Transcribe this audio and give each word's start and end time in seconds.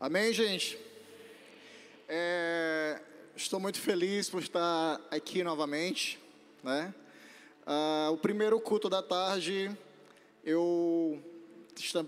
Amém, 0.00 0.32
gente? 0.32 0.78
É, 2.08 3.00
estou 3.34 3.58
muito 3.58 3.80
feliz 3.80 4.30
por 4.30 4.40
estar 4.40 5.00
aqui 5.10 5.42
novamente, 5.42 6.20
né? 6.62 6.94
Ah, 7.66 8.08
o 8.12 8.16
primeiro 8.16 8.60
culto 8.60 8.88
da 8.88 9.02
tarde, 9.02 9.76
eu 10.44 11.20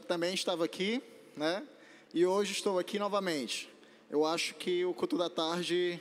também 0.06 0.34
estava 0.34 0.64
aqui, 0.64 1.02
né? 1.36 1.66
E 2.14 2.24
hoje 2.24 2.52
estou 2.52 2.78
aqui 2.78 2.96
novamente. 2.96 3.68
Eu 4.08 4.24
acho 4.24 4.54
que 4.54 4.84
o 4.84 4.94
culto 4.94 5.18
da 5.18 5.28
tarde 5.28 6.00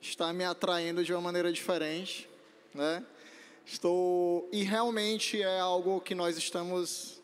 está 0.00 0.32
me 0.32 0.44
atraindo 0.44 1.04
de 1.04 1.12
uma 1.12 1.20
maneira 1.20 1.52
diferente, 1.52 2.26
né? 2.72 3.04
Estou 3.66 4.48
e 4.50 4.62
realmente 4.62 5.42
é 5.42 5.60
algo 5.60 6.00
que 6.00 6.14
nós 6.14 6.38
estamos 6.38 7.20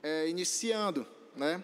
é, 0.00 0.28
iniciando, 0.28 1.04
né? 1.34 1.60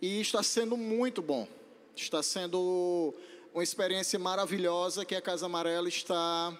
E 0.00 0.20
está 0.20 0.42
sendo 0.42 0.76
muito 0.76 1.22
bom. 1.22 1.48
Está 1.94 2.22
sendo 2.22 3.14
uma 3.54 3.62
experiência 3.62 4.18
maravilhosa 4.18 5.04
que 5.04 5.14
a 5.14 5.20
Casa 5.20 5.46
Amarela 5.46 5.88
está 5.88 6.58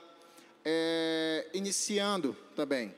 é, 0.64 1.46
iniciando 1.52 2.36
também. 2.54 2.94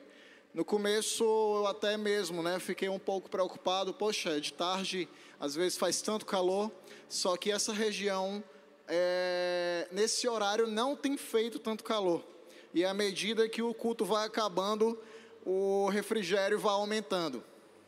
No 0.54 0.64
começo, 0.64 1.24
eu 1.24 1.66
até 1.66 1.96
mesmo 1.96 2.42
né, 2.42 2.58
fiquei 2.58 2.88
um 2.88 2.98
pouco 2.98 3.28
preocupado. 3.28 3.92
Poxa, 3.92 4.40
de 4.40 4.52
tarde, 4.52 5.08
às 5.38 5.54
vezes 5.54 5.76
faz 5.76 6.00
tanto 6.00 6.24
calor, 6.24 6.70
só 7.08 7.36
que 7.36 7.50
essa 7.50 7.72
região, 7.72 8.42
é, 8.86 9.86
nesse 9.92 10.26
horário, 10.26 10.66
não 10.66 10.96
tem 10.96 11.16
feito 11.16 11.58
tanto 11.58 11.84
calor. 11.84 12.24
E 12.72 12.84
à 12.84 12.94
medida 12.94 13.48
que 13.48 13.62
o 13.62 13.74
culto 13.74 14.04
vai 14.04 14.26
acabando, 14.26 14.98
o 15.44 15.88
refrigério 15.88 16.58
vai 16.58 16.72
aumentando, 16.72 17.42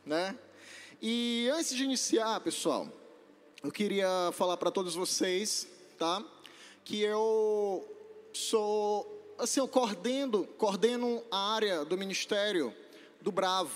né? 0.04 0.36
E 1.02 1.48
antes 1.54 1.74
de 1.74 1.82
iniciar, 1.82 2.38
pessoal, 2.40 2.86
eu 3.64 3.72
queria 3.72 4.06
falar 4.34 4.58
para 4.58 4.70
todos 4.70 4.94
vocês, 4.94 5.66
tá? 5.98 6.22
Que 6.84 7.00
eu 7.00 7.88
sou, 8.34 9.34
assim, 9.38 9.60
eu 9.60 9.66
coordeno, 9.66 10.46
coordeno 10.58 11.24
a 11.30 11.54
área 11.54 11.86
do 11.86 11.96
Ministério 11.96 12.74
do 13.18 13.32
Bravo. 13.32 13.72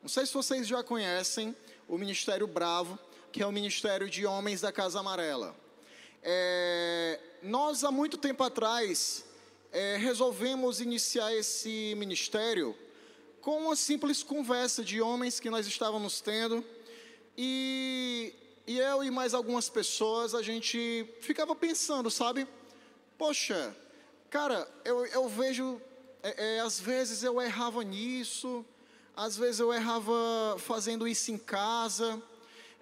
Não 0.00 0.08
sei 0.08 0.24
se 0.24 0.32
vocês 0.32 0.66
já 0.66 0.82
conhecem 0.82 1.54
o 1.86 1.98
Ministério 1.98 2.46
Bravo, 2.46 2.98
que 3.30 3.42
é 3.42 3.46
o 3.46 3.52
Ministério 3.52 4.08
de 4.08 4.24
Homens 4.24 4.62
da 4.62 4.72
Casa 4.72 5.00
Amarela. 5.00 5.54
É, 6.22 7.20
nós, 7.42 7.84
há 7.84 7.90
muito 7.90 8.16
tempo 8.16 8.42
atrás, 8.42 9.22
é, 9.70 9.98
resolvemos 9.98 10.80
iniciar 10.80 11.30
esse 11.36 11.94
ministério 11.98 12.74
com 13.44 13.58
uma 13.58 13.76
simples 13.76 14.22
conversa 14.22 14.82
de 14.82 15.02
homens 15.02 15.38
que 15.38 15.50
nós 15.50 15.66
estávamos 15.66 16.18
tendo. 16.18 16.64
E, 17.36 18.32
e 18.66 18.78
eu 18.78 19.04
e 19.04 19.10
mais 19.10 19.34
algumas 19.34 19.68
pessoas, 19.68 20.34
a 20.34 20.40
gente 20.40 21.06
ficava 21.20 21.54
pensando, 21.54 22.10
sabe? 22.10 22.48
Poxa, 23.18 23.76
cara, 24.30 24.66
eu, 24.82 25.04
eu 25.04 25.28
vejo, 25.28 25.78
é, 26.22 26.56
é, 26.56 26.60
às 26.60 26.80
vezes 26.80 27.22
eu 27.22 27.38
errava 27.38 27.84
nisso, 27.84 28.64
às 29.14 29.36
vezes 29.36 29.60
eu 29.60 29.74
errava 29.74 30.56
fazendo 30.56 31.06
isso 31.06 31.30
em 31.30 31.36
casa. 31.36 32.22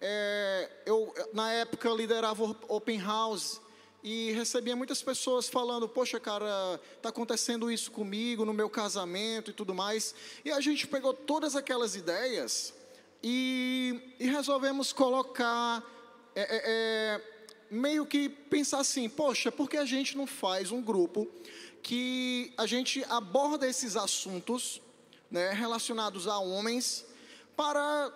É, 0.01 0.71
eu, 0.87 1.13
na 1.33 1.51
época, 1.51 1.89
liderava 1.91 2.57
Open 2.69 3.01
House 3.01 3.61
e 4.03 4.33
recebia 4.33 4.75
muitas 4.75 5.03
pessoas 5.03 5.49
falando: 5.49 5.89
Poxa, 5.89 6.19
cara, 6.19 6.81
está 6.97 7.11
acontecendo 7.11 7.71
isso 7.71 7.91
comigo 7.91 8.45
no 8.45 8.53
meu 8.53 8.69
casamento 8.69 9.51
e 9.51 9.55
tudo 9.55 9.75
mais. 9.75 10.15
E 10.45 10.51
a 10.51 10.61
gente 10.61 10.87
pegou 10.87 11.15
todas 11.15 11.55
aquelas 11.55 11.95
ideias 11.95 12.75
e, 13.23 14.15
e 14.19 14.27
resolvemos 14.27 14.93
colocar, 14.93 15.83
é, 16.35 16.43
é, 16.43 16.63
é, 16.65 17.21
meio 17.71 18.05
que 18.05 18.29
pensar 18.29 18.81
assim: 18.81 19.09
Poxa, 19.09 19.53
por 19.53 19.71
que 19.71 19.77
a 19.77 19.85
gente 19.85 20.17
não 20.17 20.27
faz 20.27 20.73
um 20.73 20.83
grupo 20.83 21.29
que 21.83 22.53
a 22.57 22.67
gente 22.67 23.05
aborda 23.09 23.69
esses 23.69 23.97
assuntos 23.97 24.81
né, 25.31 25.53
relacionados 25.53 26.27
a 26.27 26.39
homens 26.39 27.05
para 27.57 28.13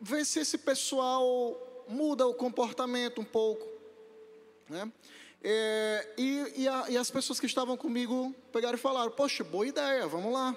ver 0.00 0.24
se 0.24 0.40
esse 0.40 0.58
pessoal 0.58 1.84
muda 1.88 2.24
o 2.26 2.34
comportamento 2.34 3.20
um 3.20 3.24
pouco? 3.24 3.75
Né? 4.68 4.90
É, 5.42 6.08
e, 6.18 6.62
e, 6.62 6.68
a, 6.68 6.86
e, 6.90 6.96
as 6.96 7.10
pessoas 7.10 7.38
que 7.38 7.46
estavam 7.46 7.76
comigo 7.76 8.34
pegaram 8.52 8.76
e 8.76 8.80
falaram: 8.80 9.10
Poxa, 9.10 9.44
boa 9.44 9.66
ideia, 9.66 10.06
vamos 10.06 10.32
lá. 10.32 10.56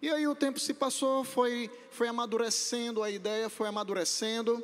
E 0.00 0.10
aí 0.10 0.26
o 0.26 0.34
tempo 0.34 0.58
se 0.60 0.74
passou, 0.74 1.24
foi, 1.24 1.70
foi 1.90 2.08
amadurecendo 2.08 3.02
a 3.02 3.10
ideia, 3.10 3.48
foi 3.48 3.68
amadurecendo. 3.68 4.62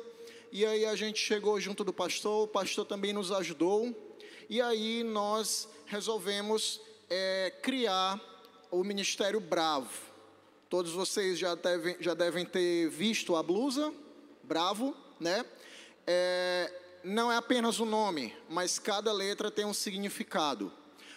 E 0.51 0.65
aí 0.65 0.85
a 0.85 0.95
gente 0.95 1.19
chegou 1.19 1.59
junto 1.59 1.83
do 1.83 1.91
pastor, 1.91 2.43
o 2.43 2.47
pastor 2.47 2.85
também 2.85 3.11
nos 3.11 3.31
ajudou. 3.31 3.93
E 4.49 4.61
aí 4.61 5.03
nós 5.03 5.67
resolvemos 5.85 6.79
é, 7.09 7.53
criar 7.61 8.19
o 8.71 8.83
Ministério 8.83 9.39
Bravo. 9.39 9.89
Todos 10.69 10.91
vocês 10.91 11.37
já 11.37 11.55
devem, 11.55 11.97
já 11.99 12.13
devem 12.13 12.45
ter 12.45 12.89
visto 12.89 13.35
a 13.35 13.43
blusa, 13.43 13.93
Bravo, 14.43 14.95
né? 15.19 15.45
É, 16.07 16.71
não 17.05 17.31
é 17.31 17.37
apenas 17.37 17.79
o 17.79 17.85
nome, 17.85 18.35
mas 18.49 18.79
cada 18.79 19.13
letra 19.13 19.51
tem 19.51 19.63
um 19.63 19.75
significado. 19.75 20.73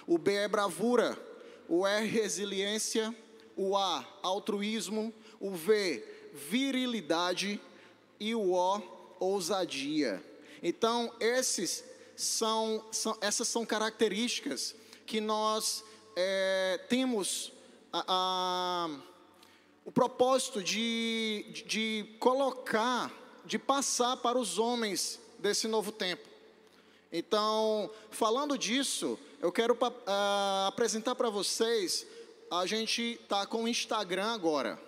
O 0.06 0.18
B 0.18 0.34
é 0.34 0.46
bravura, 0.46 1.18
o 1.66 1.86
R 1.86 2.06
resiliência, 2.06 3.14
o 3.56 3.74
A 3.74 4.06
altruísmo, 4.22 5.12
o 5.40 5.50
V 5.50 6.04
virilidade 6.34 7.58
e 8.20 8.34
o 8.34 8.52
O 8.52 8.82
ousadia. 9.18 10.22
Então, 10.62 11.10
esses 11.18 11.82
são, 12.14 12.84
são 12.92 13.16
essas 13.22 13.48
são 13.48 13.64
características 13.64 14.76
que 15.06 15.22
nós 15.22 15.82
é, 16.14 16.84
temos 16.86 17.50
a, 17.90 18.04
a, 18.06 18.90
o 19.86 19.90
propósito 19.90 20.62
de, 20.62 21.46
de 21.66 22.14
colocar, 22.20 23.10
de 23.46 23.58
passar 23.58 24.18
para 24.18 24.38
os 24.38 24.58
homens 24.58 25.18
desse 25.38 25.68
novo 25.68 25.92
tempo. 25.92 26.28
Então, 27.12 27.90
falando 28.10 28.58
disso, 28.58 29.18
eu 29.40 29.50
quero 29.50 29.74
uh, 29.74 30.66
apresentar 30.66 31.14
para 31.14 31.30
vocês, 31.30 32.06
a 32.50 32.66
gente 32.66 33.18
está 33.22 33.46
com 33.46 33.64
o 33.64 33.68
Instagram 33.68 34.26
agora, 34.26 34.78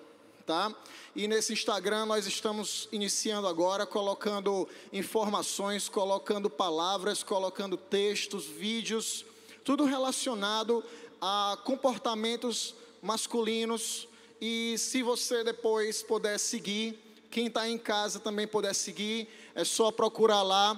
tá? 0.45 0.75
E 1.17 1.27
nesse 1.27 1.53
Instagram 1.53 2.07
nós 2.07 2.27
estamos 2.27 2.89
iniciando 2.93 3.47
agora, 3.49 3.87
colocando 3.87 4.69
informações, 4.93 5.89
colocando 5.89 6.51
palavras, 6.51 7.23
colocando 7.23 7.77
textos, 7.77 8.45
vídeos, 8.45 9.25
tudo 9.65 9.85
relacionado 9.85 10.85
a 11.21 11.59
comportamentos 11.65 12.75
masculinos. 13.03 14.09
E 14.41 14.77
se 14.79 15.03
você 15.03 15.43
depois 15.43 16.03
puder 16.03 16.39
seguir, 16.39 16.99
quem 17.31 17.47
está 17.47 17.69
em 17.69 17.79
casa 17.79 18.19
também 18.19 18.47
puder 18.47 18.75
seguir, 18.75 19.29
é 19.55 19.65
só 19.65 19.93
procurar 19.93 20.43
lá, 20.43 20.75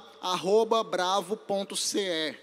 bravo.ce, 0.90 2.36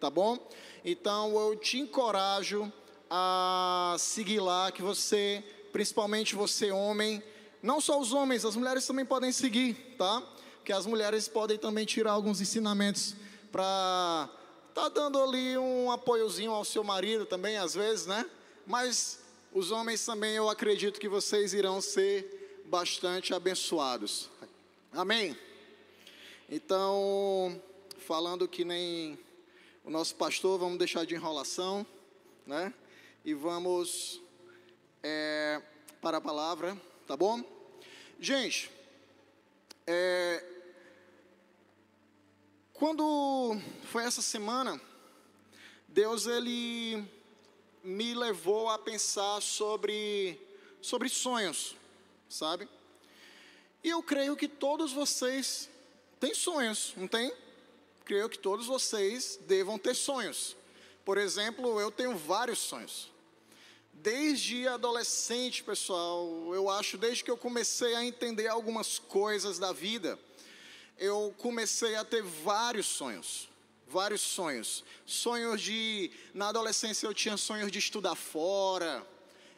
tá 0.00 0.08
bom? 0.08 0.38
Então 0.84 1.36
eu 1.36 1.56
te 1.56 1.78
encorajo 1.78 2.72
a 3.10 3.96
seguir 3.98 4.40
lá, 4.40 4.70
que 4.70 4.82
você, 4.82 5.42
principalmente 5.72 6.36
você 6.36 6.70
homem, 6.70 7.22
não 7.60 7.80
só 7.80 8.00
os 8.00 8.12
homens, 8.12 8.44
as 8.44 8.54
mulheres 8.54 8.86
também 8.86 9.04
podem 9.04 9.32
seguir, 9.32 9.74
tá? 9.98 10.22
Que 10.64 10.72
as 10.72 10.86
mulheres 10.86 11.26
podem 11.26 11.58
também 11.58 11.84
tirar 11.84 12.12
alguns 12.12 12.40
ensinamentos 12.40 13.16
para 13.50 14.28
tá 14.74 14.88
dando 14.90 15.20
ali 15.20 15.56
um 15.56 15.90
apoiozinho 15.90 16.52
ao 16.52 16.64
seu 16.64 16.84
marido 16.84 17.24
também, 17.24 17.56
às 17.56 17.74
vezes, 17.74 18.06
né? 18.06 18.26
Mas 18.66 19.18
os 19.52 19.70
homens 19.70 20.04
também, 20.04 20.36
eu 20.36 20.50
acredito 20.50 21.00
que 21.00 21.08
vocês 21.08 21.54
irão 21.54 21.80
ser 21.80 22.35
bastante 22.66 23.32
abençoados. 23.32 24.28
Amém? 24.92 25.36
Então, 26.48 27.60
falando 27.98 28.48
que 28.48 28.64
nem 28.64 29.18
o 29.84 29.90
nosso 29.90 30.16
pastor, 30.16 30.58
vamos 30.58 30.78
deixar 30.78 31.06
de 31.06 31.14
enrolação, 31.14 31.86
né? 32.44 32.74
E 33.24 33.34
vamos 33.34 34.20
é, 35.02 35.62
para 36.00 36.18
a 36.18 36.20
palavra, 36.20 36.76
tá 37.06 37.16
bom? 37.16 37.42
Gente, 38.18 38.70
é, 39.86 40.44
quando 42.72 43.56
foi 43.84 44.04
essa 44.04 44.22
semana, 44.22 44.80
Deus 45.86 46.26
ele 46.26 47.04
me 47.84 48.12
levou 48.14 48.68
a 48.68 48.78
pensar 48.78 49.40
sobre 49.40 50.40
sobre 50.80 51.08
sonhos 51.08 51.76
sabe? 52.28 52.68
E 53.82 53.88
eu 53.88 54.02
creio 54.02 54.36
que 54.36 54.48
todos 54.48 54.92
vocês 54.92 55.68
têm 56.18 56.34
sonhos, 56.34 56.92
não 56.96 57.06
tem? 57.06 57.32
Creio 58.04 58.28
que 58.28 58.38
todos 58.38 58.66
vocês 58.66 59.38
devam 59.46 59.78
ter 59.78 59.94
sonhos. 59.94 60.56
Por 61.04 61.18
exemplo, 61.18 61.80
eu 61.80 61.90
tenho 61.90 62.16
vários 62.16 62.58
sonhos. 62.58 63.12
Desde 63.92 64.68
adolescente, 64.68 65.62
pessoal, 65.62 66.52
eu 66.52 66.68
acho, 66.68 66.98
desde 66.98 67.24
que 67.24 67.30
eu 67.30 67.36
comecei 67.36 67.94
a 67.94 68.04
entender 68.04 68.46
algumas 68.48 68.98
coisas 68.98 69.58
da 69.58 69.72
vida, 69.72 70.18
eu 70.98 71.34
comecei 71.38 71.94
a 71.94 72.04
ter 72.04 72.22
vários 72.22 72.86
sonhos. 72.86 73.48
Vários 73.86 74.20
sonhos. 74.20 74.84
Sonhos 75.04 75.60
de. 75.60 76.10
Na 76.34 76.48
adolescência 76.48 77.06
eu 77.06 77.14
tinha 77.14 77.36
sonhos 77.36 77.70
de 77.70 77.78
estudar 77.78 78.14
fora. 78.14 79.06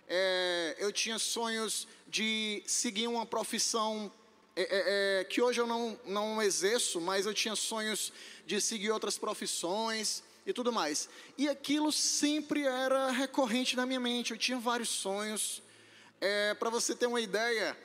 É, 0.08 0.76
eu 0.78 0.90
tinha 0.90 1.18
sonhos 1.18 1.86
de 2.06 2.62
seguir 2.66 3.06
uma 3.06 3.26
profissão 3.26 4.10
é, 4.56 4.62
é, 4.62 5.20
é, 5.20 5.24
que 5.24 5.40
hoje 5.40 5.60
eu 5.60 5.66
não, 5.66 5.96
não 6.04 6.42
exerço, 6.42 7.00
mas 7.00 7.26
eu 7.26 7.34
tinha 7.34 7.54
sonhos 7.54 8.12
de 8.44 8.60
seguir 8.60 8.90
outras 8.90 9.16
profissões 9.18 10.22
e 10.44 10.52
tudo 10.52 10.72
mais. 10.72 11.08
E 11.36 11.48
aquilo 11.48 11.92
sempre 11.92 12.64
era 12.64 13.10
recorrente 13.10 13.76
na 13.76 13.86
minha 13.86 14.00
mente. 14.00 14.32
Eu 14.32 14.38
tinha 14.38 14.58
vários 14.58 14.88
sonhos. 14.88 15.62
É, 16.20 16.54
Para 16.54 16.70
você 16.70 16.94
ter 16.94 17.06
uma 17.06 17.20
ideia, 17.20 17.78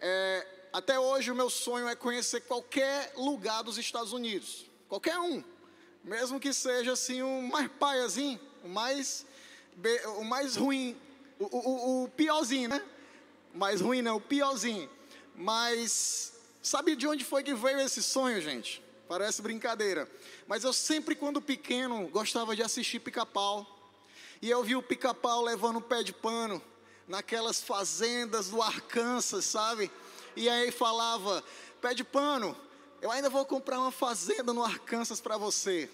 é, 0.00 0.46
até 0.72 0.98
hoje 0.98 1.30
o 1.30 1.34
meu 1.34 1.48
sonho 1.48 1.86
é 1.86 1.94
conhecer 1.94 2.40
qualquer 2.40 3.12
lugar 3.16 3.62
dos 3.62 3.78
Estados 3.78 4.12
Unidos, 4.12 4.66
qualquer 4.88 5.18
um, 5.18 5.44
mesmo 6.02 6.40
que 6.40 6.52
seja 6.52 6.92
assim 6.92 7.22
o 7.22 7.42
mais 7.42 7.70
paiazinho, 7.78 8.40
o 8.64 8.68
mais, 8.68 9.24
o 10.18 10.24
mais 10.24 10.56
ruim, 10.56 10.96
o, 11.38 11.44
o, 11.44 12.04
o 12.04 12.08
piorzinho, 12.08 12.68
né? 12.68 12.82
Mais 13.54 13.80
ruim 13.80 14.02
não, 14.02 14.16
o 14.16 14.20
piorzinho. 14.20 14.88
Mas 15.34 16.32
sabe 16.62 16.96
de 16.96 17.06
onde 17.06 17.24
foi 17.24 17.42
que 17.42 17.54
veio 17.54 17.80
esse 17.80 18.02
sonho, 18.02 18.40
gente? 18.40 18.82
Parece 19.08 19.40
brincadeira. 19.40 20.10
Mas 20.46 20.64
eu 20.64 20.72
sempre, 20.72 21.14
quando 21.14 21.40
pequeno, 21.40 22.08
gostava 22.08 22.56
de 22.56 22.62
assistir 22.62 23.00
pica-pau. 23.00 23.66
E 24.42 24.50
eu 24.50 24.62
vi 24.62 24.76
o 24.76 24.82
pica-pau 24.82 25.42
levando 25.42 25.78
um 25.78 25.82
pé 25.82 26.02
de 26.02 26.12
pano 26.12 26.60
naquelas 27.06 27.60
fazendas 27.60 28.48
do 28.48 28.60
Arkansas, 28.60 29.44
sabe? 29.44 29.90
E 30.34 30.48
aí 30.48 30.70
falava: 30.70 31.42
pé 31.80 31.94
de 31.94 32.04
pano, 32.04 32.56
eu 33.00 33.10
ainda 33.10 33.30
vou 33.30 33.44
comprar 33.44 33.78
uma 33.78 33.92
fazenda 33.92 34.52
no 34.52 34.64
Arkansas 34.64 35.20
para 35.20 35.36
você. 35.36 35.88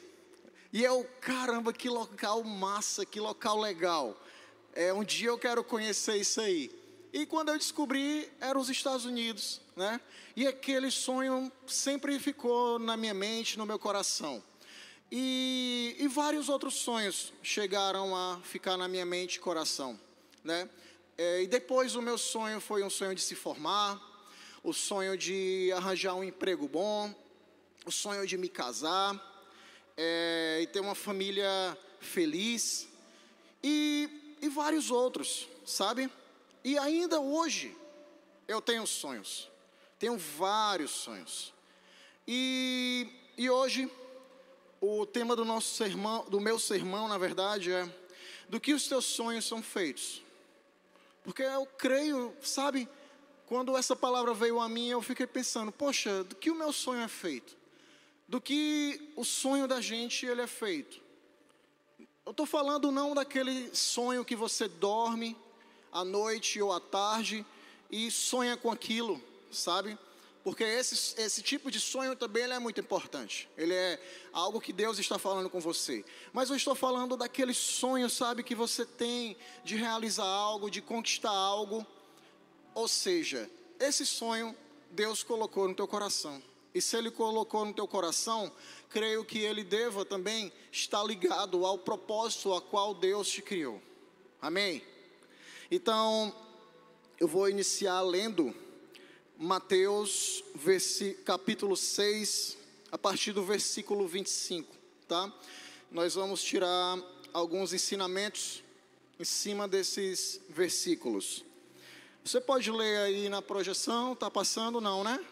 E 0.72 0.82
eu, 0.82 1.06
caramba, 1.20 1.72
que 1.72 1.88
local 1.88 2.42
massa, 2.42 3.04
que 3.04 3.20
local 3.20 3.60
legal. 3.60 4.16
É, 4.74 4.92
um 4.92 5.04
dia 5.04 5.28
eu 5.28 5.38
quero 5.38 5.62
conhecer 5.62 6.16
isso 6.16 6.40
aí. 6.40 6.70
E 7.12 7.26
quando 7.26 7.50
eu 7.50 7.58
descobri, 7.58 8.26
eram 8.40 8.58
os 8.58 8.70
Estados 8.70 9.04
Unidos, 9.04 9.60
né? 9.76 10.00
E 10.34 10.46
aquele 10.46 10.90
sonho 10.90 11.52
sempre 11.66 12.18
ficou 12.18 12.78
na 12.78 12.96
minha 12.96 13.12
mente, 13.12 13.58
no 13.58 13.66
meu 13.66 13.78
coração. 13.78 14.42
E, 15.10 15.94
e 15.98 16.08
vários 16.08 16.48
outros 16.48 16.74
sonhos 16.74 17.34
chegaram 17.42 18.16
a 18.16 18.40
ficar 18.42 18.78
na 18.78 18.88
minha 18.88 19.04
mente 19.04 19.34
e 19.34 19.40
coração, 19.40 20.00
né? 20.42 20.70
É, 21.18 21.42
e 21.42 21.46
depois 21.46 21.94
o 21.94 22.00
meu 22.00 22.16
sonho 22.16 22.58
foi 22.58 22.82
um 22.82 22.88
sonho 22.88 23.14
de 23.14 23.20
se 23.20 23.34
formar, 23.34 24.00
o 24.64 24.72
sonho 24.72 25.18
de 25.18 25.70
arranjar 25.76 26.14
um 26.14 26.24
emprego 26.24 26.66
bom, 26.66 27.14
o 27.84 27.92
sonho 27.92 28.26
de 28.26 28.38
me 28.38 28.48
casar 28.48 29.20
é, 29.98 30.60
e 30.62 30.66
ter 30.66 30.80
uma 30.80 30.94
família 30.94 31.76
feliz 32.00 32.88
e, 33.62 34.21
e 34.42 34.48
vários 34.48 34.90
outros, 34.90 35.48
sabe? 35.64 36.10
E 36.64 36.76
ainda 36.76 37.20
hoje 37.20 37.74
eu 38.48 38.60
tenho 38.60 38.84
sonhos, 38.86 39.48
tenho 40.00 40.18
vários 40.18 40.90
sonhos. 40.90 41.54
E, 42.26 43.08
e 43.38 43.48
hoje 43.48 43.90
o 44.80 45.06
tema 45.06 45.36
do 45.36 45.44
nosso 45.44 45.74
sermão, 45.76 46.24
do 46.28 46.40
meu 46.40 46.58
sermão, 46.58 47.06
na 47.06 47.16
verdade, 47.16 47.72
é 47.72 47.88
do 48.48 48.58
que 48.58 48.74
os 48.74 48.88
teus 48.88 49.04
sonhos 49.04 49.46
são 49.46 49.62
feitos. 49.62 50.22
Porque 51.22 51.42
eu 51.42 51.64
creio, 51.64 52.34
sabe, 52.42 52.88
quando 53.46 53.76
essa 53.76 53.94
palavra 53.94 54.34
veio 54.34 54.60
a 54.60 54.68
mim, 54.68 54.88
eu 54.88 55.02
fiquei 55.02 55.26
pensando, 55.26 55.70
poxa, 55.70 56.24
do 56.24 56.34
que 56.34 56.50
o 56.50 56.54
meu 56.54 56.72
sonho 56.72 57.02
é 57.02 57.08
feito? 57.08 57.56
Do 58.26 58.40
que 58.40 59.12
o 59.14 59.24
sonho 59.24 59.68
da 59.68 59.80
gente 59.80 60.24
ele 60.24 60.40
é 60.40 60.46
feito? 60.46 61.01
Eu 62.24 62.30
estou 62.30 62.46
falando 62.46 62.90
não 62.90 63.14
daquele 63.14 63.74
sonho 63.74 64.24
que 64.24 64.36
você 64.36 64.68
dorme 64.68 65.36
à 65.90 66.04
noite 66.04 66.60
ou 66.60 66.72
à 66.72 66.80
tarde 66.80 67.44
e 67.90 68.10
sonha 68.10 68.56
com 68.56 68.70
aquilo, 68.70 69.20
sabe? 69.50 69.98
Porque 70.44 70.64
esse, 70.64 71.20
esse 71.20 71.42
tipo 71.42 71.70
de 71.70 71.78
sonho 71.78 72.16
também 72.16 72.44
é 72.44 72.58
muito 72.58 72.80
importante. 72.80 73.48
Ele 73.56 73.74
é 73.74 74.00
algo 74.32 74.60
que 74.60 74.72
Deus 74.72 74.98
está 74.98 75.18
falando 75.18 75.48
com 75.48 75.60
você. 75.60 76.04
Mas 76.32 76.50
eu 76.50 76.56
estou 76.56 76.74
falando 76.74 77.16
daquele 77.16 77.54
sonho, 77.54 78.10
sabe, 78.10 78.42
que 78.42 78.54
você 78.54 78.84
tem 78.84 79.36
de 79.64 79.76
realizar 79.76 80.24
algo, 80.24 80.70
de 80.70 80.80
conquistar 80.80 81.30
algo 81.30 81.86
ou 82.74 82.88
seja, 82.88 83.50
esse 83.78 84.06
sonho 84.06 84.54
Deus 84.90 85.22
colocou 85.22 85.68
no 85.68 85.74
teu 85.74 85.86
coração. 85.86 86.42
E 86.74 86.80
se 86.80 86.96
ele 86.96 87.10
colocou 87.10 87.64
no 87.64 87.74
teu 87.74 87.86
coração, 87.86 88.50
creio 88.88 89.24
que 89.24 89.38
ele 89.38 89.62
deva 89.62 90.04
também 90.04 90.52
estar 90.70 91.02
ligado 91.04 91.66
ao 91.66 91.78
propósito 91.78 92.52
a 92.54 92.60
qual 92.60 92.94
Deus 92.94 93.28
te 93.28 93.42
criou. 93.42 93.80
Amém? 94.40 94.82
Então, 95.70 96.34
eu 97.20 97.28
vou 97.28 97.48
iniciar 97.48 98.00
lendo 98.00 98.54
Mateus 99.38 100.44
capítulo 101.24 101.76
6, 101.76 102.56
a 102.90 102.98
partir 102.98 103.32
do 103.32 103.44
versículo 103.44 104.06
25, 104.06 104.72
tá? 105.08 105.32
Nós 105.90 106.14
vamos 106.14 106.42
tirar 106.42 106.98
alguns 107.32 107.72
ensinamentos 107.72 108.62
em 109.18 109.24
cima 109.24 109.66
desses 109.66 110.40
versículos. 110.48 111.44
Você 112.24 112.40
pode 112.40 112.70
ler 112.70 112.98
aí 112.98 113.28
na 113.28 113.42
projeção, 113.42 114.12
está 114.12 114.30
passando? 114.30 114.80
Não, 114.80 115.02
né? 115.02 115.24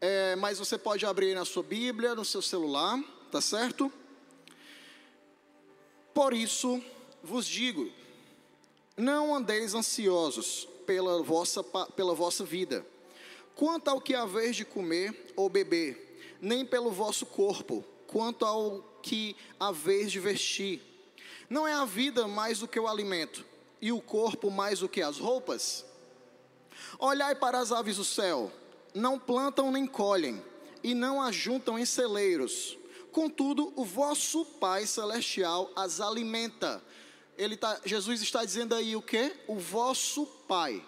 É, 0.00 0.34
mas 0.36 0.58
você 0.58 0.78
pode 0.78 1.04
abrir 1.04 1.34
na 1.34 1.44
sua 1.44 1.62
Bíblia, 1.62 2.14
no 2.14 2.24
seu 2.24 2.40
celular, 2.40 2.98
tá 3.30 3.40
certo? 3.40 3.92
Por 6.14 6.32
isso 6.32 6.82
vos 7.22 7.46
digo: 7.46 7.90
não 8.96 9.34
andeis 9.34 9.74
ansiosos 9.74 10.66
pela 10.86 11.22
vossa, 11.22 11.62
pela 11.62 12.14
vossa 12.14 12.44
vida, 12.44 12.84
quanto 13.54 13.88
ao 13.88 14.00
que 14.00 14.14
haveis 14.14 14.56
de 14.56 14.64
comer 14.64 15.32
ou 15.36 15.50
beber, 15.50 16.38
nem 16.40 16.64
pelo 16.64 16.90
vosso 16.90 17.26
corpo, 17.26 17.84
quanto 18.06 18.46
ao 18.46 18.82
que 19.02 19.36
haveis 19.58 20.10
de 20.10 20.18
vestir. 20.18 20.82
Não 21.48 21.66
é 21.68 21.74
a 21.74 21.84
vida 21.84 22.26
mais 22.26 22.60
do 22.60 22.68
que 22.68 22.80
o 22.80 22.88
alimento 22.88 23.44
e 23.82 23.92
o 23.92 24.00
corpo 24.00 24.50
mais 24.50 24.78
do 24.78 24.88
que 24.88 25.02
as 25.02 25.18
roupas? 25.18 25.84
Olhai 26.98 27.34
para 27.34 27.58
as 27.58 27.70
aves 27.70 27.96
do 27.96 28.04
céu, 28.04 28.50
não 28.94 29.18
plantam 29.18 29.70
nem 29.70 29.86
colhem, 29.86 30.42
e 30.82 30.94
não 30.94 31.20
ajuntam 31.20 31.78
em 31.78 31.84
celeiros. 31.84 32.78
Contudo, 33.12 33.72
o 33.76 33.84
vosso 33.84 34.44
Pai 34.44 34.86
celestial 34.86 35.70
as 35.76 36.00
alimenta. 36.00 36.82
Ele 37.36 37.56
tá, 37.56 37.80
Jesus 37.84 38.22
está 38.22 38.44
dizendo 38.44 38.74
aí 38.74 38.94
o 38.94 39.02
que? 39.02 39.34
O 39.46 39.56
vosso 39.56 40.26
Pai. 40.46 40.84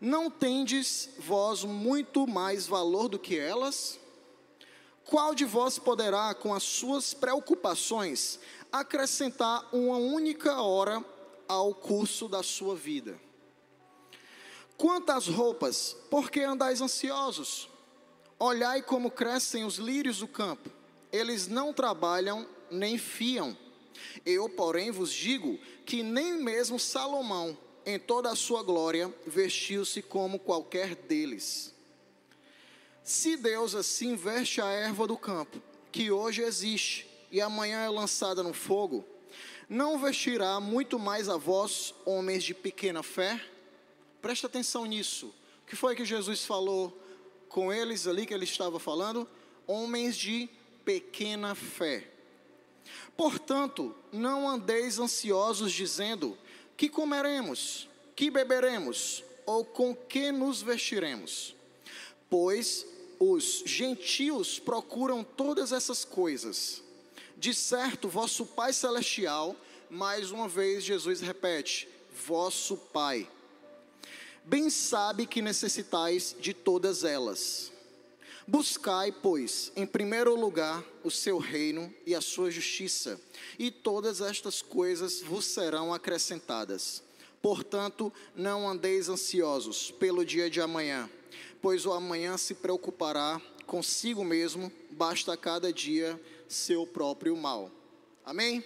Não 0.00 0.30
tendes 0.30 1.10
vós 1.18 1.64
muito 1.64 2.26
mais 2.26 2.66
valor 2.66 3.08
do 3.08 3.18
que 3.18 3.38
elas? 3.38 3.98
Qual 5.04 5.34
de 5.34 5.44
vós 5.44 5.78
poderá, 5.78 6.34
com 6.34 6.52
as 6.52 6.62
suas 6.62 7.14
preocupações, 7.14 8.38
acrescentar 8.72 9.66
uma 9.72 9.96
única 9.96 10.60
hora 10.60 11.04
ao 11.48 11.74
curso 11.74 12.28
da 12.28 12.42
sua 12.42 12.74
vida. 12.74 13.18
Quanto 14.76 15.10
às 15.10 15.26
roupas, 15.26 15.96
por 16.10 16.30
que 16.30 16.40
andais 16.40 16.80
ansiosos? 16.80 17.68
Olhai 18.38 18.82
como 18.82 19.10
crescem 19.10 19.64
os 19.64 19.76
lírios 19.76 20.18
do 20.18 20.28
campo, 20.28 20.70
eles 21.10 21.48
não 21.48 21.72
trabalham 21.72 22.46
nem 22.70 22.98
fiam. 22.98 23.56
Eu, 24.24 24.48
porém, 24.48 24.90
vos 24.90 25.10
digo 25.10 25.58
que 25.86 26.02
nem 26.02 26.34
mesmo 26.34 26.78
Salomão, 26.78 27.56
em 27.86 27.98
toda 27.98 28.30
a 28.30 28.36
sua 28.36 28.62
glória, 28.62 29.14
vestiu-se 29.26 30.02
como 30.02 30.38
qualquer 30.38 30.94
deles. 30.94 31.72
Se 33.02 33.36
Deus 33.36 33.74
assim 33.74 34.16
veste 34.16 34.60
a 34.60 34.66
erva 34.66 35.06
do 35.06 35.16
campo, 35.16 35.62
que 35.92 36.10
hoje 36.10 36.42
existe 36.42 37.08
e 37.30 37.40
amanhã 37.40 37.78
é 37.84 37.88
lançada 37.88 38.42
no 38.42 38.52
fogo, 38.52 39.04
não 39.68 39.98
vestirá 39.98 40.60
muito 40.60 40.98
mais 40.98 41.28
a 41.28 41.36
vós, 41.36 41.94
homens 42.04 42.44
de 42.44 42.52
pequena 42.52 43.02
fé? 43.02 43.40
Presta 44.20 44.46
atenção 44.46 44.84
nisso. 44.86 45.26
O 45.62 45.66
que 45.66 45.76
foi 45.76 45.94
que 45.94 46.04
Jesus 46.04 46.44
falou 46.44 46.96
com 47.48 47.72
eles 47.72 48.06
ali 48.06 48.26
que 48.26 48.34
ele 48.34 48.44
estava 48.44 48.78
falando? 48.78 49.28
Homens 49.66 50.16
de 50.16 50.48
pequena 50.84 51.54
fé. 51.54 52.10
Portanto, 53.16 53.94
não 54.12 54.48
andeis 54.48 54.98
ansiosos 54.98 55.72
dizendo: 55.72 56.36
que 56.76 56.88
comeremos, 56.88 57.88
que 58.14 58.30
beberemos, 58.30 59.24
ou 59.44 59.64
com 59.64 59.94
que 59.94 60.30
nos 60.30 60.62
vestiremos? 60.62 61.54
Pois 62.28 62.86
os 63.18 63.62
gentios 63.64 64.58
procuram 64.58 65.24
todas 65.24 65.72
essas 65.72 66.04
coisas 66.04 66.82
de 67.36 67.52
certo, 67.52 68.08
vosso 68.08 68.46
Pai 68.46 68.72
Celestial, 68.72 69.54
mais 69.90 70.30
uma 70.30 70.48
vez 70.48 70.84
Jesus 70.84 71.20
repete: 71.20 71.88
vosso 72.26 72.76
Pai, 72.76 73.28
bem 74.46 74.70
sabe 74.70 75.26
que 75.26 75.42
necessitais 75.42 76.34
de 76.38 76.54
todas 76.54 77.04
elas. 77.04 77.72
Buscai, 78.46 79.10
pois, 79.10 79.72
em 79.74 79.84
primeiro 79.84 80.36
lugar 80.36 80.84
o 81.02 81.10
seu 81.10 81.36
reino 81.36 81.92
e 82.06 82.14
a 82.14 82.20
sua 82.20 82.48
justiça, 82.48 83.20
e 83.58 83.72
todas 83.72 84.20
estas 84.20 84.62
coisas 84.62 85.20
vos 85.20 85.44
serão 85.44 85.92
acrescentadas. 85.92 87.02
Portanto, 87.42 88.12
não 88.36 88.68
andeis 88.68 89.08
ansiosos 89.08 89.90
pelo 89.90 90.24
dia 90.24 90.48
de 90.48 90.60
amanhã, 90.60 91.10
pois 91.60 91.84
o 91.84 91.92
amanhã 91.92 92.38
se 92.38 92.54
preocupará 92.54 93.40
consigo 93.66 94.24
mesmo, 94.24 94.70
basta 94.92 95.32
a 95.32 95.36
cada 95.36 95.72
dia 95.72 96.20
seu 96.48 96.86
próprio 96.86 97.36
mal. 97.36 97.68
Amém? 98.24 98.64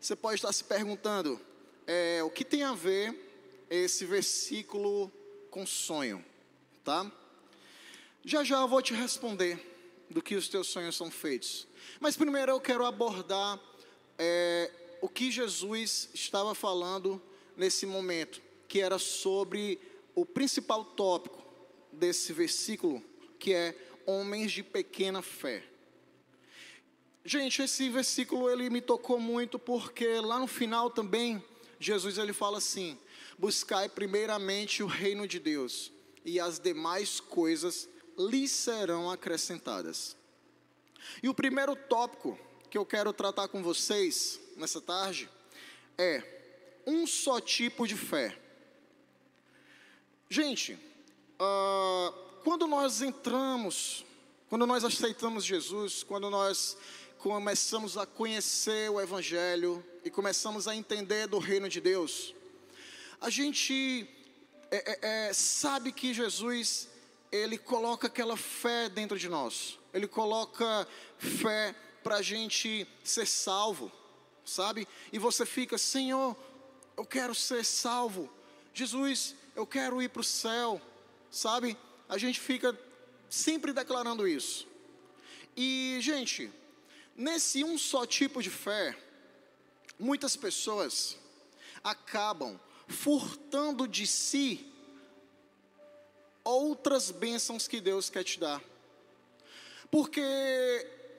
Você 0.00 0.16
pode 0.16 0.36
estar 0.36 0.52
se 0.52 0.64
perguntando, 0.64 1.40
é, 1.86 2.22
o 2.24 2.30
que 2.30 2.44
tem 2.44 2.64
a 2.64 2.74
ver 2.74 3.25
esse 3.68 4.04
versículo 4.04 5.10
com 5.50 5.66
sonho, 5.66 6.24
tá? 6.84 7.10
Já 8.24 8.42
já 8.44 8.60
eu 8.60 8.68
vou 8.68 8.82
te 8.82 8.94
responder 8.94 9.74
do 10.10 10.22
que 10.22 10.34
os 10.34 10.48
teus 10.48 10.68
sonhos 10.68 10.96
são 10.96 11.10
feitos. 11.10 11.66
Mas 12.00 12.16
primeiro 12.16 12.52
eu 12.52 12.60
quero 12.60 12.84
abordar 12.84 13.60
é, 14.18 14.70
o 15.00 15.08
que 15.08 15.30
Jesus 15.30 16.08
estava 16.14 16.54
falando 16.54 17.20
nesse 17.56 17.86
momento, 17.86 18.40
que 18.68 18.80
era 18.80 18.98
sobre 18.98 19.80
o 20.14 20.24
principal 20.24 20.84
tópico 20.84 21.44
desse 21.92 22.32
versículo, 22.32 23.02
que 23.38 23.52
é 23.52 23.74
homens 24.06 24.52
de 24.52 24.62
pequena 24.62 25.22
fé. 25.22 25.64
Gente, 27.24 27.62
esse 27.62 27.88
versículo 27.88 28.48
ele 28.48 28.70
me 28.70 28.80
tocou 28.80 29.18
muito 29.18 29.58
porque 29.58 30.20
lá 30.20 30.38
no 30.38 30.46
final 30.46 30.90
também 30.90 31.42
Jesus 31.80 32.18
ele 32.18 32.32
fala 32.32 32.58
assim: 32.58 32.96
buscai 33.38 33.88
primeiramente 33.88 34.82
o 34.82 34.86
reino 34.86 35.26
de 35.26 35.38
Deus 35.38 35.92
e 36.24 36.40
as 36.40 36.58
demais 36.58 37.20
coisas 37.20 37.88
lhes 38.18 38.50
serão 38.50 39.10
acrescentadas. 39.10 40.16
E 41.22 41.28
o 41.28 41.34
primeiro 41.34 41.76
tópico 41.76 42.38
que 42.70 42.78
eu 42.78 42.84
quero 42.84 43.12
tratar 43.12 43.48
com 43.48 43.62
vocês 43.62 44.40
nessa 44.56 44.80
tarde 44.80 45.28
é 45.96 46.22
um 46.86 47.06
só 47.06 47.40
tipo 47.40 47.86
de 47.86 47.96
fé. 47.96 48.38
Gente, 50.28 50.72
uh, 51.40 52.12
quando 52.42 52.66
nós 52.66 53.02
entramos, 53.02 54.04
quando 54.48 54.66
nós 54.66 54.84
aceitamos 54.84 55.44
Jesus, 55.44 56.02
quando 56.02 56.30
nós 56.30 56.76
começamos 57.18 57.96
a 57.96 58.06
conhecer 58.06 58.90
o 58.90 59.00
Evangelho 59.00 59.84
e 60.04 60.10
começamos 60.10 60.68
a 60.68 60.74
entender 60.74 61.26
do 61.26 61.38
reino 61.38 61.68
de 61.68 61.80
Deus, 61.80 62.35
a 63.20 63.30
gente 63.30 64.08
é, 64.70 64.76
é, 64.76 65.28
é 65.28 65.32
sabe 65.32 65.92
que 65.92 66.12
Jesus 66.12 66.88
ele 67.30 67.58
coloca 67.58 68.06
aquela 68.06 68.36
fé 68.36 68.88
dentro 68.88 69.18
de 69.18 69.28
nós. 69.28 69.78
Ele 69.92 70.06
coloca 70.06 70.86
fé 71.18 71.74
para 72.02 72.16
a 72.16 72.22
gente 72.22 72.86
ser 73.02 73.26
salvo, 73.26 73.90
sabe? 74.44 74.86
E 75.12 75.18
você 75.18 75.44
fica, 75.44 75.76
Senhor, 75.76 76.36
eu 76.96 77.04
quero 77.04 77.34
ser 77.34 77.64
salvo. 77.64 78.30
Jesus, 78.72 79.34
eu 79.54 79.66
quero 79.66 80.00
ir 80.00 80.08
para 80.08 80.20
o 80.20 80.24
céu, 80.24 80.80
sabe? 81.30 81.76
A 82.08 82.18
gente 82.18 82.38
fica 82.38 82.78
sempre 83.28 83.72
declarando 83.72 84.28
isso. 84.28 84.68
E, 85.56 85.98
gente, 86.00 86.52
nesse 87.16 87.64
um 87.64 87.78
só 87.78 88.06
tipo 88.06 88.42
de 88.42 88.50
fé, 88.50 88.96
muitas 89.98 90.36
pessoas 90.36 91.18
acabam 91.82 92.60
furtando 92.86 93.86
de 93.86 94.06
si 94.06 94.72
outras 96.44 97.10
bênçãos 97.10 97.66
que 97.66 97.80
Deus 97.80 98.08
quer 98.08 98.24
te 98.24 98.38
dar. 98.38 98.62
Porque 99.90 100.22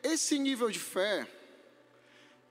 esse 0.03 0.39
nível 0.39 0.69
de 0.69 0.79
fé 0.79 1.27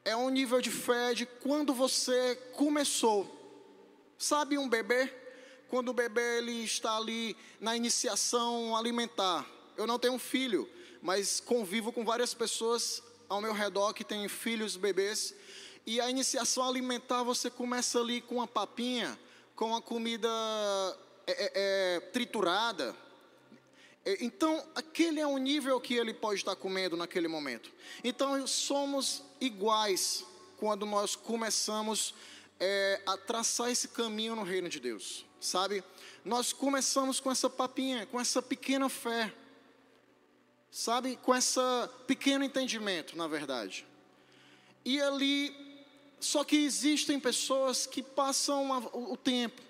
é 0.05 0.15
um 0.15 0.29
nível 0.29 0.61
de 0.61 0.71
fé 0.71 1.15
de 1.15 1.27
quando 1.27 1.75
você 1.75 2.37
começou. 2.53 3.33
Sabe 4.19 4.59
um 4.59 4.69
bebê? 4.69 5.13
Quando 5.69 5.89
o 5.89 5.95
bebê 5.95 6.39
ele 6.39 6.65
está 6.65 6.97
ali 6.97 7.37
na 7.61 7.77
iniciação 7.77 8.77
alimentar. 8.77 9.45
Eu 9.77 9.87
não 9.87 9.99
tenho 9.99 10.19
filho, 10.19 10.69
mas 11.03 11.41
convivo 11.41 11.93
com 11.93 12.05
várias 12.05 12.33
pessoas 12.33 13.03
ao 13.29 13.41
meu 13.41 13.53
redor 13.53 13.93
que 13.93 14.05
têm 14.05 14.29
filhos 14.29 14.77
bebês. 14.77 15.35
E 15.87 16.01
a 16.01 16.11
iniciação 16.11 16.69
alimentar 16.69 17.23
você 17.23 17.49
começa 17.49 18.01
ali 18.01 18.21
com 18.21 18.43
a 18.43 18.47
papinha, 18.47 19.17
com 19.55 19.75
a 19.77 19.81
comida 19.81 20.29
é, 21.27 21.33
é, 21.33 21.53
é, 21.55 22.01
triturada. 22.01 22.95
É, 24.05 24.25
então, 24.25 24.65
aquele 24.75 25.21
é 25.21 25.27
o 25.27 25.39
nível 25.39 25.81
que 25.81 25.95
ele 25.95 26.13
pode 26.13 26.41
estar 26.41 26.57
comendo 26.57 26.97
naquele 26.97 27.29
momento. 27.29 27.71
Então, 28.03 28.47
somos 28.47 29.23
iguais 29.41 30.25
quando 30.57 30.85
nós 30.85 31.15
começamos 31.15 32.15
é, 32.59 33.01
a 33.07 33.17
traçar 33.17 33.71
esse 33.71 33.89
caminho 33.89 34.35
no 34.35 34.43
reino 34.43 34.69
de 34.69 34.81
Deus, 34.81 35.25
sabe? 35.41 35.85
Nós 36.25 36.53
começamos 36.53 37.21
com 37.21 37.31
essa 37.31 37.49
papinha, 37.49 38.07
com 38.07 38.19
essa 38.21 38.43
pequena 38.43 38.89
fé, 38.89 39.33
sabe? 40.71 41.17
Com 41.17 41.35
esse 41.35 41.61
pequeno 42.07 42.45
entendimento, 42.45 43.17
na 43.17 43.29
verdade. 43.29 43.87
E 44.85 45.01
ali, 45.01 45.66
só 46.19 46.45
que 46.45 46.57
existem 46.57 47.21
pessoas 47.21 47.87
que 47.87 48.03
passam 48.03 48.71
o 48.93 49.17
tempo, 49.17 49.63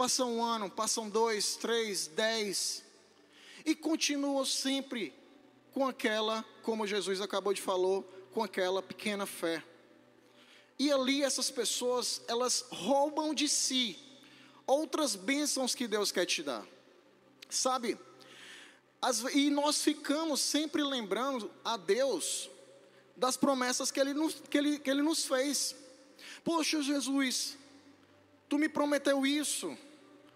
Passa 0.00 0.24
um 0.24 0.42
ano, 0.42 0.70
passam 0.70 1.10
dois, 1.10 1.56
três, 1.56 2.06
dez, 2.06 2.82
e 3.66 3.74
continuam 3.74 4.46
sempre 4.46 5.12
com 5.74 5.86
aquela, 5.86 6.42
como 6.62 6.86
Jesus 6.86 7.20
acabou 7.20 7.52
de 7.52 7.60
falar, 7.60 8.02
com 8.32 8.42
aquela 8.42 8.82
pequena 8.82 9.26
fé. 9.26 9.62
E 10.78 10.90
ali 10.90 11.22
essas 11.22 11.50
pessoas, 11.50 12.22
elas 12.28 12.64
roubam 12.70 13.34
de 13.34 13.46
si 13.46 13.98
outras 14.66 15.14
bênçãos 15.14 15.74
que 15.74 15.86
Deus 15.86 16.10
quer 16.10 16.24
te 16.24 16.42
dar. 16.42 16.66
Sabe? 17.50 17.98
As, 19.02 19.20
e 19.34 19.50
nós 19.50 19.82
ficamos 19.82 20.40
sempre 20.40 20.82
lembrando 20.82 21.50
a 21.62 21.76
Deus 21.76 22.48
das 23.14 23.36
promessas 23.36 23.90
que 23.90 24.00
ele, 24.00 24.14
nos, 24.14 24.32
que, 24.48 24.56
ele, 24.56 24.78
que 24.78 24.88
ele 24.88 25.02
nos 25.02 25.26
fez. 25.26 25.76
Poxa, 26.44 26.82
Jesus, 26.82 27.56
tu 28.48 28.58
me 28.58 28.68
prometeu 28.68 29.26
isso. 29.26 29.76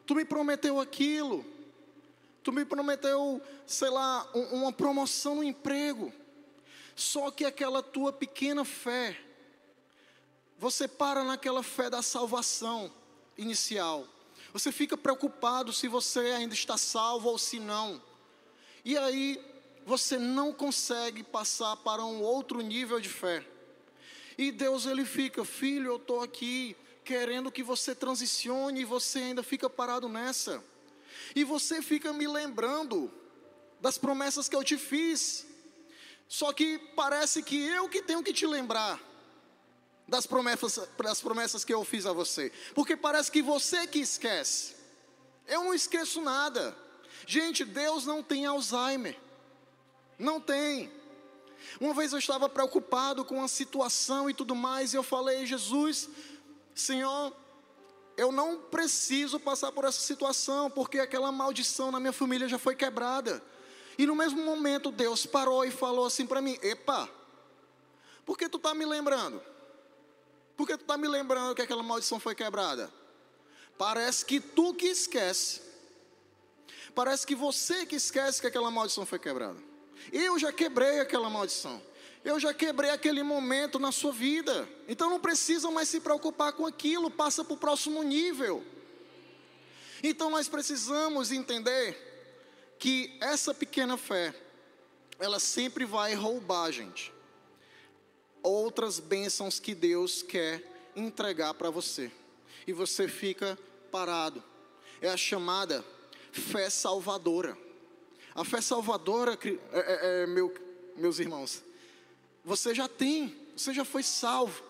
Tu 0.06 0.14
me 0.14 0.24
prometeu 0.24 0.80
aquilo. 0.80 1.44
Tu 2.42 2.52
me 2.52 2.64
prometeu, 2.64 3.40
sei 3.66 3.88
lá, 3.88 4.28
um, 4.34 4.62
uma 4.62 4.72
promoção 4.72 5.36
no 5.36 5.42
emprego. 5.42 6.12
Só 6.94 7.30
que 7.30 7.44
aquela 7.44 7.82
tua 7.82 8.12
pequena 8.12 8.64
fé, 8.64 9.18
você 10.58 10.86
para 10.86 11.24
naquela 11.24 11.62
fé 11.62 11.88
da 11.88 12.02
salvação 12.02 12.92
inicial. 13.36 14.06
Você 14.52 14.70
fica 14.70 14.96
preocupado 14.96 15.72
se 15.72 15.88
você 15.88 16.20
ainda 16.20 16.54
está 16.54 16.76
salvo 16.76 17.30
ou 17.30 17.38
se 17.38 17.58
não. 17.58 18.00
E 18.84 18.96
aí 18.96 19.40
você 19.84 20.18
não 20.18 20.52
consegue 20.52 21.22
passar 21.22 21.76
para 21.76 22.04
um 22.04 22.22
outro 22.22 22.60
nível 22.60 23.00
de 23.00 23.08
fé. 23.08 23.44
E 24.36 24.50
Deus 24.50 24.86
ele 24.86 25.04
fica, 25.04 25.44
filho, 25.44 25.92
eu 25.92 25.96
estou 25.96 26.22
aqui 26.22 26.76
querendo 27.04 27.52
que 27.52 27.62
você 27.62 27.94
transicione 27.94 28.80
e 28.80 28.84
você 28.84 29.18
ainda 29.20 29.42
fica 29.42 29.68
parado 29.68 30.08
nessa. 30.08 30.62
E 31.34 31.44
você 31.44 31.82
fica 31.82 32.12
me 32.12 32.26
lembrando 32.26 33.12
das 33.80 33.98
promessas 33.98 34.48
que 34.48 34.56
eu 34.56 34.64
te 34.64 34.76
fiz. 34.76 35.46
Só 36.28 36.52
que 36.52 36.78
parece 36.96 37.42
que 37.42 37.56
eu 37.66 37.88
que 37.88 38.02
tenho 38.02 38.22
que 38.22 38.32
te 38.32 38.46
lembrar 38.46 39.00
das 40.08 40.26
promessas, 40.26 40.88
das 40.96 41.20
promessas 41.20 41.64
que 41.64 41.72
eu 41.72 41.84
fiz 41.84 42.06
a 42.06 42.12
você. 42.12 42.50
Porque 42.74 42.96
parece 42.96 43.30
que 43.30 43.42
você 43.42 43.86
que 43.86 44.00
esquece. 44.00 44.74
Eu 45.46 45.64
não 45.64 45.74
esqueço 45.74 46.20
nada. 46.20 46.76
Gente, 47.26 47.64
Deus 47.64 48.06
não 48.06 48.22
tem 48.22 48.46
Alzheimer. 48.46 49.18
Não 50.18 50.40
tem. 50.40 50.90
Uma 51.80 51.94
vez 51.94 52.12
eu 52.12 52.18
estava 52.18 52.48
preocupado 52.48 53.24
com 53.24 53.42
a 53.42 53.48
situação 53.48 54.28
e 54.28 54.34
tudo 54.34 54.54
mais, 54.54 54.92
e 54.92 54.96
eu 54.96 55.02
falei, 55.02 55.46
Jesus, 55.46 56.08
Senhor, 56.74 57.32
eu 58.16 58.30
não 58.30 58.56
preciso 58.56 59.40
passar 59.40 59.72
por 59.72 59.84
essa 59.84 60.00
situação, 60.00 60.70
porque 60.70 60.98
aquela 60.98 61.32
maldição 61.32 61.90
na 61.90 61.98
minha 61.98 62.12
família 62.12 62.48
já 62.48 62.58
foi 62.58 62.74
quebrada. 62.74 63.42
E 63.98 64.06
no 64.06 64.14
mesmo 64.14 64.42
momento 64.44 64.90
Deus 64.90 65.26
parou 65.26 65.64
e 65.64 65.70
falou 65.70 66.06
assim 66.06 66.26
para 66.26 66.40
mim: 66.40 66.58
Epa, 66.62 67.08
por 68.24 68.38
que 68.38 68.48
tu 68.48 68.56
está 68.56 68.74
me 68.74 68.84
lembrando? 68.84 69.42
Por 70.56 70.66
que 70.66 70.76
tu 70.76 70.82
está 70.82 70.96
me 70.96 71.08
lembrando 71.08 71.54
que 71.54 71.62
aquela 71.62 71.82
maldição 71.82 72.20
foi 72.20 72.34
quebrada? 72.34 72.92
Parece 73.76 74.24
que 74.24 74.40
tu 74.40 74.74
que 74.74 74.86
esquece. 74.86 75.60
Parece 76.94 77.26
que 77.26 77.34
você 77.34 77.84
que 77.84 77.96
esquece 77.96 78.40
que 78.40 78.46
aquela 78.46 78.70
maldição 78.70 79.04
foi 79.04 79.18
quebrada. 79.18 79.58
Eu 80.12 80.38
já 80.38 80.52
quebrei 80.52 81.00
aquela 81.00 81.28
maldição. 81.30 81.82
Eu 82.24 82.40
já 82.40 82.54
quebrei 82.54 82.90
aquele 82.90 83.22
momento 83.22 83.78
na 83.78 83.92
sua 83.92 84.12
vida. 84.12 84.68
Então 84.88 85.10
não 85.10 85.20
precisa 85.20 85.70
mais 85.70 85.88
se 85.88 86.00
preocupar 86.00 86.52
com 86.54 86.66
aquilo, 86.66 87.10
passa 87.10 87.44
para 87.44 87.54
o 87.54 87.58
próximo 87.58 88.02
nível. 88.02 88.64
Então 90.02 90.30
nós 90.30 90.48
precisamos 90.48 91.30
entender 91.32 92.76
que 92.78 93.16
essa 93.20 93.54
pequena 93.54 93.96
fé, 93.96 94.34
ela 95.18 95.38
sempre 95.38 95.84
vai 95.84 96.14
roubar, 96.14 96.70
gente, 96.72 97.12
outras 98.42 98.98
bênçãos 99.00 99.58
que 99.58 99.74
Deus 99.74 100.22
quer 100.22 100.62
entregar 100.96 101.54
para 101.54 101.70
você. 101.70 102.10
E 102.66 102.72
você 102.72 103.06
fica 103.06 103.58
parado. 103.90 104.42
É 105.00 105.08
a 105.08 105.16
chamada 105.16 105.84
fé 106.32 106.68
salvadora. 106.70 107.56
A 108.34 108.44
fé 108.44 108.60
salvadora, 108.60 109.38
é, 109.44 109.48
é, 109.72 110.22
é, 110.22 110.26
meu, 110.26 110.52
meus 110.96 111.20
irmãos, 111.20 111.62
você 112.44 112.74
já 112.74 112.88
tem, 112.88 113.36
você 113.56 113.72
já 113.72 113.84
foi 113.84 114.02
salvo. 114.02 114.62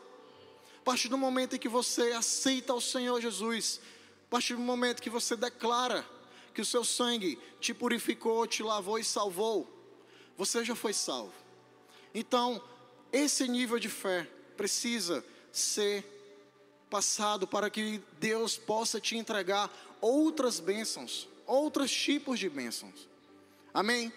A 0.80 0.85
partir 0.85 1.09
do 1.09 1.16
momento 1.16 1.56
em 1.56 1.59
que 1.59 1.68
você 1.68 2.12
aceita 2.12 2.75
o 2.75 2.80
Senhor 2.80 3.18
Jesus, 3.23 3.80
a 4.26 4.30
partir 4.30 4.54
do 4.54 4.61
momento 4.61 5.00
que 5.00 5.09
você 5.09 5.35
declara 5.35 6.04
que 6.52 6.61
o 6.61 6.64
seu 6.64 6.85
sangue 6.85 7.38
te 7.59 7.73
purificou, 7.73 8.47
te 8.47 8.62
lavou 8.62 8.99
e 8.99 9.04
salvou, 9.04 9.66
você 10.37 10.62
já 10.62 10.75
foi 10.75 10.92
salvo. 10.92 11.33
Então, 12.14 12.62
esse 13.11 13.49
nível 13.49 13.78
de 13.78 13.88
fé 13.88 14.28
precisa 14.59 15.25
ser 15.50 16.04
passado 16.90 17.47
para 17.47 17.71
que 17.71 18.02
Deus 18.21 18.59
possa 18.59 19.00
te 19.00 19.16
entregar 19.16 19.71
outras 20.02 20.61
bênçãos, 20.61 21.28
outros 21.47 21.90
tipos 21.90 22.38
de 22.38 22.50
bênçãos. 22.50 23.09
Amém? 23.75 24.12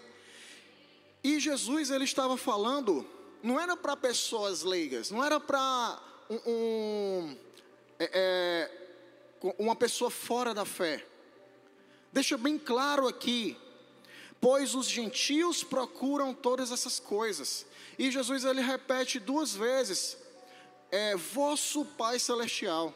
E 1.23 1.39
Jesus 1.39 1.89
ele 1.89 2.03
estava 2.03 2.37
falando, 2.37 3.03
não 3.41 3.59
era 3.59 3.75
para 3.75 3.97
pessoas 3.97 4.61
leigas, 4.61 5.09
não 5.09 5.25
era 5.25 5.39
para 5.39 5.99
um, 6.29 6.35
um, 6.45 7.37
é, 7.97 8.69
é, 9.41 9.53
uma 9.57 9.75
pessoa 9.75 10.11
fora 10.11 10.53
da 10.53 10.63
fé. 10.63 11.03
Deixa 12.13 12.37
bem 12.37 12.59
claro 12.59 13.07
aqui, 13.07 13.57
pois 14.39 14.75
os 14.75 14.87
gentios 14.87 15.63
procuram 15.63 16.35
todas 16.35 16.71
essas 16.71 16.99
coisas. 16.99 17.65
E 17.97 18.11
Jesus 18.11 18.45
ele 18.45 18.61
repete 18.61 19.17
duas 19.17 19.55
vezes, 19.55 20.17
é 20.91 21.15
vosso 21.15 21.83
Pai 21.83 22.19
celestial. 22.19 22.93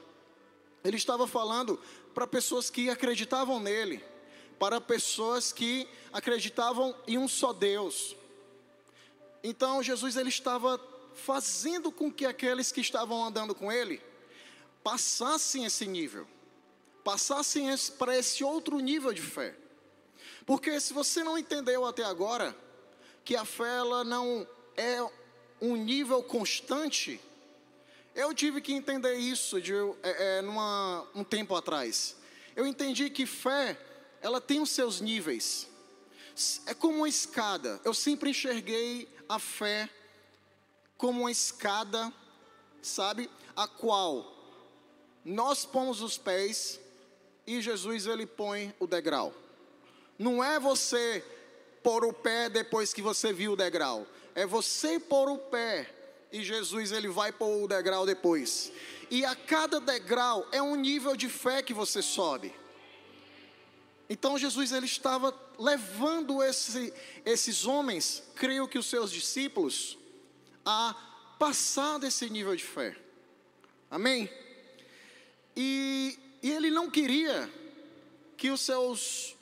Ele 0.84 0.98
estava 0.98 1.26
falando 1.26 1.80
para 2.14 2.28
pessoas 2.28 2.70
que 2.70 2.88
acreditavam 2.88 3.60
nele 3.60 4.11
para 4.62 4.80
pessoas 4.80 5.52
que 5.52 5.88
acreditavam 6.14 6.96
em 7.08 7.18
um 7.18 7.28
só 7.28 7.52
Deus. 7.52 8.16
Então 9.44 9.82
Jesus 9.82 10.16
ele 10.16 10.30
estava 10.30 10.80
fazendo 11.16 11.92
com 11.92 12.12
que 12.12 12.28
aqueles 12.28 12.72
que 12.72 12.80
estavam 12.80 13.26
andando 13.26 13.56
com 13.56 13.72
ele 13.72 14.00
passassem 14.84 15.66
esse 15.66 15.88
nível, 15.88 16.28
passassem 17.04 17.76
para 17.98 18.16
esse 18.16 18.44
outro 18.44 18.78
nível 18.78 19.12
de 19.12 19.24
fé. 19.24 19.56
Porque 20.46 20.80
se 20.80 20.94
você 20.94 21.24
não 21.24 21.40
entendeu 21.40 21.84
até 21.84 22.04
agora 22.04 22.56
que 23.26 23.36
a 23.36 23.46
fé 23.46 23.78
ela 23.78 24.04
não 24.04 24.48
é 24.78 25.04
um 25.60 25.76
nível 25.76 26.22
constante, 26.22 27.20
eu 28.14 28.32
tive 28.32 28.62
que 28.62 28.74
entender 28.74 29.16
isso 29.16 29.60
de 29.60 29.74
é, 30.04 30.38
é, 30.38 30.42
numa, 30.44 31.08
um 31.16 31.24
tempo 31.24 31.56
atrás. 31.56 32.16
Eu 32.56 32.68
entendi 32.68 33.10
que 33.10 33.26
fé 33.26 33.76
ela 34.22 34.40
tem 34.40 34.62
os 34.62 34.70
seus 34.70 35.02
níveis. 35.02 35.68
É 36.66 36.74
como 36.74 36.98
uma 36.98 37.10
escada. 37.10 37.80
Eu 37.84 37.94
sempre 37.94 38.30
enxerguei 38.30 39.08
a 39.28 39.40
fé 39.40 39.90
como 40.98 41.22
uma 41.22 41.32
escada, 41.32 42.14
sabe? 42.82 43.30
A 43.56 43.68
qual 43.68 44.32
nós 45.26 45.66
pomos 45.66 46.02
os 46.02 46.18
pés 46.18 46.80
e 47.46 47.62
Jesus 47.62 48.06
ele 48.06 48.26
põe 48.26 48.74
o 48.80 48.88
degrau. 48.88 49.34
Não 50.18 50.44
é 50.44 50.60
você 50.60 51.24
pôr 51.84 52.06
o 52.06 52.14
pé 52.14 52.50
depois 52.50 52.94
que 52.94 53.02
você 53.02 53.34
viu 53.34 53.54
o 53.54 53.56
degrau. 53.56 54.06
É 54.36 54.46
você 54.46 55.00
pôr 55.00 55.30
o 55.30 55.38
pé 55.38 55.92
e 56.32 56.44
Jesus 56.44 56.92
ele 56.92 57.10
vai 57.10 57.32
pôr 57.32 57.64
o 57.64 57.68
degrau 57.68 58.06
depois. 58.06 58.72
E 59.10 59.26
a 59.26 59.36
cada 59.36 59.80
degrau 59.80 60.48
é 60.52 60.62
um 60.62 60.76
nível 60.76 61.16
de 61.16 61.28
fé 61.28 61.62
que 61.62 61.74
você 61.74 62.02
sobe. 62.02 62.54
Então 64.12 64.38
Jesus 64.38 64.74
ele 64.74 64.88
estava 64.88 65.34
levando 65.58 66.44
esse, 66.44 66.94
esses 67.24 67.66
homens, 67.66 68.22
creio 68.36 68.68
que 68.68 68.78
os 68.78 68.88
seus 68.88 69.10
discípulos, 69.10 69.98
a 70.66 70.94
passar 71.40 71.98
desse 71.98 72.30
nível 72.30 72.54
de 72.54 72.62
fé. 72.66 72.94
Amém? 73.90 74.30
E, 75.56 76.20
e 76.44 76.52
ele 76.52 76.70
não 76.70 76.92
queria 76.92 77.50
que 78.36 78.50
os 78.50 78.60
seus 78.60 79.34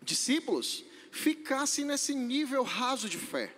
discípulos 0.00 0.82
ficassem 1.10 1.84
nesse 1.84 2.14
nível 2.14 2.62
raso 2.62 3.06
de 3.06 3.18
fé, 3.18 3.54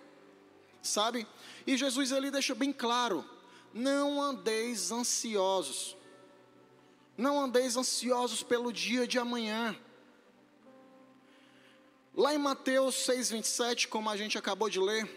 sabe? 0.82 1.24
E 1.64 1.76
Jesus 1.76 2.10
ele 2.10 2.32
deixa 2.32 2.52
bem 2.52 2.72
claro: 2.72 3.24
não 3.72 4.20
andeis 4.20 4.90
ansiosos, 4.90 5.96
não 7.16 7.40
andeis 7.40 7.76
ansiosos 7.76 8.42
pelo 8.42 8.72
dia 8.72 9.06
de 9.06 9.20
amanhã 9.20 9.78
Lá 12.14 12.34
em 12.34 12.38
Mateus 12.38 13.06
6,27, 13.06 13.88
como 13.88 14.10
a 14.10 14.16
gente 14.18 14.36
acabou 14.36 14.68
de 14.68 14.78
ler, 14.78 15.08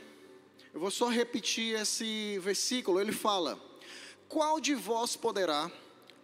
eu 0.73 0.79
vou 0.79 0.89
só 0.89 1.10
repetir 1.10 1.77
esse 1.77 2.39
versículo. 2.39 3.01
Ele 3.01 3.12
fala: 3.12 3.60
Qual 4.29 4.62
de 4.62 4.73
vós 4.73 5.13
poderá, 5.13 5.69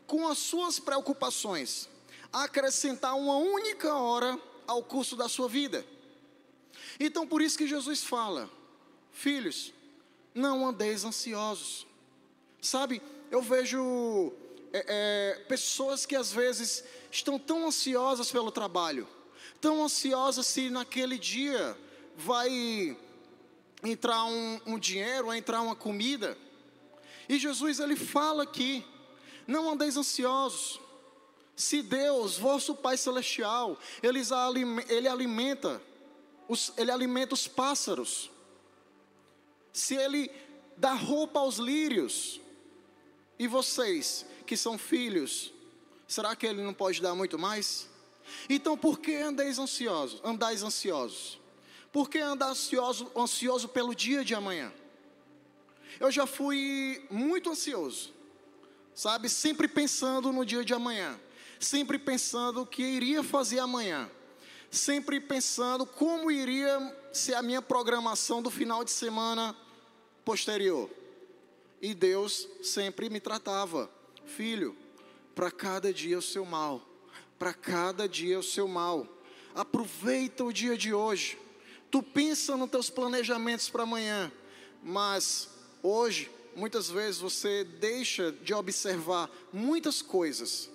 com 0.07 0.25
as 0.29 0.37
suas 0.37 0.79
preocupações, 0.79 1.89
acrescentar 2.31 3.17
uma 3.17 3.35
única 3.35 3.93
hora 3.93 4.39
ao 4.65 4.81
curso 4.81 5.17
da 5.17 5.27
sua 5.27 5.49
vida? 5.49 5.85
Então, 6.97 7.27
por 7.27 7.41
isso 7.41 7.57
que 7.57 7.67
Jesus 7.67 8.01
fala: 8.01 8.49
Filhos, 9.11 9.73
não 10.33 10.65
andeis 10.65 11.03
ansiosos. 11.03 11.85
Sabe, 12.61 13.01
eu 13.29 13.41
vejo 13.41 14.31
é, 14.71 14.85
é, 14.87 15.43
pessoas 15.49 16.05
que 16.05 16.15
às 16.15 16.31
vezes 16.31 16.85
estão 17.11 17.37
tão 17.37 17.67
ansiosas 17.67 18.31
pelo 18.31 18.51
trabalho 18.51 19.05
tão 19.61 19.83
ansiosa 19.83 20.41
se 20.41 20.69
naquele 20.69 21.17
dia 21.17 21.77
vai 22.17 22.97
entrar 23.83 24.25
um, 24.25 24.59
um 24.65 24.79
dinheiro, 24.79 25.27
vai 25.27 25.37
entrar 25.37 25.61
uma 25.61 25.75
comida. 25.75 26.37
E 27.29 27.37
Jesus 27.37 27.79
ele 27.79 27.95
fala 27.95 28.43
aqui: 28.43 28.83
não 29.47 29.69
andeis 29.69 29.95
ansiosos. 29.95 30.81
Se 31.55 31.83
Deus, 31.83 32.37
vosso 32.37 32.73
Pai 32.73 32.97
celestial, 32.97 33.77
ele, 34.01 35.07
alimenta 35.07 35.81
os, 36.47 36.73
ele 36.75 36.89
alimenta 36.89 37.35
os 37.35 37.47
pássaros. 37.47 38.31
Se 39.71 39.95
ele 39.95 40.31
dá 40.75 40.93
roupa 40.93 41.39
aos 41.39 41.57
lírios, 41.57 42.41
e 43.37 43.47
vocês 43.47 44.25
que 44.45 44.57
são 44.57 44.77
filhos, 44.77 45.53
será 46.07 46.35
que 46.35 46.47
ele 46.47 46.63
não 46.63 46.73
pode 46.73 47.01
dar 47.01 47.13
muito 47.13 47.37
mais? 47.37 47.90
Então, 48.49 48.77
por 48.77 48.99
que 48.99 49.15
andais 49.15 49.59
ansiosos? 49.59 50.21
Andais 50.23 50.63
ansiosos? 50.63 51.39
Por 51.91 52.09
que 52.09 52.19
andar 52.19 52.49
ansioso, 52.49 53.11
ansioso 53.15 53.67
pelo 53.67 53.93
dia 53.93 54.23
de 54.23 54.33
amanhã? 54.33 54.71
Eu 55.99 56.09
já 56.09 56.25
fui 56.25 57.05
muito 57.11 57.49
ansioso, 57.49 58.13
sabe? 58.95 59.29
Sempre 59.29 59.67
pensando 59.67 60.31
no 60.31 60.45
dia 60.45 60.63
de 60.63 60.73
amanhã, 60.73 61.19
sempre 61.59 61.99
pensando 61.99 62.61
o 62.61 62.65
que 62.65 62.81
iria 62.81 63.21
fazer 63.21 63.59
amanhã, 63.59 64.09
sempre 64.69 65.19
pensando 65.19 65.85
como 65.85 66.31
iria 66.31 66.97
ser 67.11 67.33
a 67.33 67.41
minha 67.41 67.61
programação 67.61 68.41
do 68.41 68.49
final 68.49 68.85
de 68.85 68.91
semana 68.91 69.55
posterior. 70.23 70.89
E 71.81 71.93
Deus 71.93 72.47
sempre 72.63 73.09
me 73.09 73.19
tratava, 73.19 73.91
filho, 74.25 74.77
para 75.35 75.51
cada 75.51 75.93
dia 75.93 76.17
o 76.17 76.21
seu 76.21 76.45
mal 76.45 76.90
para 77.41 77.55
cada 77.55 78.07
dia 78.07 78.37
o 78.37 78.43
seu 78.43 78.67
mal. 78.67 79.07
Aproveita 79.55 80.43
o 80.43 80.53
dia 80.53 80.77
de 80.77 80.93
hoje. 80.93 81.39
Tu 81.89 82.03
pensa 82.03 82.55
nos 82.55 82.69
teus 82.69 82.87
planejamentos 82.87 83.67
para 83.67 83.81
amanhã, 83.81 84.31
mas 84.83 85.49
hoje, 85.81 86.29
muitas 86.55 86.87
vezes 86.87 87.19
você 87.19 87.63
deixa 87.63 88.31
de 88.31 88.53
observar 88.53 89.27
muitas 89.51 90.03
coisas. 90.03 90.69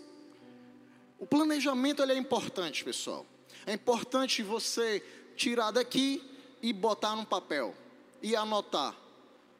O 1.20 1.24
planejamento 1.24 2.02
é 2.02 2.18
importante, 2.18 2.82
pessoal. 2.82 3.24
É 3.64 3.72
importante 3.72 4.42
você 4.42 5.00
tirar 5.36 5.70
daqui 5.70 6.20
e 6.60 6.72
botar 6.72 7.14
no 7.14 7.24
papel 7.24 7.76
e 8.20 8.34
anotar, 8.34 8.92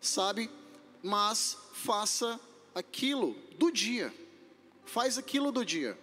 sabe? 0.00 0.50
Mas 1.04 1.56
faça 1.72 2.40
aquilo 2.74 3.36
do 3.56 3.70
dia. 3.70 4.12
Faz 4.84 5.16
aquilo 5.16 5.52
do 5.52 5.64
dia 5.64 5.96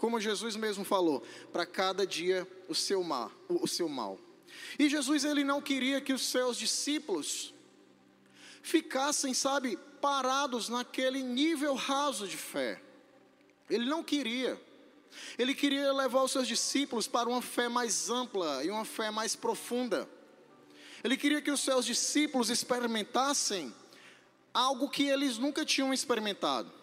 como 0.00 0.18
Jesus 0.18 0.56
mesmo 0.56 0.82
falou, 0.82 1.22
para 1.52 1.66
cada 1.66 2.06
dia 2.06 2.48
o 2.70 2.74
seu 2.74 3.02
mal, 3.02 3.30
o 3.50 3.68
seu 3.68 3.86
mal. 3.86 4.18
E 4.78 4.88
Jesus 4.88 5.26
ele 5.26 5.44
não 5.44 5.60
queria 5.60 6.00
que 6.00 6.14
os 6.14 6.22
seus 6.22 6.56
discípulos 6.56 7.52
ficassem, 8.62 9.34
sabe, 9.34 9.78
parados 10.00 10.70
naquele 10.70 11.22
nível 11.22 11.74
raso 11.74 12.26
de 12.26 12.38
fé. 12.38 12.80
Ele 13.68 13.84
não 13.84 14.02
queria. 14.02 14.58
Ele 15.38 15.54
queria 15.54 15.92
levar 15.92 16.22
os 16.22 16.32
seus 16.32 16.48
discípulos 16.48 17.06
para 17.06 17.28
uma 17.28 17.42
fé 17.42 17.68
mais 17.68 18.08
ampla 18.08 18.64
e 18.64 18.70
uma 18.70 18.86
fé 18.86 19.10
mais 19.10 19.36
profunda. 19.36 20.08
Ele 21.04 21.14
queria 21.18 21.42
que 21.42 21.50
os 21.50 21.60
seus 21.60 21.84
discípulos 21.84 22.48
experimentassem 22.48 23.74
algo 24.54 24.88
que 24.88 25.02
eles 25.02 25.36
nunca 25.36 25.62
tinham 25.62 25.92
experimentado. 25.92 26.79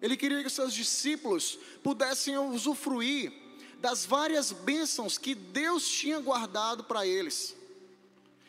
Ele 0.00 0.16
queria 0.16 0.42
que 0.42 0.50
seus 0.50 0.74
discípulos 0.74 1.58
pudessem 1.82 2.36
usufruir 2.36 3.32
das 3.78 4.04
várias 4.04 4.52
bênçãos 4.52 5.18
que 5.18 5.34
Deus 5.34 5.88
tinha 5.88 6.18
guardado 6.20 6.84
para 6.84 7.06
eles. 7.06 7.56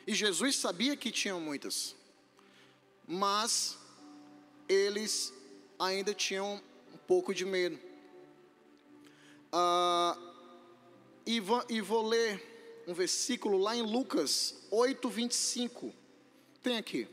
E 0.06 0.14
Jesus 0.14 0.56
sabia 0.56 0.96
que 0.96 1.12
tinham 1.12 1.40
muitas, 1.40 1.96
mas 3.06 3.78
eles 4.68 5.34
ainda 5.78 6.14
tinham 6.14 6.62
um 6.94 6.98
pouco 6.98 7.34
de 7.34 7.46
medo. 7.46 7.78
Ah, 9.52 10.18
e, 11.26 11.40
vou, 11.40 11.64
e 11.70 11.82
vou 11.82 12.08
ler 12.08 12.84
um 12.88 12.94
versículo 12.94 13.58
lá 13.58 13.76
em 13.76 13.82
Lucas 13.82 14.56
8, 14.72 15.10
25. 15.10 15.94
Tem 16.64 16.78
aqui. 16.78 17.08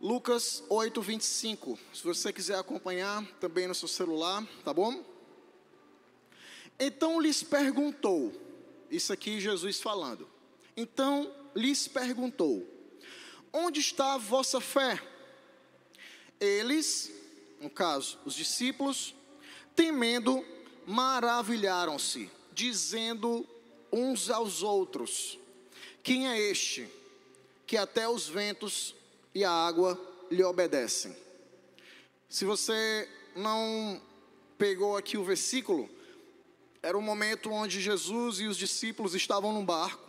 Lucas 0.00 0.64
8, 0.70 1.02
25. 1.02 1.78
Se 1.92 2.02
você 2.02 2.32
quiser 2.32 2.58
acompanhar 2.58 3.22
também 3.38 3.68
no 3.68 3.74
seu 3.74 3.86
celular, 3.86 4.42
tá 4.64 4.72
bom? 4.72 5.04
Então 6.78 7.20
lhes 7.20 7.42
perguntou, 7.42 8.32
isso 8.90 9.12
aqui 9.12 9.38
Jesus 9.38 9.78
falando. 9.78 10.26
Então 10.74 11.30
lhes 11.54 11.86
perguntou: 11.86 12.66
Onde 13.52 13.80
está 13.80 14.14
a 14.14 14.18
vossa 14.18 14.58
fé? 14.58 14.98
Eles, 16.40 17.12
no 17.60 17.68
caso, 17.68 18.18
os 18.24 18.34
discípulos, 18.34 19.14
temendo, 19.76 20.42
maravilharam-se, 20.86 22.30
dizendo 22.54 23.46
uns 23.92 24.30
aos 24.30 24.62
outros: 24.62 25.38
Quem 26.02 26.26
é 26.26 26.40
este 26.40 26.88
que 27.66 27.76
até 27.76 28.08
os 28.08 28.26
ventos 28.26 28.94
e 29.34 29.44
a 29.44 29.50
água 29.50 30.00
lhe 30.30 30.42
obedecem? 30.42 31.16
Se 32.28 32.44
você 32.44 33.08
não 33.34 34.00
pegou 34.56 34.96
aqui 34.96 35.16
o 35.16 35.24
versículo, 35.24 35.88
era 36.82 36.96
o 36.96 37.02
momento 37.02 37.50
onde 37.50 37.80
Jesus 37.80 38.40
e 38.40 38.46
os 38.46 38.56
discípulos 38.56 39.14
estavam 39.14 39.52
no 39.52 39.62
barco, 39.62 40.08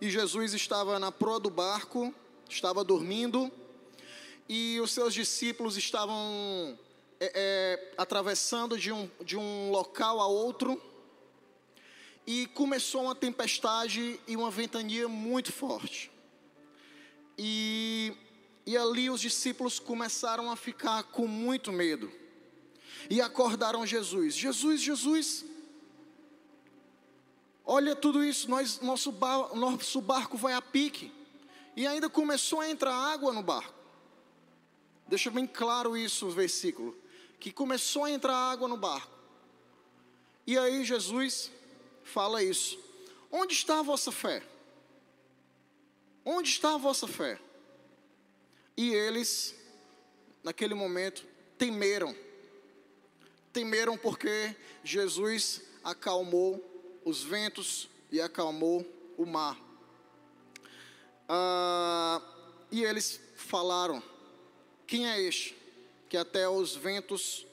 e 0.00 0.10
Jesus 0.10 0.54
estava 0.54 0.98
na 0.98 1.12
proa 1.12 1.38
do 1.38 1.50
barco, 1.50 2.14
estava 2.48 2.82
dormindo, 2.82 3.50
e 4.48 4.80
os 4.80 4.92
seus 4.92 5.14
discípulos 5.14 5.76
estavam 5.76 6.78
é, 7.20 7.32
é, 7.34 7.94
atravessando 7.96 8.78
de 8.78 8.92
um, 8.92 9.10
de 9.22 9.36
um 9.36 9.70
local 9.70 10.20
a 10.20 10.26
outro, 10.26 10.80
e 12.26 12.46
começou 12.48 13.02
uma 13.02 13.14
tempestade 13.14 14.18
e 14.26 14.36
uma 14.36 14.50
ventania 14.50 15.06
muito 15.08 15.52
forte. 15.52 16.10
E, 17.36 18.12
e 18.66 18.76
ali 18.76 19.10
os 19.10 19.20
discípulos 19.20 19.78
começaram 19.78 20.50
a 20.50 20.56
ficar 20.56 21.04
com 21.04 21.26
muito 21.26 21.72
medo. 21.72 22.10
E 23.10 23.20
acordaram 23.20 23.86
Jesus: 23.86 24.34
Jesus, 24.34 24.80
Jesus, 24.80 25.44
olha 27.64 27.94
tudo 27.94 28.24
isso, 28.24 28.48
nós, 28.48 28.80
nosso, 28.80 29.12
bar, 29.12 29.54
nosso 29.54 30.00
barco 30.00 30.36
vai 30.36 30.54
a 30.54 30.62
pique. 30.62 31.12
E 31.76 31.86
ainda 31.86 32.08
começou 32.08 32.60
a 32.60 32.70
entrar 32.70 32.94
água 32.94 33.32
no 33.32 33.42
barco. 33.42 33.74
Deixa 35.08 35.30
bem 35.30 35.46
claro 35.46 35.96
isso 35.96 36.26
o 36.26 36.30
versículo. 36.30 36.96
Que 37.40 37.52
começou 37.52 38.04
a 38.04 38.10
entrar 38.10 38.34
água 38.34 38.68
no 38.68 38.76
barco. 38.76 39.12
E 40.46 40.56
aí 40.56 40.84
Jesus 40.84 41.50
fala 42.04 42.42
isso. 42.42 42.78
Onde 43.30 43.54
está 43.54 43.80
a 43.80 43.82
vossa 43.82 44.12
fé? 44.12 44.42
Onde 46.24 46.48
está 46.48 46.74
a 46.74 46.78
vossa 46.78 47.06
fé? 47.06 47.38
E 48.76 48.92
eles, 48.92 49.54
naquele 50.42 50.74
momento, 50.74 51.26
temeram. 51.58 52.16
Temeram 53.52 53.96
porque 53.96 54.56
Jesus 54.82 55.62
acalmou 55.82 56.62
os 57.04 57.22
ventos 57.22 57.88
e 58.10 58.20
acalmou 58.20 58.84
o 59.18 59.26
mar. 59.26 59.60
Ah, 61.28 62.22
e 62.70 62.82
eles 62.82 63.20
falaram: 63.36 64.02
Quem 64.86 65.08
é 65.08 65.20
este 65.20 65.56
que 66.08 66.16
até 66.16 66.48
os 66.48 66.74
ventos 66.74 67.46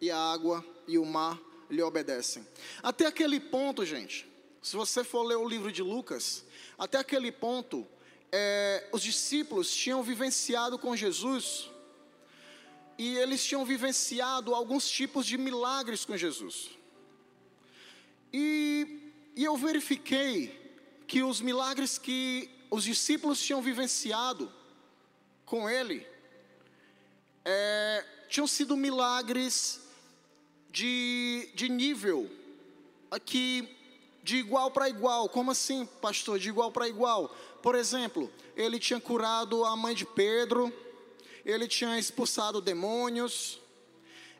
e 0.00 0.10
a 0.10 0.18
água 0.18 0.64
e 0.86 0.98
o 0.98 1.04
mar 1.04 1.40
lhe 1.70 1.82
obedecem? 1.82 2.46
Até 2.82 3.06
aquele 3.06 3.40
ponto, 3.40 3.84
gente, 3.84 4.28
se 4.62 4.76
você 4.76 5.02
for 5.02 5.22
ler 5.22 5.36
o 5.36 5.48
livro 5.48 5.72
de 5.72 5.82
Lucas, 5.82 6.44
até 6.78 6.98
aquele 6.98 7.32
ponto, 7.32 7.86
é, 8.32 8.88
os 8.92 9.02
discípulos 9.02 9.74
tinham 9.74 10.02
vivenciado 10.02 10.78
com 10.78 10.94
Jesus 10.96 11.68
e 12.96 13.16
eles 13.16 13.44
tinham 13.44 13.64
vivenciado 13.64 14.54
alguns 14.54 14.88
tipos 14.90 15.26
de 15.26 15.38
milagres 15.38 16.04
com 16.04 16.16
Jesus. 16.16 16.70
E, 18.32 19.12
e 19.34 19.44
eu 19.44 19.56
verifiquei 19.56 20.58
que 21.06 21.22
os 21.22 21.40
milagres 21.40 21.98
que 21.98 22.50
os 22.70 22.84
discípulos 22.84 23.40
tinham 23.40 23.60
vivenciado 23.60 24.52
com 25.44 25.68
ele 25.68 26.06
é, 27.44 28.04
tinham 28.28 28.46
sido 28.46 28.76
milagres 28.76 29.80
de, 30.70 31.50
de 31.54 31.68
nível 31.68 32.30
aqui 33.10 33.76
de 34.22 34.36
igual 34.36 34.70
para 34.70 34.88
igual. 34.88 35.28
Como 35.28 35.50
assim, 35.50 35.86
pastor? 36.00 36.38
De 36.38 36.48
igual 36.48 36.70
para 36.70 36.88
igual? 36.88 37.34
Por 37.62 37.74
exemplo, 37.74 38.32
ele 38.56 38.78
tinha 38.78 39.00
curado 39.00 39.64
a 39.64 39.76
mãe 39.76 39.94
de 39.94 40.06
Pedro, 40.06 40.72
ele 41.44 41.68
tinha 41.68 41.98
expulsado 41.98 42.60
demônios, 42.60 43.60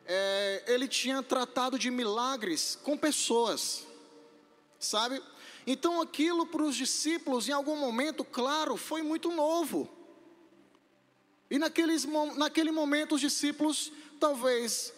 é, 0.05 0.63
ele 0.67 0.87
tinha 0.87 1.21
tratado 1.21 1.77
de 1.77 1.91
milagres 1.91 2.77
com 2.83 2.97
pessoas, 2.97 3.85
sabe? 4.79 5.21
Então 5.67 6.01
aquilo 6.01 6.47
para 6.47 6.63
os 6.63 6.75
discípulos, 6.75 7.47
em 7.47 7.51
algum 7.51 7.75
momento, 7.75 8.23
claro, 8.23 8.75
foi 8.75 9.03
muito 9.03 9.29
novo. 9.31 9.87
E 11.49 11.59
naqueles, 11.59 12.05
naquele 12.35 12.71
momento, 12.71 13.15
os 13.15 13.21
discípulos 13.21 13.91
talvez 14.19 14.93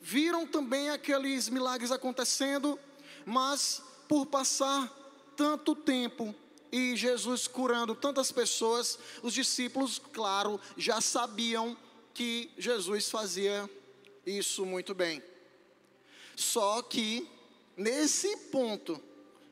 viram 0.00 0.46
também 0.46 0.90
aqueles 0.90 1.48
milagres 1.48 1.90
acontecendo, 1.90 2.78
mas 3.24 3.82
por 4.06 4.26
passar 4.26 4.92
tanto 5.36 5.74
tempo 5.74 6.34
e 6.70 6.96
Jesus 6.96 7.46
curando 7.46 7.94
tantas 7.94 8.30
pessoas, 8.30 8.98
os 9.22 9.32
discípulos, 9.32 10.00
claro, 10.12 10.60
já 10.76 11.00
sabiam 11.00 11.76
que 12.14 12.50
Jesus 12.58 13.10
fazia 13.10 13.68
isso 14.26 14.66
muito 14.66 14.94
bem. 14.94 15.22
Só 16.36 16.82
que 16.82 17.28
nesse 17.76 18.36
ponto, 18.50 19.00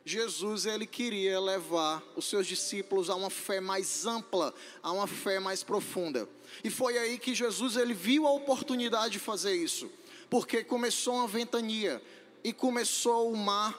Jesus 0.04 0.66
ele 0.66 0.86
queria 0.86 1.40
levar 1.40 2.00
os 2.14 2.26
seus 2.26 2.46
discípulos 2.46 3.10
a 3.10 3.16
uma 3.16 3.30
fé 3.30 3.60
mais 3.60 4.06
ampla, 4.06 4.54
a 4.80 4.92
uma 4.92 5.06
fé 5.08 5.40
mais 5.40 5.64
profunda. 5.64 6.28
E 6.62 6.70
foi 6.70 6.96
aí 6.96 7.18
que 7.18 7.34
Jesus 7.34 7.76
ele 7.76 7.92
viu 7.92 8.24
a 8.26 8.32
oportunidade 8.32 9.14
de 9.14 9.18
fazer 9.18 9.56
isso, 9.56 9.90
porque 10.30 10.62
começou 10.62 11.14
uma 11.14 11.26
ventania 11.26 12.00
e 12.44 12.52
começou 12.52 13.32
o 13.32 13.36
mar 13.36 13.76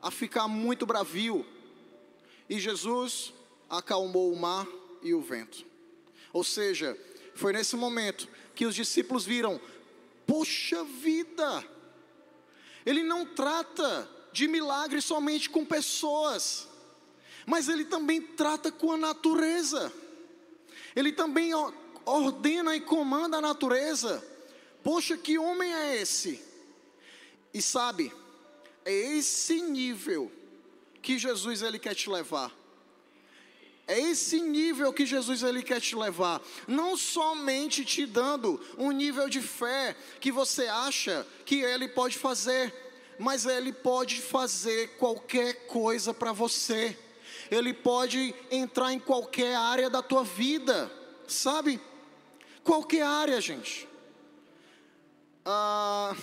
a 0.00 0.10
ficar 0.10 0.48
muito 0.48 0.86
bravio. 0.86 1.44
E 2.50 2.58
Jesus 2.58 3.32
acalmou 3.68 4.32
o 4.32 4.36
mar 4.36 4.66
e 5.04 5.14
o 5.14 5.20
vento. 5.20 5.64
Ou 6.32 6.42
seja, 6.42 6.98
foi 7.32 7.52
nesse 7.52 7.76
momento 7.76 8.28
que 8.56 8.66
os 8.66 8.74
discípulos 8.74 9.24
viram: 9.24 9.60
poxa 10.26 10.82
vida, 10.82 11.64
ele 12.84 13.04
não 13.04 13.24
trata 13.24 14.10
de 14.32 14.48
milagre 14.48 15.00
somente 15.00 15.48
com 15.48 15.64
pessoas, 15.64 16.66
mas 17.46 17.68
ele 17.68 17.84
também 17.84 18.20
trata 18.20 18.72
com 18.72 18.90
a 18.90 18.96
natureza. 18.96 19.92
Ele 20.96 21.12
também 21.12 21.52
ordena 22.04 22.74
e 22.74 22.80
comanda 22.80 23.36
a 23.36 23.40
natureza. 23.40 24.26
Poxa, 24.82 25.16
que 25.16 25.38
homem 25.38 25.72
é 25.72 26.02
esse? 26.02 26.42
E 27.54 27.62
sabe, 27.62 28.12
é 28.84 28.92
esse 28.92 29.60
nível 29.60 30.32
que 31.02 31.18
Jesus 31.18 31.62
ele 31.62 31.78
quer 31.78 31.94
te 31.94 32.08
levar. 32.08 32.52
É 33.86 33.98
esse 33.98 34.40
nível 34.40 34.92
que 34.92 35.04
Jesus 35.04 35.42
ele 35.42 35.64
quer 35.64 35.80
te 35.80 35.96
levar, 35.96 36.40
não 36.68 36.96
somente 36.96 37.84
te 37.84 38.06
dando 38.06 38.64
um 38.78 38.92
nível 38.92 39.28
de 39.28 39.40
fé 39.40 39.96
que 40.20 40.30
você 40.30 40.68
acha 40.68 41.26
que 41.44 41.60
ele 41.60 41.88
pode 41.88 42.16
fazer, 42.16 42.72
mas 43.18 43.46
ele 43.46 43.72
pode 43.72 44.20
fazer 44.20 44.90
qualquer 44.96 45.66
coisa 45.66 46.14
para 46.14 46.32
você. 46.32 46.96
Ele 47.50 47.74
pode 47.74 48.32
entrar 48.48 48.92
em 48.92 49.00
qualquer 49.00 49.56
área 49.56 49.90
da 49.90 50.00
tua 50.00 50.22
vida, 50.22 50.88
sabe? 51.26 51.80
Qualquer 52.62 53.02
área, 53.02 53.40
gente. 53.40 53.88
Ah, 55.44 56.14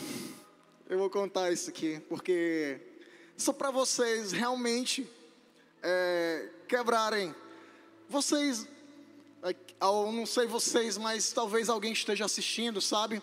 Eu 0.89 0.97
vou 0.97 1.09
contar 1.09 1.51
isso 1.51 1.69
aqui, 1.69 1.99
porque 2.07 2.79
só 3.38 3.54
para 3.54 3.69
vocês 3.69 4.32
realmente 4.32 5.08
é, 5.84 6.50
quebrarem. 6.67 7.34
Vocês, 8.10 8.67
é, 9.43 9.56
eu 9.80 10.12
não 10.12 10.26
sei 10.26 10.47
vocês, 10.47 10.97
mas 10.97 11.32
talvez 11.32 11.69
alguém 11.69 11.93
esteja 11.93 12.26
assistindo, 12.26 12.82
sabe? 12.82 13.21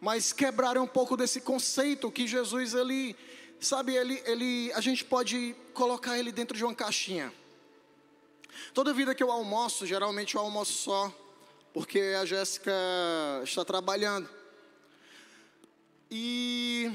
Mas 0.00 0.32
quebrarem 0.32 0.82
um 0.82 0.86
pouco 0.88 1.16
desse 1.16 1.40
conceito 1.40 2.10
que 2.10 2.26
Jesus, 2.26 2.74
ele, 2.74 3.16
sabe, 3.60 3.94
ele, 3.94 4.20
ele, 4.26 4.72
a 4.72 4.80
gente 4.80 5.04
pode 5.04 5.54
colocar 5.72 6.18
ele 6.18 6.32
dentro 6.32 6.56
de 6.56 6.64
uma 6.64 6.74
caixinha. 6.74 7.32
Toda 8.74 8.92
vida 8.92 9.14
que 9.14 9.22
eu 9.22 9.30
almoço, 9.30 9.86
geralmente 9.86 10.34
eu 10.34 10.40
almoço 10.40 10.72
só, 10.72 11.12
porque 11.72 12.00
a 12.20 12.24
Jéssica 12.24 12.72
está 13.44 13.64
trabalhando. 13.64 14.28
E, 16.10 16.90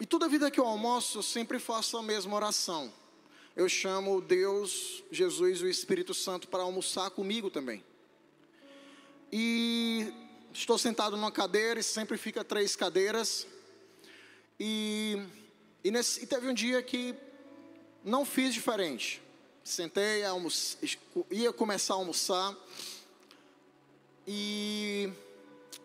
e 0.00 0.06
toda 0.06 0.28
vida 0.28 0.50
que 0.50 0.60
eu 0.60 0.66
almoço, 0.66 1.18
eu 1.18 1.22
sempre 1.22 1.58
faço 1.58 1.96
a 1.96 2.02
mesma 2.02 2.36
oração. 2.36 2.92
Eu 3.56 3.68
chamo 3.68 4.20
Deus, 4.20 5.02
Jesus 5.10 5.60
e 5.60 5.64
o 5.64 5.68
Espírito 5.68 6.14
Santo 6.14 6.46
para 6.46 6.62
almoçar 6.62 7.10
comigo 7.10 7.50
também. 7.50 7.84
E 9.32 10.12
estou 10.52 10.78
sentado 10.78 11.16
numa 11.16 11.32
cadeira 11.32 11.80
e 11.80 11.82
sempre 11.82 12.16
fica 12.16 12.44
três 12.44 12.76
cadeiras. 12.76 13.48
E, 14.60 15.20
e, 15.82 15.90
nesse, 15.90 16.22
e 16.22 16.26
teve 16.26 16.46
um 16.48 16.54
dia 16.54 16.80
que 16.80 17.16
não 18.04 18.24
fiz 18.24 18.54
diferente. 18.54 19.20
Sentei, 19.64 20.22
ia 21.30 21.52
começar 21.52 21.94
a 21.94 21.96
almoçar 21.96 22.56
e, 24.26 25.12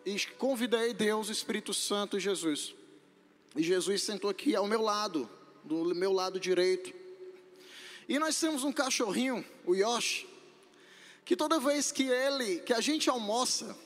e 0.06 0.18
convidei 0.38 0.94
Deus, 0.94 1.28
Espírito 1.28 1.74
Santo 1.74 2.16
e 2.16 2.20
Jesus. 2.20 2.74
E 3.54 3.62
Jesus 3.62 4.02
sentou 4.02 4.30
aqui 4.30 4.56
ao 4.56 4.66
meu 4.66 4.82
lado, 4.82 5.28
do 5.62 5.94
meu 5.94 6.12
lado 6.12 6.40
direito. 6.40 6.92
E 8.08 8.18
nós 8.18 8.38
temos 8.38 8.64
um 8.64 8.72
cachorrinho, 8.72 9.44
o 9.64 9.74
Yoshi, 9.74 10.26
que 11.24 11.36
toda 11.36 11.58
vez 11.58 11.90
que 11.90 12.02
ele, 12.02 12.58
que 12.58 12.72
a 12.72 12.80
gente 12.80 13.08
almoça, 13.08 13.76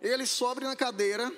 ele 0.00 0.24
sobe 0.24 0.62
na 0.62 0.74
cadeira 0.74 1.30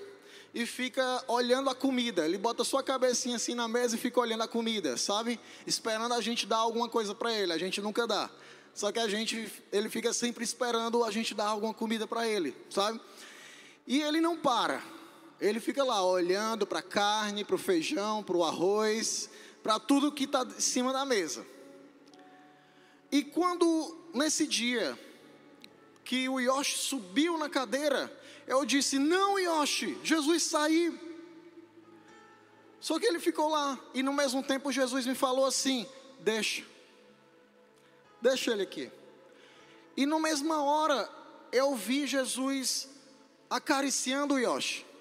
e 0.54 0.66
fica 0.66 1.24
olhando 1.26 1.70
a 1.70 1.74
comida. 1.74 2.24
Ele 2.24 2.38
bota 2.38 2.62
sua 2.62 2.82
cabecinha 2.82 3.36
assim 3.36 3.54
na 3.54 3.66
mesa 3.66 3.96
e 3.96 3.98
fica 3.98 4.20
olhando 4.20 4.42
a 4.42 4.48
comida, 4.48 4.96
sabe? 4.96 5.40
Esperando 5.66 6.14
a 6.14 6.20
gente 6.20 6.46
dar 6.46 6.58
alguma 6.58 6.88
coisa 6.88 7.14
para 7.14 7.32
ele. 7.32 7.52
A 7.52 7.58
gente 7.58 7.80
nunca 7.80 8.06
dá. 8.06 8.30
Só 8.74 8.92
que 8.92 8.98
a 8.98 9.08
gente, 9.08 9.50
ele 9.70 9.88
fica 9.88 10.12
sempre 10.12 10.44
esperando 10.44 11.04
a 11.04 11.10
gente 11.10 11.34
dar 11.34 11.46
alguma 11.46 11.74
comida 11.74 12.06
para 12.06 12.26
ele, 12.26 12.54
sabe? 12.70 13.00
E 13.86 14.00
ele 14.00 14.20
não 14.20 14.36
para. 14.36 14.82
Ele 15.42 15.58
fica 15.58 15.82
lá 15.82 16.06
olhando 16.06 16.64
para 16.64 16.78
a 16.78 16.82
carne, 16.82 17.44
para 17.44 17.56
o 17.56 17.58
feijão, 17.58 18.22
para 18.22 18.36
o 18.36 18.44
arroz, 18.44 19.28
para 19.60 19.80
tudo 19.80 20.12
que 20.12 20.22
está 20.22 20.44
em 20.44 20.60
cima 20.60 20.92
da 20.92 21.04
mesa. 21.04 21.44
E 23.10 23.24
quando 23.24 24.06
nesse 24.14 24.46
dia 24.46 24.96
que 26.04 26.28
o 26.28 26.38
Yoshi 26.38 26.78
subiu 26.78 27.36
na 27.36 27.48
cadeira, 27.48 28.16
eu 28.46 28.64
disse: 28.64 29.00
Não, 29.00 29.36
Yoshi, 29.36 29.98
Jesus 30.04 30.44
saiu. 30.44 30.96
Só 32.78 33.00
que 33.00 33.06
ele 33.06 33.18
ficou 33.18 33.48
lá, 33.48 33.76
e 33.92 34.00
no 34.00 34.12
mesmo 34.12 34.44
tempo 34.44 34.70
Jesus 34.70 35.04
me 35.06 35.14
falou 35.16 35.44
assim: 35.44 35.88
Deixa, 36.20 36.64
deixa 38.20 38.52
ele 38.52 38.62
aqui. 38.62 38.92
E 39.96 40.06
na 40.06 40.20
mesma 40.20 40.62
hora 40.62 41.10
eu 41.50 41.74
vi 41.74 42.06
Jesus 42.06 42.88
acariciando 43.50 44.34
o 44.34 44.38
Yoshi. 44.38 44.91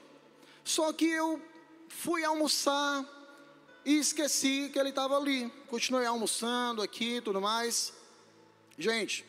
Só 0.64 0.94
que 0.94 1.06
eu 1.06 1.42
fui 1.88 2.24
almoçar 2.24 3.06
e 3.86 3.98
esqueci 3.98 4.70
que 4.72 4.80
ele 4.80 4.90
estava 4.90 5.18
ali. 5.18 5.52
Continuei 5.68 6.06
almoçando 6.06 6.82
aqui 6.82 7.18
e 7.18 7.22
tudo 7.22 7.42
mais. 7.42 7.94
Gente, 8.78 9.26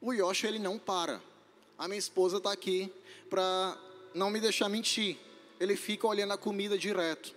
o 0.00 0.12
Yoshi 0.12 0.46
ele 0.46 0.58
não 0.58 0.78
para. 0.78 1.20
A 1.76 1.88
minha 1.88 1.98
esposa 1.98 2.38
está 2.38 2.52
aqui 2.52 2.92
para 3.28 3.76
não 4.14 4.30
me 4.30 4.40
deixar 4.40 4.68
mentir. 4.68 5.18
Ele 5.58 5.76
fica 5.76 6.06
olhando 6.06 6.32
a 6.32 6.38
comida 6.38 6.78
direto. 6.78 7.34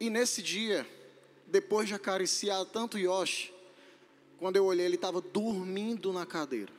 E 0.00 0.10
nesse 0.10 0.42
dia, 0.42 0.86
depois 1.46 1.88
de 1.88 1.94
acariciar 1.94 2.64
tanto 2.66 2.98
Yoshi, 2.98 3.52
quando 4.38 4.56
eu 4.56 4.64
olhei, 4.64 4.86
ele 4.86 4.94
estava 4.94 5.20
dormindo 5.20 6.12
na 6.12 6.24
cadeira. 6.24 6.72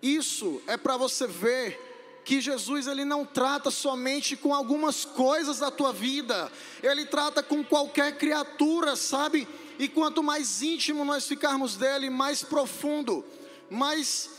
Isso 0.00 0.60
é 0.66 0.76
para 0.76 0.96
você 0.96 1.26
ver 1.26 1.91
que 2.24 2.40
Jesus 2.40 2.86
ele 2.86 3.04
não 3.04 3.24
trata 3.24 3.70
somente 3.70 4.36
com 4.36 4.54
algumas 4.54 5.04
coisas 5.04 5.58
da 5.58 5.70
tua 5.70 5.92
vida, 5.92 6.50
ele 6.82 7.04
trata 7.04 7.42
com 7.42 7.64
qualquer 7.64 8.16
criatura, 8.16 8.94
sabe? 8.94 9.48
E 9.78 9.88
quanto 9.88 10.22
mais 10.22 10.62
íntimo 10.62 11.04
nós 11.04 11.26
ficarmos 11.26 11.76
dele, 11.76 12.08
mais 12.10 12.42
profundo, 12.42 13.24
mais 13.68 14.30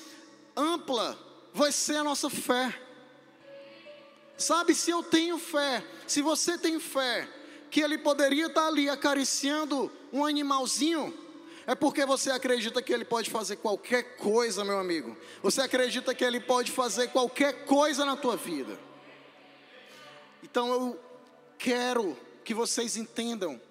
ampla 0.56 1.18
vai 1.54 1.72
ser 1.72 1.98
a 1.98 2.04
nossa 2.04 2.30
fé. 2.30 2.80
Sabe, 4.38 4.74
se 4.74 4.90
eu 4.92 5.04
tenho 5.04 5.38
fé, 5.38 5.86
se 6.08 6.22
você 6.22 6.58
tem 6.58 6.80
fé, 6.80 7.30
que 7.70 7.82
ele 7.82 7.98
poderia 7.98 8.48
estar 8.48 8.68
ali 8.68 8.90
acariciando 8.90 9.92
um 10.12 10.26
animalzinho, 10.26 11.14
é 11.66 11.76
porque 11.76 12.06
você 12.06 12.30
acredita 12.30 12.82
que 12.82 12.94
ele 12.94 13.06
pode 13.06 13.30
fazer 13.30 13.58
qualquer 13.58 14.18
coisa, 14.18 14.64
meu 14.66 14.80
amigo. 14.80 15.16
Você 15.42 15.62
acredita 15.62 16.14
que 16.14 16.24
ele 16.24 16.40
pode 16.40 16.72
fazer 16.72 17.10
qualquer 17.10 17.66
coisa 17.66 18.06
na 18.06 18.18
tua 18.18 18.36
vida. 18.36 18.78
Então 20.44 20.72
eu 20.72 21.00
quero 21.58 22.18
que 22.44 22.54
vocês 22.54 22.98
entendam 22.98 23.62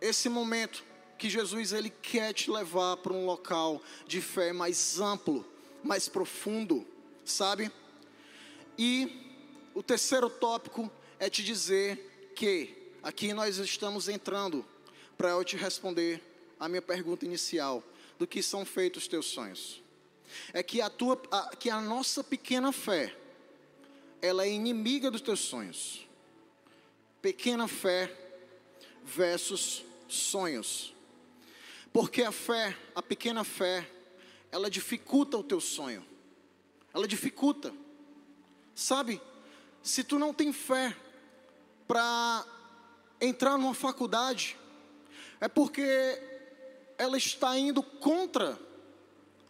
esse 0.00 0.28
momento 0.28 0.82
que 1.18 1.28
Jesus 1.28 1.72
ele 1.72 1.90
quer 1.90 2.32
te 2.32 2.50
levar 2.50 2.96
para 2.98 3.12
um 3.12 3.26
local 3.26 3.82
de 4.06 4.20
fé 4.20 4.52
mais 4.52 4.98
amplo 5.00 5.44
mais 5.82 6.08
profundo, 6.08 6.86
sabe? 7.24 7.70
E 8.76 9.24
o 9.74 9.82
terceiro 9.82 10.28
tópico 10.28 10.90
é 11.18 11.28
te 11.28 11.42
dizer 11.42 12.32
que 12.34 12.92
aqui 13.02 13.32
nós 13.32 13.58
estamos 13.58 14.08
entrando 14.08 14.64
para 15.16 15.30
eu 15.30 15.44
te 15.44 15.56
responder 15.56 16.22
a 16.58 16.68
minha 16.68 16.82
pergunta 16.82 17.24
inicial 17.24 17.82
do 18.18 18.26
que 18.26 18.42
são 18.42 18.64
feitos 18.64 19.04
os 19.04 19.08
teus 19.08 19.26
sonhos. 19.26 19.82
É 20.52 20.62
que 20.62 20.80
a 20.80 20.90
tua 20.90 21.20
a, 21.30 21.56
que 21.56 21.70
a 21.70 21.80
nossa 21.80 22.22
pequena 22.22 22.72
fé 22.72 23.14
ela 24.20 24.44
é 24.44 24.50
inimiga 24.50 25.10
dos 25.10 25.20
teus 25.20 25.40
sonhos. 25.40 26.06
Pequena 27.22 27.68
fé 27.68 28.12
versus 29.04 29.84
sonhos. 30.08 30.94
Porque 31.92 32.22
a 32.22 32.32
fé, 32.32 32.76
a 32.94 33.02
pequena 33.02 33.44
fé, 33.44 33.88
ela 34.50 34.70
dificulta 34.70 35.36
o 35.36 35.42
teu 35.42 35.60
sonho. 35.60 36.04
Ela 36.92 37.06
dificulta. 37.06 37.72
Sabe? 38.74 39.20
Se 39.82 40.04
tu 40.04 40.18
não 40.18 40.34
tem 40.34 40.52
fé 40.52 40.96
para 41.86 42.44
entrar 43.20 43.56
numa 43.56 43.74
faculdade, 43.74 44.56
é 45.40 45.48
porque 45.48 46.37
ela 46.98 47.16
está 47.16 47.56
indo 47.56 47.82
contra 47.82 48.58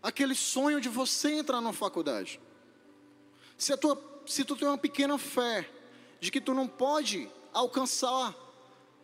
aquele 0.03 0.35
sonho 0.35 0.81
de 0.81 0.89
você 0.89 1.33
entrar 1.33 1.61
numa 1.61 1.73
faculdade. 1.73 2.39
Se, 3.57 3.73
a 3.73 3.77
tua, 3.77 4.01
se 4.27 4.45
tu 4.45 4.55
tem 4.55 4.69
uma 4.69 4.79
pequena 4.79 5.19
fé 5.19 5.69
de 6.21 6.31
que 6.31 6.41
tu 6.41 6.53
não 6.53 6.69
pode 6.69 7.29
alcançar 7.53 8.35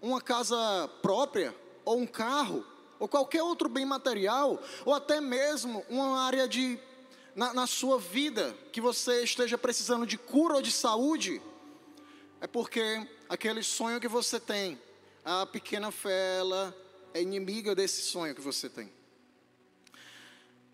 uma 0.01 0.21
casa 0.21 0.89
própria 1.01 1.55
ou 1.85 1.99
um 1.99 2.07
carro, 2.07 2.65
ou 2.99 3.09
qualquer 3.09 3.43
outro 3.43 3.69
bem 3.69 3.85
material, 3.85 4.63
ou 4.85 4.93
até 4.93 5.21
mesmo 5.21 5.85
uma 5.89 6.23
área 6.23 6.47
de 6.47 6.79
na, 7.35 7.53
na, 7.53 7.67
sua 7.67 7.99
vida 7.99 8.57
que 8.71 8.81
você 8.81 9.25
esteja 9.25 9.59
precisando 9.59 10.07
de 10.07 10.17
cura 10.17 10.55
ou 10.55 10.63
de 10.63 10.71
saúde, 10.71 11.43
é 12.41 12.47
porque 12.47 13.07
aquele 13.29 13.63
sonho 13.63 14.01
que 14.01 14.07
você 14.07 14.39
tem, 14.39 14.81
a 15.25 15.45
pequena 15.45 15.91
fé, 15.91 16.39
ela 16.39 16.75
é 17.15 17.23
inimiga 17.23 17.75
desse 17.75 18.03
sonho 18.03 18.35
que 18.35 18.43
você 18.43 18.69
tem. 18.69 18.93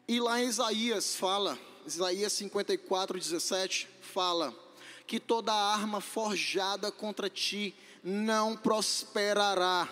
E 0.09 0.18
lá 0.20 0.40
em 0.40 0.48
Isaías 0.48 1.14
fala, 1.14 1.57
Isaías 1.87 2.33
54, 2.33 3.16
17, 3.16 3.88
fala 4.00 4.53
que 5.07 5.20
toda 5.20 5.53
arma 5.53 6.00
forjada 6.00 6.90
contra 6.90 7.31
ti 7.31 7.72
não 8.03 8.57
prosperará 8.57 9.88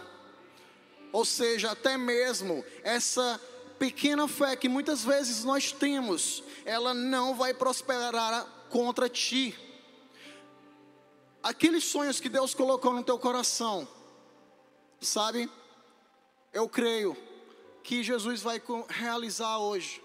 ou 1.12 1.24
seja, 1.24 1.70
até 1.72 1.96
mesmo 1.96 2.64
essa 2.82 3.40
pequena 3.78 4.28
fé 4.28 4.56
que 4.56 4.68
muitas 4.68 5.04
vezes 5.04 5.44
nós 5.44 5.72
temos, 5.72 6.42
ela 6.64 6.92
não 6.92 7.34
vai 7.34 7.54
prosperar 7.54 8.46
contra 8.70 9.08
ti. 9.08 9.56
Aqueles 11.42 11.84
sonhos 11.84 12.20
que 12.20 12.28
Deus 12.28 12.54
colocou 12.54 12.92
no 12.92 13.02
teu 13.02 13.18
coração, 13.18 13.88
sabe? 15.00 15.48
Eu 16.52 16.68
creio 16.68 17.16
que 17.82 18.02
Jesus 18.02 18.42
vai 18.42 18.60
realizar 18.88 19.58
hoje. 19.58 20.02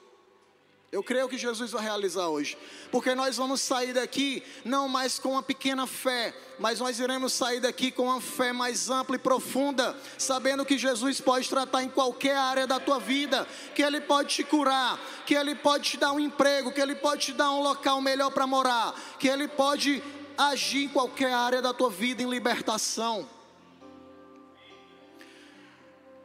Eu 0.94 1.02
creio 1.02 1.28
que 1.28 1.40
Jesus 1.40 1.72
vai 1.72 1.82
realizar 1.82 2.28
hoje. 2.28 2.56
Porque 2.92 3.16
nós 3.16 3.36
vamos 3.36 3.62
sair 3.62 3.94
daqui 3.94 4.44
não 4.64 4.88
mais 4.88 5.18
com 5.18 5.32
uma 5.32 5.42
pequena 5.42 5.88
fé, 5.88 6.32
mas 6.60 6.80
nós 6.80 7.00
iremos 7.00 7.34
sair 7.34 7.60
daqui 7.60 7.90
com 7.90 8.04
uma 8.04 8.22
fé 8.22 8.54
mais 8.54 8.92
ampla 8.92 9.16
e 9.16 9.20
profunda, 9.20 9.98
sabendo 10.20 10.64
que 10.64 10.78
Jesus 10.78 11.20
pode 11.20 11.50
tratar 11.50 11.82
em 11.82 11.90
qualquer 11.90 12.38
área 12.38 12.68
da 12.68 12.80
tua 12.80 13.00
vida, 13.00 13.48
que 13.74 13.82
Ele 13.82 14.02
pode 14.02 14.36
te 14.36 14.44
curar, 14.44 15.00
que 15.26 15.34
Ele 15.34 15.56
pode 15.56 15.90
te 15.90 15.98
dar 15.98 16.12
um 16.12 16.20
emprego, 16.20 16.72
que 16.72 16.80
Ele 16.80 16.94
pode 16.94 17.26
te 17.26 17.34
dar 17.34 17.52
um 17.52 17.64
local 17.64 18.00
melhor 18.00 18.30
para 18.30 18.46
morar, 18.46 18.94
que 19.18 19.28
Ele 19.28 19.48
pode 19.48 20.04
agir 20.38 20.84
em 20.84 20.90
qualquer 20.90 21.34
área 21.34 21.60
da 21.60 21.74
tua 21.74 21.90
vida 21.90 22.22
em 22.22 22.30
libertação. 22.30 23.28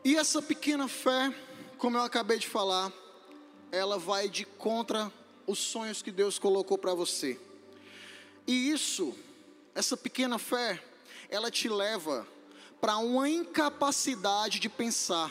E 0.09 0.16
essa 0.16 0.40
pequena 0.40 0.88
fé, 0.88 1.31
como 1.77 1.99
eu 1.99 2.03
acabei 2.03 2.38
de 2.38 2.49
falar, 2.49 2.90
ela 3.71 3.99
vai 3.99 4.27
de 4.27 4.47
contra 4.47 5.12
os 5.47 5.59
sonhos 5.59 6.01
que 6.01 6.11
Deus 6.11 6.38
colocou 6.38 6.79
para 6.79 6.94
você. 6.94 7.38
E 8.47 8.71
isso, 8.71 9.14
essa 9.75 9.99
pequena 9.99 10.38
fé, 10.38 10.83
ela 11.29 11.51
te 11.51 11.68
leva 11.68 12.27
para 12.81 12.97
uma 12.97 13.29
incapacidade 13.29 14.59
de 14.59 14.71
pensar. 14.71 15.31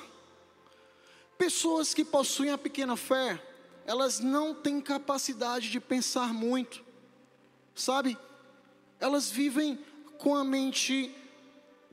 Pessoas 1.39 1.95
que 1.95 2.05
possuem 2.05 2.51
a 2.51 2.57
pequena 2.59 2.95
fé, 2.95 3.41
elas 3.83 4.19
não 4.19 4.53
têm 4.53 4.79
capacidade 4.79 5.71
de 5.71 5.79
pensar 5.79 6.31
muito, 6.31 6.85
sabe? 7.73 8.15
Elas 8.99 9.27
vivem 9.27 9.83
com 10.19 10.35
a 10.35 10.43
mente 10.43 11.11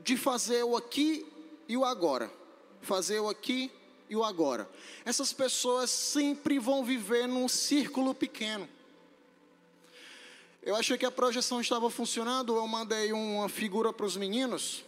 de 0.01 0.19
fazer 0.19 0.65
o 0.65 0.77
aqui 0.77 1.25
e 1.67 1.79
o 1.79 1.85
agora, 1.87 2.31
fazer 2.85 3.21
o 3.21 3.29
aqui 3.29 3.71
e 4.09 4.17
o 4.17 4.23
agora. 4.23 4.69
Essas 5.05 5.33
pessoas 5.33 5.91
sempre 5.91 6.59
vão 6.59 6.85
viver 6.85 7.27
num 7.27 7.49
círculo 7.49 8.15
pequeno. 8.15 8.69
Eu 10.63 10.77
achei 10.77 10.97
que 10.97 11.05
a 11.05 11.11
projeção 11.11 11.61
estava 11.61 11.91
funcionando, 11.91 12.57
eu 12.57 12.67
mandei 12.67 13.13
uma 13.13 13.49
figura 13.49 13.93
para 13.93 14.07
os 14.07 14.17
meninos, 14.17 14.83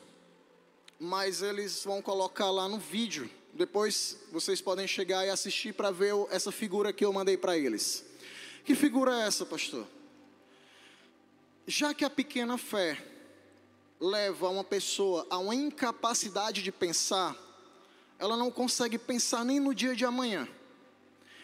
mas 0.98 1.42
eles 1.42 1.84
vão 1.84 2.00
colocar 2.00 2.50
lá 2.50 2.68
no 2.68 2.78
vídeo. 2.78 3.30
Depois 3.52 4.18
vocês 4.32 4.60
podem 4.60 4.86
chegar 4.86 5.26
e 5.26 5.30
assistir 5.30 5.74
para 5.74 5.90
ver 5.90 6.14
essa 6.30 6.50
figura 6.50 6.92
que 6.92 7.04
eu 7.04 7.12
mandei 7.12 7.36
para 7.36 7.58
eles. 7.58 8.04
Que 8.64 8.74
figura 8.74 9.20
é 9.20 9.26
essa, 9.26 9.44
pastor? 9.44 9.86
Já 11.66 11.92
que 11.92 12.04
a 12.04 12.10
pequena 12.10 12.56
fé 12.56 13.02
leva 14.00 14.48
uma 14.48 14.64
pessoa 14.64 15.26
a 15.28 15.38
uma 15.38 15.54
incapacidade 15.54 16.62
de 16.62 16.72
pensar, 16.72 17.36
ela 18.18 18.36
não 18.36 18.50
consegue 18.50 18.98
pensar 18.98 19.44
nem 19.44 19.60
no 19.60 19.74
dia 19.74 19.94
de 19.94 20.04
amanhã. 20.04 20.48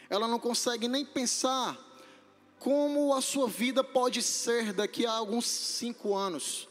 Ela 0.09 0.27
não 0.27 0.39
consegue 0.39 0.89
nem 0.89 1.05
pensar 1.05 1.79
como 2.59 3.13
a 3.15 3.21
sua 3.21 3.49
vida 3.49 3.83
pode 3.83 4.23
ser 4.23 4.73
daqui 4.73 5.05
a 5.05 5.13
alguns 5.13 5.47
cinco 5.47 6.15
anos. 6.15 6.69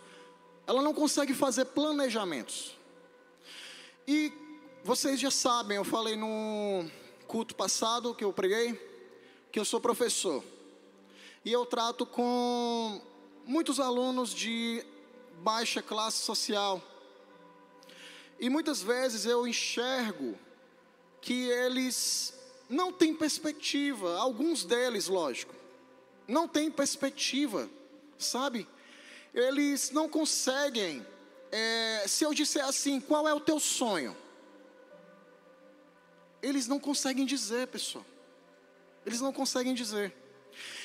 Ela 0.66 0.82
não 0.82 0.94
consegue 0.94 1.34
fazer 1.34 1.66
planejamentos. 1.66 2.78
E 4.08 4.32
vocês 4.84 5.20
já 5.20 5.30
sabem, 5.30 5.78
eu 5.78 5.84
falei 5.84 6.16
no 6.16 6.90
culto 7.28 7.56
passado 7.56 8.16
que 8.16 8.24
eu 8.24 8.34
preguei, 8.34 8.74
que 9.52 9.60
eu 9.60 9.66
sou 9.66 9.80
professor. 9.80 10.44
E 11.44 11.52
eu 11.52 11.66
trato 11.66 12.06
com 12.06 13.02
muitos 13.46 13.80
alunos 13.80 14.34
de 14.34 14.86
baixa 15.42 15.82
classe 15.82 16.18
social 16.18 16.82
e 18.42 18.50
muitas 18.50 18.82
vezes 18.82 19.28
eu 19.28 19.46
enxergo 19.46 20.36
que 21.22 21.48
eles 21.48 22.34
não 22.68 22.92
têm 22.92 23.14
perspectiva, 23.14 24.18
alguns 24.18 24.66
deles, 24.66 25.08
lógico, 25.08 25.54
não 26.28 26.48
têm 26.48 26.72
perspectiva, 26.72 27.70
sabe? 28.18 28.68
Eles 29.32 29.92
não 29.92 30.10
conseguem. 30.10 31.06
É, 31.52 32.06
se 32.08 32.24
eu 32.24 32.34
disser 32.34 32.66
assim, 32.66 33.00
qual 33.00 33.28
é 33.28 33.34
o 33.34 33.40
teu 33.40 33.60
sonho? 33.60 34.18
Eles 36.42 36.68
não 36.68 36.80
conseguem 36.80 37.28
dizer, 37.28 37.68
pessoal. 37.68 38.04
Eles 39.06 39.22
não 39.22 39.32
conseguem 39.32 39.76
dizer. 39.76 40.12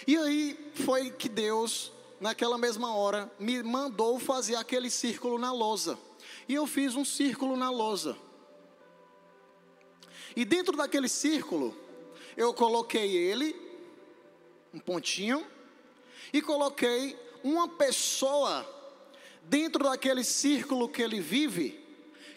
E 0.07 0.14
aí 0.19 0.73
foi 0.85 1.11
que 1.11 1.29
Deus, 1.29 1.90
naquela 2.21 2.59
mesma 2.59 2.95
hora, 2.95 3.33
me 3.38 3.62
mandou 3.62 4.19
fazer 4.19 4.57
aquele 4.57 4.90
círculo 4.90 5.38
na 5.38 5.53
lousa 5.53 5.99
e 6.49 6.55
eu 6.55 6.67
fiz 6.67 6.95
um 6.95 7.05
círculo 7.05 7.57
na 7.57 7.71
lousa. 7.71 8.17
E 10.35 10.45
dentro 10.45 10.77
daquele 10.77 11.09
círculo, 11.09 11.77
eu 12.37 12.53
coloquei 12.53 13.17
ele, 13.17 13.57
um 14.73 14.79
pontinho, 14.79 15.47
e 16.33 16.43
coloquei 16.43 17.19
uma 17.43 17.69
pessoa 17.69 18.67
dentro 19.43 19.85
daquele 19.85 20.25
círculo 20.25 20.89
que 20.89 21.01
ele 21.01 21.21
vive, 21.21 21.81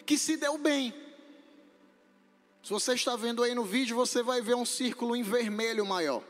que 0.06 0.16
se 0.16 0.36
deu 0.36 0.56
bem. 0.56 0.94
Se 2.62 2.70
você 2.70 2.94
está 2.94 3.16
vendo 3.16 3.42
aí 3.42 3.54
no 3.54 3.64
vídeo, 3.64 3.96
você 3.96 4.22
vai 4.22 4.40
ver 4.40 4.54
um 4.54 4.64
círculo 4.64 5.16
em 5.16 5.22
vermelho 5.22 5.84
maior. 5.84 6.22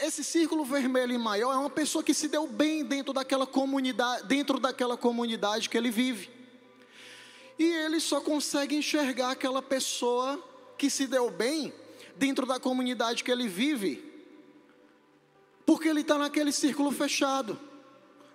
Esse 0.00 0.22
círculo 0.22 0.64
vermelho 0.64 1.18
maior 1.18 1.52
é 1.52 1.56
uma 1.56 1.70
pessoa 1.70 2.04
que 2.04 2.14
se 2.14 2.28
deu 2.28 2.46
bem 2.46 2.84
dentro 2.84 3.12
daquela 3.12 3.46
comunidade, 3.46 4.24
dentro 4.26 4.60
daquela 4.60 4.96
comunidade 4.96 5.68
que 5.68 5.76
ele 5.76 5.90
vive. 5.90 6.30
E 7.58 7.64
ele 7.64 7.98
só 7.98 8.20
consegue 8.20 8.76
enxergar 8.76 9.32
aquela 9.32 9.60
pessoa 9.60 10.42
que 10.78 10.88
se 10.88 11.08
deu 11.08 11.28
bem 11.28 11.72
dentro 12.14 12.46
da 12.46 12.60
comunidade 12.60 13.24
que 13.24 13.32
ele 13.32 13.48
vive, 13.48 14.12
porque 15.66 15.88
ele 15.88 16.02
está 16.02 16.16
naquele 16.18 16.52
círculo 16.52 16.92
fechado, 16.92 17.58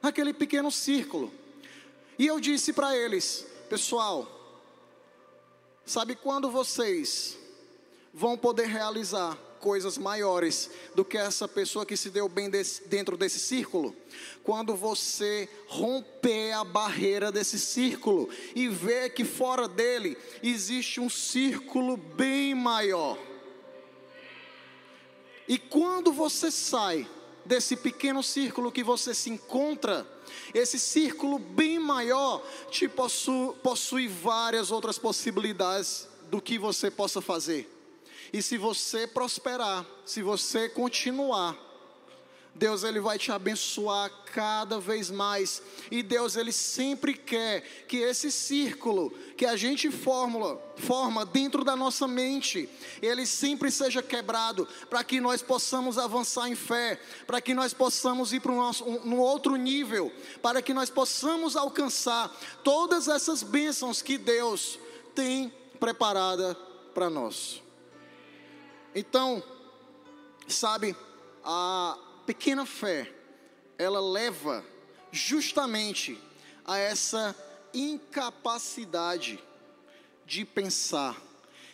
naquele 0.02 0.34
pequeno 0.34 0.70
círculo. 0.70 1.32
E 2.18 2.28
eu 2.28 2.38
disse 2.38 2.74
para 2.74 2.96
eles, 2.98 3.48
pessoal, 3.70 4.28
sabe 5.86 6.16
quando 6.16 6.52
vocês 6.52 7.39
vão 8.20 8.38
poder 8.38 8.68
realizar 8.68 9.38
coisas 9.62 9.98
maiores 9.98 10.70
do 10.94 11.06
que 11.06 11.18
essa 11.18 11.48
pessoa 11.48 11.86
que 11.86 11.96
se 11.96 12.10
deu 12.10 12.28
bem 12.28 12.50
desse, 12.50 12.86
dentro 12.86 13.16
desse 13.16 13.40
círculo. 13.40 13.96
Quando 14.44 14.76
você 14.76 15.48
romper 15.68 16.52
a 16.52 16.66
barreira 16.66 17.32
desse 17.32 17.58
círculo 17.58 18.30
e 18.54 18.68
ver 18.68 19.12
que 19.12 19.24
fora 19.24 19.70
dele 19.70 20.18
existe 20.44 21.00
um 21.00 21.10
círculo 21.10 21.96
bem 21.96 22.54
maior. 22.54 23.18
E 25.48 25.58
quando 25.58 26.12
você 26.12 26.52
sai 26.52 27.08
desse 27.46 27.78
pequeno 27.78 28.22
círculo 28.22 28.70
que 28.70 28.84
você 28.84 29.16
se 29.16 29.30
encontra, 29.30 30.06
esse 30.54 30.78
círculo 30.78 31.40
bem 31.40 31.80
maior 31.80 32.46
te 32.70 32.90
possui, 32.90 33.56
possui 33.64 34.08
várias 34.10 34.72
outras 34.72 35.00
possibilidades 35.00 36.06
do 36.30 36.42
que 36.42 36.60
você 36.60 36.92
possa 36.92 37.22
fazer. 37.22 37.79
E 38.32 38.42
se 38.42 38.58
você 38.58 39.08
prosperar, 39.08 39.86
se 40.06 40.22
você 40.22 40.70
continuar, 40.70 41.58
Deus 42.60 42.84
ele 42.84 43.00
vai 43.00 43.18
te 43.18 43.32
abençoar 43.32 44.12
cada 44.34 44.80
vez 44.80 45.10
mais. 45.10 45.64
E 45.90 46.04
Deus 46.04 46.36
ele 46.36 46.52
sempre 46.52 47.14
quer 47.14 47.62
que 47.88 47.98
esse 47.98 48.30
círculo 48.30 49.12
que 49.38 49.46
a 49.46 49.56
gente 49.56 49.90
forma, 49.90 50.60
forma 50.76 51.26
dentro 51.26 51.64
da 51.64 51.76
nossa 51.76 52.06
mente, 52.06 52.70
ele 53.02 53.26
sempre 53.26 53.72
seja 53.72 54.04
quebrado 54.04 54.68
para 54.90 55.04
que 55.06 55.22
nós 55.22 55.42
possamos 55.42 55.98
avançar 55.98 56.50
em 56.50 56.56
fé, 56.56 57.00
para 57.26 57.40
que 57.40 57.54
nós 57.54 57.74
possamos 57.74 58.34
ir 58.34 58.42
para 58.42 58.52
um, 58.52 58.60
um 59.06 59.18
outro 59.18 59.56
nível, 59.56 60.12
para 60.42 60.62
que 60.62 60.74
nós 60.74 60.90
possamos 60.90 61.56
alcançar 61.56 62.30
todas 62.62 63.08
essas 63.08 63.42
bênçãos 63.42 64.02
que 64.02 64.18
Deus 64.18 64.78
tem 65.16 65.52
preparada 65.80 66.56
para 66.94 67.10
nós. 67.10 67.69
Então, 68.94 69.44
sabe, 70.48 70.96
a 71.44 71.98
pequena 72.26 72.66
fé, 72.66 73.12
ela 73.78 74.00
leva 74.00 74.66
justamente 75.12 76.20
a 76.66 76.78
essa 76.78 77.36
incapacidade 77.74 79.42
de 80.26 80.44
pensar. 80.44 81.16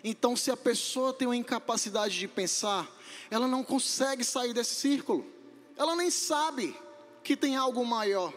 Então, 0.04 0.36
se 0.36 0.52
a 0.52 0.58
pessoa 0.58 1.14
tem 1.14 1.28
uma 1.28 1.36
incapacidade 1.36 2.18
de 2.18 2.28
pensar, 2.28 2.88
ela 3.32 3.48
não 3.48 3.64
consegue 3.64 4.24
sair 4.24 4.54
desse 4.54 4.76
círculo. 4.76 5.26
Ela 5.78 5.96
nem 5.96 6.12
sabe 6.12 6.76
que 7.24 7.36
tem 7.36 7.56
algo 7.56 7.84
maior 7.86 8.34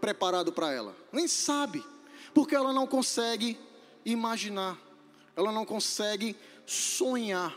preparado 0.00 0.52
para 0.52 0.72
ela. 0.72 0.96
Nem 1.12 1.28
sabe, 1.28 1.84
porque 2.32 2.54
ela 2.54 2.72
não 2.72 2.86
consegue 2.86 3.58
imaginar. 4.04 4.78
Ela 5.36 5.52
não 5.52 5.66
consegue 5.66 6.36
sonhar 6.64 7.56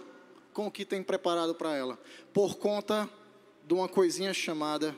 com 0.53 0.67
o 0.67 0.71
que 0.71 0.85
tem 0.85 1.03
preparado 1.03 1.55
para 1.55 1.75
ela, 1.75 1.99
por 2.33 2.55
conta 2.55 3.09
de 3.65 3.73
uma 3.73 3.89
coisinha 3.89 4.33
chamada 4.33 4.95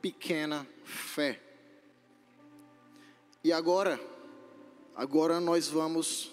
pequena 0.00 0.66
fé. 0.84 1.40
E 3.42 3.52
agora, 3.52 4.00
agora 4.94 5.40
nós 5.40 5.68
vamos 5.68 6.30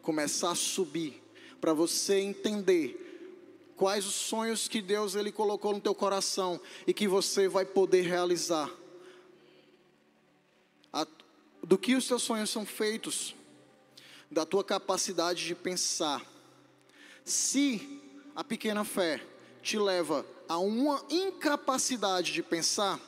começar 0.00 0.52
a 0.52 0.54
subir 0.54 1.22
para 1.60 1.74
você 1.74 2.20
entender 2.20 3.04
Quais 3.76 4.06
os 4.06 4.14
sonhos 4.14 4.68
que 4.68 4.80
Deus 4.80 5.14
ele 5.14 5.32
colocou 5.32 5.72
no 5.72 5.80
teu 5.80 5.94
coração 5.94 6.60
e 6.86 6.94
que 6.94 7.08
você 7.08 7.48
vai 7.48 7.64
poder 7.64 8.02
realizar? 8.02 8.70
Do 11.62 11.78
que 11.78 11.94
os 11.94 12.06
teus 12.06 12.22
sonhos 12.22 12.50
são 12.50 12.64
feitos? 12.64 13.34
Da 14.30 14.46
tua 14.46 14.62
capacidade 14.62 15.44
de 15.44 15.54
pensar. 15.54 16.24
Se 17.24 18.02
a 18.34 18.42
pequena 18.42 18.84
fé 18.84 19.24
te 19.62 19.78
leva 19.78 20.26
a 20.48 20.58
uma 20.58 21.02
incapacidade 21.08 22.32
de 22.32 22.42
pensar, 22.42 23.00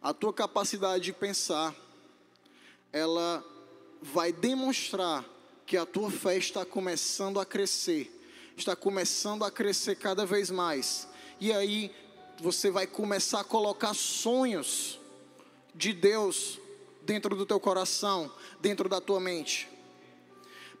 a 0.00 0.14
tua 0.14 0.32
capacidade 0.32 1.04
de 1.04 1.12
pensar, 1.12 1.74
ela 2.92 3.44
vai 4.00 4.32
demonstrar 4.32 5.24
que 5.66 5.76
a 5.76 5.84
tua 5.84 6.10
fé 6.10 6.36
está 6.36 6.64
começando 6.64 7.40
a 7.40 7.44
crescer, 7.44 8.10
está 8.56 8.74
começando 8.74 9.44
a 9.44 9.50
crescer 9.50 9.96
cada 9.96 10.24
vez 10.24 10.50
mais. 10.50 11.08
E 11.40 11.52
aí 11.52 11.94
você 12.40 12.70
vai 12.70 12.86
começar 12.86 13.40
a 13.40 13.44
colocar 13.44 13.94
sonhos 13.94 14.98
de 15.74 15.92
Deus 15.92 16.58
dentro 17.02 17.36
do 17.36 17.44
teu 17.44 17.60
coração, 17.60 18.32
dentro 18.60 18.88
da 18.88 19.00
tua 19.00 19.20
mente. 19.20 19.68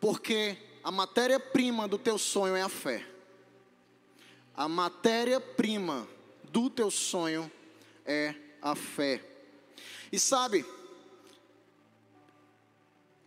Porque 0.00 0.56
a 0.82 0.90
matéria-prima 0.90 1.88
do 1.88 1.98
teu 1.98 2.18
sonho 2.18 2.56
é 2.56 2.62
a 2.62 2.68
fé. 2.68 3.06
A 4.54 4.68
matéria-prima 4.68 6.08
do 6.44 6.68
teu 6.68 6.90
sonho 6.90 7.50
é 8.04 8.34
a 8.60 8.74
fé. 8.74 9.24
E 10.10 10.18
sabe, 10.18 10.64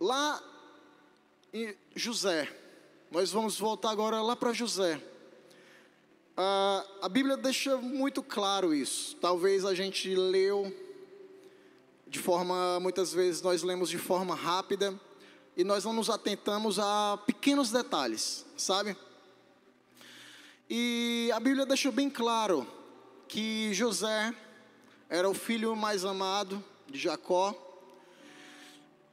lá 0.00 0.42
em 1.52 1.74
José, 1.94 2.54
nós 3.10 3.30
vamos 3.30 3.58
voltar 3.58 3.90
agora 3.90 4.20
lá 4.22 4.34
para 4.34 4.52
José. 4.52 5.00
A 6.36 7.08
Bíblia 7.08 7.36
deixa 7.36 7.76
muito 7.76 8.22
claro 8.22 8.74
isso. 8.74 9.16
Talvez 9.16 9.64
a 9.64 9.74
gente 9.74 10.14
leu 10.14 10.74
de 12.06 12.18
forma, 12.18 12.78
muitas 12.80 13.12
vezes 13.12 13.40
nós 13.40 13.62
lemos 13.62 13.88
de 13.88 13.96
forma 13.96 14.34
rápida 14.34 14.98
e 15.56 15.64
nós 15.64 15.84
não 15.84 15.92
nos 15.92 16.08
atentamos 16.08 16.78
a 16.78 17.18
pequenos 17.26 17.70
detalhes, 17.70 18.44
sabe? 18.56 18.96
E 20.68 21.30
a 21.34 21.38
Bíblia 21.38 21.66
deixa 21.66 21.90
bem 21.90 22.08
claro 22.08 22.66
que 23.28 23.72
José 23.74 24.34
era 25.08 25.28
o 25.28 25.34
filho 25.34 25.76
mais 25.76 26.04
amado 26.04 26.62
de 26.88 26.98
Jacó. 26.98 27.54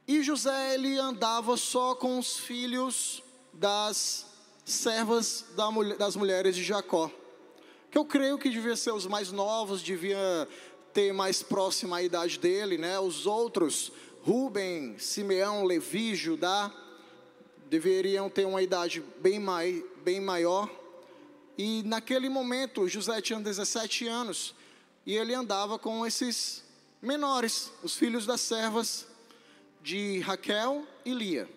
E 0.08 0.22
José 0.22 0.74
ele 0.74 0.98
andava 0.98 1.56
só 1.56 1.94
com 1.94 2.18
os 2.18 2.38
filhos 2.38 3.22
das 3.52 4.26
servas 4.64 5.44
das 5.98 6.16
mulheres 6.16 6.56
de 6.56 6.64
Jacó. 6.64 7.10
Que 7.90 7.98
eu 7.98 8.04
creio 8.04 8.38
que 8.38 8.48
devia 8.48 8.76
ser 8.76 8.92
os 8.92 9.04
mais 9.04 9.30
novos, 9.30 9.82
devia 9.82 10.48
ter 10.94 11.12
mais 11.12 11.42
próxima 11.42 11.98
a 11.98 12.02
idade 12.02 12.38
dele, 12.38 12.78
né? 12.78 12.98
Os 12.98 13.26
outros 13.26 13.92
Ruben, 14.22 14.98
Simeão, 14.98 15.64
Levi, 15.64 16.14
Judá, 16.14 16.70
deveriam 17.68 18.28
ter 18.28 18.46
uma 18.46 18.60
idade 18.60 19.02
bem, 19.20 19.38
mai, 19.38 19.84
bem 20.04 20.20
maior. 20.20 20.68
E 21.56 21.82
naquele 21.84 22.28
momento, 22.28 22.86
José 22.88 23.20
tinha 23.22 23.40
17 23.40 24.06
anos 24.06 24.54
e 25.06 25.16
ele 25.16 25.34
andava 25.34 25.78
com 25.78 26.06
esses 26.06 26.62
menores, 27.00 27.72
os 27.82 27.96
filhos 27.96 28.26
das 28.26 28.40
servas 28.40 29.06
de 29.82 30.20
Raquel 30.20 30.86
e 31.04 31.14
Lia. 31.14 31.48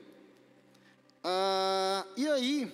Ah, 1.23 2.05
e 2.15 2.27
aí, 2.27 2.71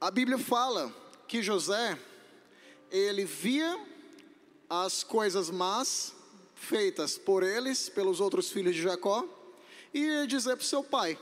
a 0.00 0.10
Bíblia 0.10 0.38
fala 0.38 0.92
que 1.28 1.42
José, 1.42 1.96
ele 2.90 3.24
via 3.24 3.78
as 4.68 5.04
coisas 5.04 5.50
más 5.50 6.14
feitas 6.60 7.16
por 7.16 7.42
eles, 7.42 7.88
pelos 7.88 8.20
outros 8.20 8.50
filhos 8.50 8.76
de 8.76 8.82
Jacó, 8.82 9.26
e 9.92 10.00
ia 10.00 10.26
dizer 10.26 10.56
para 10.56 10.62
o 10.62 10.66
seu 10.66 10.84
pai: 10.84 11.18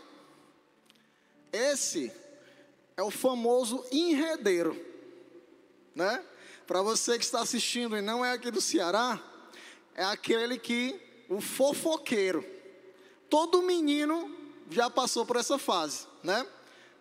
Esse 1.53 2.13
é 2.97 3.03
o 3.03 3.11
famoso 3.11 3.85
enredeiro, 3.91 4.77
né? 5.95 6.23
Para 6.67 6.83
você 6.83 7.17
que 7.17 7.25
está 7.25 7.41
assistindo 7.41 7.97
e 7.97 8.03
não 8.03 8.23
é 8.23 8.33
aqui 8.33 8.51
do 8.51 8.61
Ceará, 8.61 9.23
é 9.95 10.05
aquele 10.05 10.59
que, 10.59 11.01
o 11.29 11.41
fofoqueiro. 11.41 12.45
Todo 13.31 13.63
menino 13.63 14.35
já 14.71 14.91
passou 14.91 15.25
por 15.25 15.37
essa 15.37 15.57
fase, 15.57 16.07
né? 16.23 16.47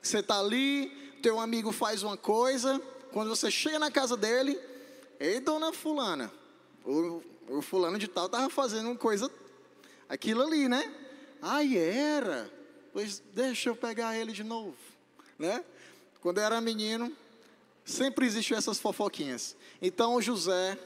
Você 0.02 0.20
está 0.20 0.40
ali, 0.40 0.90
teu 1.22 1.40
amigo 1.40 1.72
faz 1.72 2.04
uma 2.04 2.16
coisa, 2.16 2.80
quando 3.12 3.30
você 3.30 3.50
chega 3.50 3.80
na 3.80 3.92
casa 3.92 4.16
dele, 4.16 4.58
ei, 5.20 5.40
dona 5.40 5.74
Fulana, 5.74 6.32
o 6.86 7.22
o 7.48 7.62
fulano 7.62 7.98
de 7.98 8.08
tal 8.08 8.26
estava 8.26 8.50
fazendo 8.50 8.88
uma 8.88 8.96
coisa, 8.96 9.32
aquilo 10.10 10.44
ali, 10.44 10.68
né? 10.68 10.94
Ai, 11.42 11.78
era. 11.78 12.52
Pois 12.92 13.22
deixa 13.34 13.70
eu 13.70 13.76
pegar 13.76 14.18
ele 14.18 14.32
de 14.32 14.44
novo, 14.44 14.76
né? 15.38 15.64
Quando 16.22 16.40
eu 16.40 16.44
era 16.44 16.60
menino, 16.60 17.12
sempre 17.86 18.26
existiam 18.26 18.58
essas 18.58 18.80
fofoquinhas. 18.80 19.56
Então 19.82 20.22
José, 20.22 20.78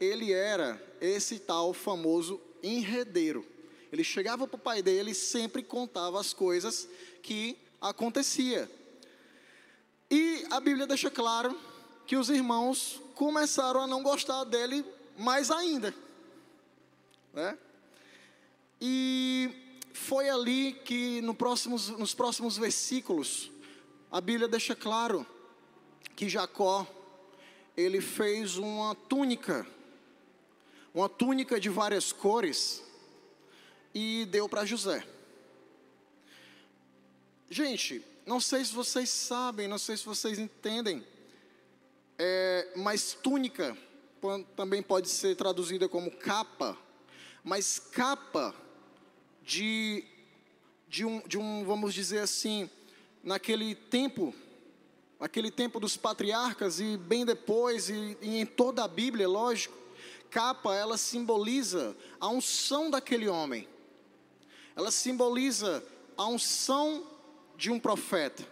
ele 0.00 0.32
era 0.32 0.82
esse 1.00 1.38
tal 1.38 1.72
famoso 1.72 2.40
enredeiro. 2.62 3.46
Ele 3.92 4.02
chegava 4.02 4.46
para 4.46 4.56
o 4.56 4.58
pai 4.58 4.82
dele 4.82 5.10
e 5.10 5.14
sempre 5.14 5.62
contava 5.62 6.18
as 6.18 6.32
coisas 6.32 6.88
que 7.22 7.58
acontecia. 7.80 8.70
E 10.10 10.46
a 10.50 10.58
Bíblia 10.60 10.86
deixa 10.86 11.10
claro 11.10 11.58
que 12.06 12.16
os 12.16 12.30
irmãos 12.30 13.00
começaram 13.14 13.80
a 13.80 13.86
não 13.86 14.02
gostar 14.02 14.44
dele 14.44 14.84
mais 15.18 15.50
ainda. 15.50 15.94
Né? 17.32 17.56
E 18.80 19.50
foi 19.92 20.28
ali 20.28 20.72
que 20.84 21.20
no 21.22 21.34
próximos, 21.34 21.88
nos 21.88 22.14
próximos 22.14 22.56
versículos, 22.56 23.50
a 24.10 24.20
Bíblia 24.20 24.48
deixa 24.48 24.74
claro 24.74 25.26
que 26.16 26.28
Jacó, 26.28 26.86
ele 27.76 28.00
fez 28.00 28.56
uma 28.56 28.94
túnica, 28.94 29.66
uma 30.92 31.08
túnica 31.08 31.58
de 31.58 31.68
várias 31.68 32.12
cores, 32.12 32.82
e 33.94 34.26
deu 34.30 34.48
para 34.48 34.64
José. 34.64 35.06
Gente, 37.50 38.04
não 38.26 38.40
sei 38.40 38.64
se 38.64 38.74
vocês 38.74 39.08
sabem, 39.10 39.68
não 39.68 39.78
sei 39.78 39.96
se 39.96 40.04
vocês 40.04 40.38
entendem, 40.38 41.06
é, 42.18 42.72
mas 42.76 43.14
túnica 43.14 43.76
também 44.54 44.82
pode 44.82 45.08
ser 45.08 45.34
traduzida 45.34 45.88
como 45.88 46.10
capa, 46.10 46.78
mas 47.42 47.78
capa 47.78 48.54
de, 49.42 50.04
de, 50.88 51.04
um, 51.04 51.20
de 51.26 51.38
um, 51.38 51.64
vamos 51.64 51.92
dizer 51.92 52.20
assim, 52.20 52.70
naquele 53.22 53.74
tempo, 53.74 54.32
naquele 55.18 55.50
tempo 55.50 55.80
dos 55.80 55.96
patriarcas 55.96 56.78
e 56.78 56.96
bem 56.96 57.24
depois, 57.24 57.88
e, 57.88 58.16
e 58.20 58.36
em 58.36 58.46
toda 58.46 58.84
a 58.84 58.88
Bíblia, 58.88 59.28
lógico, 59.28 59.76
capa 60.30 60.74
ela 60.74 60.96
simboliza 60.96 61.96
a 62.20 62.28
unção 62.28 62.90
daquele 62.90 63.28
homem, 63.28 63.68
ela 64.76 64.92
simboliza 64.92 65.84
a 66.16 66.26
unção 66.26 67.04
de 67.56 67.70
um 67.70 67.80
profeta. 67.80 68.46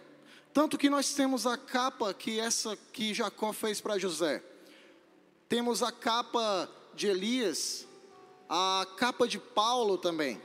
Tanto 0.53 0.77
que 0.77 0.89
nós 0.89 1.13
temos 1.13 1.47
a 1.47 1.57
capa 1.57 2.13
que 2.13 2.37
essa 2.37 2.75
que 2.91 3.13
Jacó 3.13 3.53
fez 3.53 3.79
para 3.79 3.97
José. 3.97 4.43
Temos 5.51 5.83
a 5.83 5.91
capa 5.91 6.69
de 6.93 7.07
Elias, 7.07 7.85
a 8.47 8.87
capa 8.95 9.27
de 9.27 9.37
Paulo 9.37 9.97
também, 9.97 10.41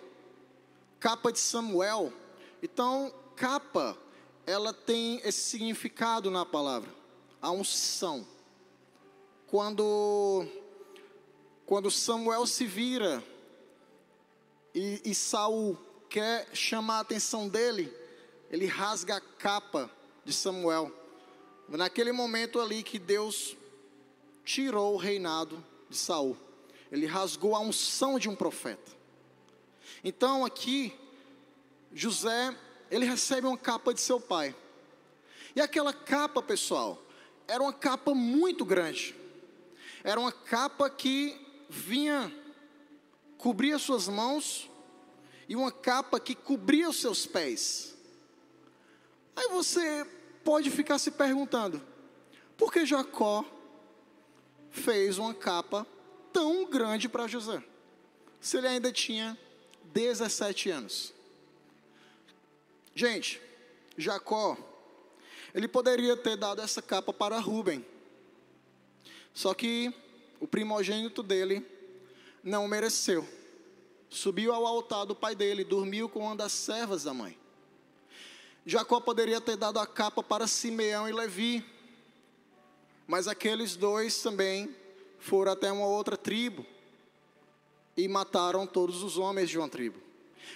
capa 0.98 1.30
de 1.30 1.38
Samuel. 1.38 2.12
Então, 2.60 3.14
capa, 3.36 3.96
ela 4.44 4.72
tem 4.72 5.20
esse 5.22 5.42
significado 5.42 6.28
na 6.28 6.44
palavra, 6.44 6.92
a 7.40 7.52
unção. 7.52 8.26
Quando, 9.46 10.44
quando 11.64 11.88
Samuel 11.88 12.44
se 12.44 12.66
vira 12.66 13.22
e, 14.74 15.02
e 15.04 15.14
Saul 15.14 15.78
quer 16.10 16.48
chamar 16.52 16.96
a 16.96 17.02
atenção 17.02 17.48
dele, 17.48 17.96
ele 18.50 18.66
rasga 18.66 19.18
a 19.18 19.20
capa 19.20 19.88
de 20.24 20.32
Samuel. 20.32 20.90
Naquele 21.68 22.10
momento 22.10 22.58
ali 22.58 22.82
que 22.82 22.98
Deus 22.98 23.56
tirou 24.46 24.94
o 24.94 24.96
reinado 24.96 25.62
de 25.90 25.96
Saul. 25.96 26.36
Ele 26.90 27.04
rasgou 27.04 27.54
a 27.54 27.60
unção 27.60 28.18
de 28.18 28.28
um 28.28 28.36
profeta. 28.36 28.92
Então 30.02 30.44
aqui 30.44 30.94
José, 31.92 32.56
ele 32.90 33.04
recebe 33.04 33.46
uma 33.46 33.58
capa 33.58 33.92
de 33.92 34.00
seu 34.00 34.20
pai. 34.20 34.54
E 35.54 35.60
aquela 35.60 35.92
capa, 35.92 36.42
pessoal, 36.42 37.02
era 37.48 37.62
uma 37.62 37.72
capa 37.72 38.14
muito 38.14 38.64
grande. 38.64 39.14
Era 40.04 40.20
uma 40.20 40.30
capa 40.30 40.88
que 40.88 41.38
vinha 41.68 42.32
cobria 43.38 43.78
suas 43.78 44.08
mãos 44.08 44.70
e 45.48 45.56
uma 45.56 45.72
capa 45.72 46.20
que 46.20 46.34
cobria 46.34 46.88
os 46.88 47.00
seus 47.00 47.26
pés. 47.26 47.96
Aí 49.34 49.48
você 49.48 50.06
pode 50.44 50.70
ficar 50.70 50.98
se 50.98 51.10
perguntando: 51.10 51.82
por 52.56 52.72
que 52.72 52.84
Jacó 52.84 53.44
fez 54.76 55.18
uma 55.18 55.34
capa 55.34 55.86
tão 56.32 56.64
grande 56.66 57.08
para 57.08 57.26
José? 57.26 57.62
Se 58.40 58.58
ele 58.58 58.68
ainda 58.68 58.92
tinha 58.92 59.36
17 59.92 60.70
anos. 60.70 61.12
Gente, 62.94 63.40
Jacó, 63.96 64.56
ele 65.54 65.66
poderia 65.66 66.16
ter 66.16 66.36
dado 66.36 66.60
essa 66.60 66.80
capa 66.80 67.12
para 67.12 67.38
Rubem. 67.38 67.84
Só 69.34 69.52
que 69.54 69.92
o 70.40 70.46
primogênito 70.46 71.22
dele 71.22 71.66
não 72.42 72.68
mereceu. 72.68 73.26
Subiu 74.08 74.52
ao 74.52 74.66
altar 74.66 75.04
do 75.04 75.14
pai 75.14 75.34
dele, 75.34 75.64
dormiu 75.64 76.08
com 76.08 76.20
uma 76.20 76.36
das 76.36 76.52
servas 76.52 77.04
da 77.04 77.12
mãe. 77.12 77.36
Jacó 78.64 79.00
poderia 79.00 79.40
ter 79.40 79.56
dado 79.56 79.78
a 79.78 79.86
capa 79.86 80.22
para 80.22 80.46
Simeão 80.46 81.08
e 81.08 81.12
Levi, 81.12 81.64
mas 83.06 83.28
aqueles 83.28 83.76
dois 83.76 84.20
também 84.22 84.74
foram 85.18 85.52
até 85.52 85.70
uma 85.70 85.86
outra 85.86 86.16
tribo 86.16 86.64
e 87.96 88.06
mataram 88.08 88.66
todos 88.66 89.02
os 89.02 89.16
homens 89.16 89.48
de 89.48 89.58
uma 89.58 89.68
tribo. 89.68 89.98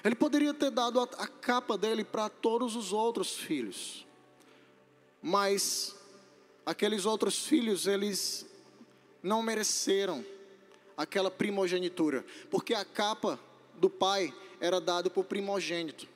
Ele 0.04 0.14
poderia 0.14 0.54
ter 0.54 0.70
dado 0.70 1.00
a, 1.00 1.04
a 1.04 1.26
capa 1.26 1.76
dele 1.76 2.04
para 2.04 2.28
todos 2.28 2.76
os 2.76 2.92
outros 2.92 3.36
filhos, 3.36 4.06
mas 5.22 5.96
aqueles 6.64 7.04
outros 7.04 7.46
filhos, 7.46 7.86
eles 7.86 8.46
não 9.22 9.42
mereceram 9.42 10.24
aquela 10.96 11.30
primogenitura, 11.30 12.24
porque 12.50 12.74
a 12.74 12.84
capa 12.84 13.38
do 13.74 13.88
pai 13.88 14.34
era 14.60 14.80
dada 14.80 15.08
para 15.08 15.20
o 15.20 15.24
primogênito. 15.24 16.06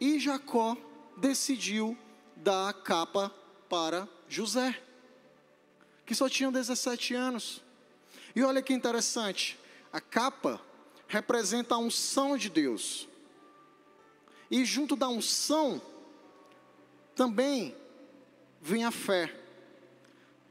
E 0.00 0.18
Jacó 0.18 0.76
decidiu 1.16 1.96
dar 2.36 2.68
a 2.68 2.72
capa 2.72 3.32
para 3.68 4.08
José, 4.28 4.82
que 6.06 6.14
só 6.14 6.28
tinha 6.28 6.50
17 6.50 7.14
anos. 7.14 7.60
E 8.34 8.42
olha 8.42 8.62
que 8.62 8.72
interessante, 8.72 9.58
a 9.92 10.00
capa 10.00 10.60
representa 11.08 11.74
a 11.74 11.78
unção 11.78 12.38
de 12.38 12.48
Deus. 12.48 13.08
E 14.50 14.64
junto 14.64 14.94
da 14.94 15.08
unção 15.08 15.82
também 17.14 17.74
vem 18.62 18.84
a 18.84 18.90
fé. 18.90 19.34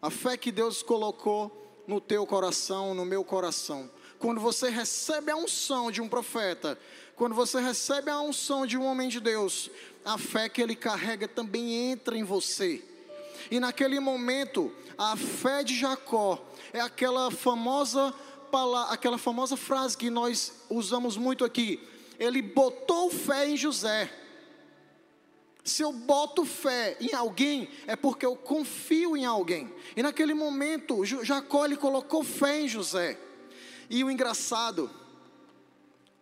A 0.01 0.09
fé 0.09 0.35
que 0.35 0.51
Deus 0.51 0.83
colocou 0.83 1.83
no 1.87 2.01
teu 2.01 2.25
coração, 2.25 2.93
no 2.93 3.05
meu 3.05 3.23
coração. 3.23 3.89
Quando 4.19 4.41
você 4.41 4.69
recebe 4.69 5.31
a 5.31 5.35
unção 5.35 5.91
de 5.91 6.01
um 6.01 6.09
profeta, 6.09 6.77
quando 7.15 7.35
você 7.35 7.59
recebe 7.61 8.09
a 8.09 8.19
unção 8.19 8.65
de 8.65 8.77
um 8.77 8.85
homem 8.85 9.07
de 9.07 9.19
Deus, 9.19 9.69
a 10.03 10.17
fé 10.17 10.49
que 10.49 10.61
ele 10.61 10.75
carrega 10.75 11.27
também 11.27 11.91
entra 11.91 12.17
em 12.17 12.23
você. 12.23 12.83
E 13.49 13.59
naquele 13.59 13.99
momento, 13.99 14.71
a 14.97 15.15
fé 15.15 15.63
de 15.63 15.75
Jacó 15.75 16.43
é 16.73 16.79
aquela 16.79 17.29
famosa 17.31 18.13
palavra, 18.51 18.93
aquela 18.93 19.17
famosa 19.17 19.57
frase 19.57 19.97
que 19.97 20.09
nós 20.09 20.53
usamos 20.69 21.17
muito 21.17 21.43
aqui. 21.43 21.79
Ele 22.19 22.41
botou 22.41 23.09
fé 23.09 23.47
em 23.47 23.57
José. 23.57 24.11
Se 25.63 25.81
eu 25.81 25.91
boto 25.91 26.45
fé 26.45 26.95
em 27.01 27.13
alguém, 27.13 27.67
é 27.87 27.95
porque 27.95 28.25
eu 28.25 28.35
confio 28.35 29.17
em 29.17 29.25
alguém. 29.25 29.73
E 29.95 30.03
naquele 30.03 30.33
momento, 30.33 31.03
Jacó 31.03 31.65
ele 31.65 31.75
colocou 31.75 32.23
fé 32.23 32.61
em 32.61 32.67
José. 32.67 33.19
E 33.89 34.03
o 34.03 34.11
engraçado 34.11 34.89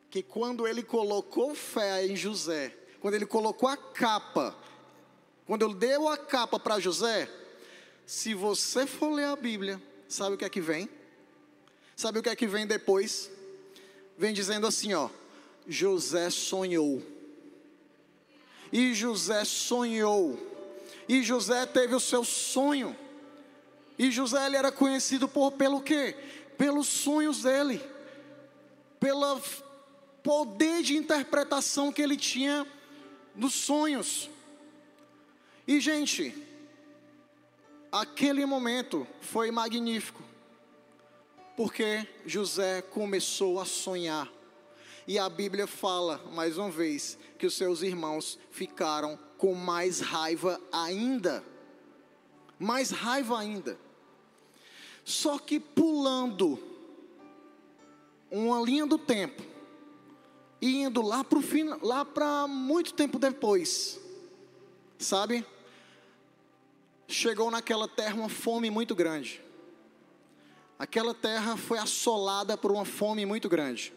que 0.10 0.24
quando 0.24 0.68
ele 0.68 0.82
colocou 0.82 1.54
fé 1.56 2.06
em 2.06 2.16
José, 2.16 2.76
quando 3.02 3.16
ele 3.16 3.26
colocou 3.26 3.68
a 3.68 3.76
capa, 3.76 4.56
quando 5.46 5.66
ele 5.66 5.76
deu 5.76 6.08
a 6.08 6.18
capa 6.18 6.60
para 6.60 6.80
José, 6.80 7.30
se 8.06 8.34
você 8.34 8.88
for 8.88 9.12
ler 9.12 9.26
a 9.26 9.36
Bíblia, 9.36 9.82
sabe 10.08 10.36
o 10.36 10.38
que 10.38 10.46
é 10.46 10.50
que 10.50 10.62
vem? 10.62 10.90
Sabe 11.96 12.20
o 12.20 12.24
que 12.24 12.30
é 12.30 12.36
que 12.36 12.48
vem 12.48 12.66
depois? 12.66 13.30
Vem 14.18 14.34
dizendo 14.34 14.68
assim, 14.68 14.94
ó: 14.94 15.10
José 15.68 16.30
sonhou. 16.30 17.02
E 18.72 18.94
José 18.94 19.46
sonhou. 19.46 20.40
E 21.08 21.22
José 21.22 21.66
teve 21.66 21.94
o 21.94 22.00
seu 22.00 22.24
sonho. 22.24 22.96
E 23.98 24.10
José 24.10 24.46
ele 24.46 24.58
era 24.58 24.72
conhecido 24.72 25.28
por 25.28 25.52
pelo 25.52 25.82
quê? 25.82 26.16
Pelos 26.58 26.88
sonhos 26.88 27.44
dele. 27.44 27.82
Pela 29.00 29.40
poder 30.24 30.82
de 30.82 30.96
interpretação 30.96 31.92
que 31.92 32.02
ele 32.02 32.18
tinha 32.18 32.66
dos 33.36 33.54
sonhos. 33.54 34.30
E, 35.68 35.80
gente, 35.80 36.36
aquele 37.92 38.46
momento 38.46 39.08
foi 39.22 39.50
magnífico, 39.50 40.22
porque 41.56 42.08
José 42.26 42.82
começou 42.82 43.60
a 43.60 43.66
sonhar. 43.66 44.30
E 45.08 45.20
a 45.20 45.30
Bíblia 45.30 45.68
fala, 45.68 46.22
mais 46.34 46.58
uma 46.58 46.70
vez, 46.70 47.18
que 47.38 47.46
os 47.46 47.54
seus 47.56 47.82
irmãos 47.82 48.40
ficaram 48.52 49.20
com 49.38 49.54
mais 49.54 50.00
raiva 50.00 50.60
ainda. 50.72 51.44
Mais 52.58 52.90
raiva 52.92 53.40
ainda. 53.40 53.78
Só 55.04 55.38
que 55.38 55.60
pulando 55.60 56.58
uma 58.32 58.62
linha 58.62 58.86
do 58.86 58.98
tempo, 58.98 59.44
e 60.62 60.82
indo 60.82 61.02
lá 61.02 61.24
para 61.24 61.40
lá 61.82 62.06
para 62.06 62.48
muito 62.48 62.94
tempo 62.94 63.20
depois, 63.20 64.00
sabe? 64.98 65.46
Chegou 67.08 67.52
naquela 67.52 67.88
terra 67.88 68.16
uma 68.16 68.30
fome 68.30 68.70
muito 68.70 68.96
grande. 68.96 69.42
Aquela 70.78 71.14
terra 71.14 71.56
foi 71.56 71.78
assolada 71.78 72.58
por 72.58 72.72
uma 72.72 72.86
fome 72.86 73.26
muito 73.26 73.48
grande. 73.48 73.94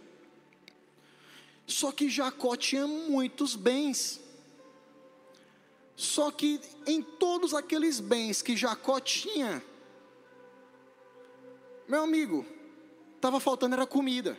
Só 1.66 1.90
que 1.90 2.09
Jacó 2.09 2.54
tinha 2.57 2.86
muitos 2.86 3.57
bens. 3.57 4.20
Só 5.96 6.30
que 6.30 6.61
em 6.86 7.02
todos 7.02 7.54
aqueles 7.54 7.98
bens 7.98 8.42
que 8.42 8.57
Jacó 8.57 9.00
tinha, 9.00 9.62
meu 11.88 12.02
amigo, 12.02 12.44
estava 13.16 13.40
faltando 13.40 13.74
era 13.74 13.86
comida. 13.86 14.38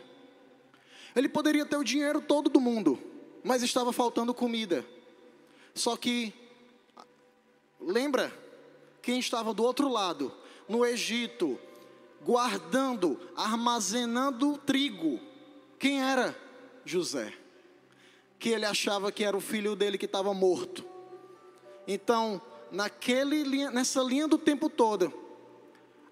Ele 1.16 1.28
poderia 1.28 1.66
ter 1.66 1.76
o 1.76 1.84
dinheiro 1.84 2.20
todo 2.20 2.48
do 2.48 2.60
mundo, 2.60 2.98
mas 3.42 3.62
estava 3.62 3.92
faltando 3.92 4.32
comida. 4.32 4.86
Só 5.74 5.96
que, 5.96 6.32
lembra 7.80 8.32
quem 9.02 9.18
estava 9.18 9.54
do 9.54 9.62
outro 9.62 9.88
lado, 9.88 10.32
no 10.68 10.84
Egito, 10.84 11.58
guardando, 12.24 13.18
armazenando 13.36 14.58
trigo? 14.58 15.20
Quem 15.78 16.02
era? 16.02 16.36
José. 16.84 17.32
Que 18.38 18.50
ele 18.50 18.64
achava 18.64 19.10
que 19.10 19.24
era 19.24 19.36
o 19.36 19.40
filho 19.40 19.74
dele 19.74 19.98
que 19.98 20.06
estava 20.06 20.32
morto. 20.34 20.84
Então, 21.86 22.40
naquele, 22.70 23.70
nessa 23.70 24.02
linha 24.02 24.28
do 24.28 24.38
tempo 24.38 24.68
todo, 24.68 25.12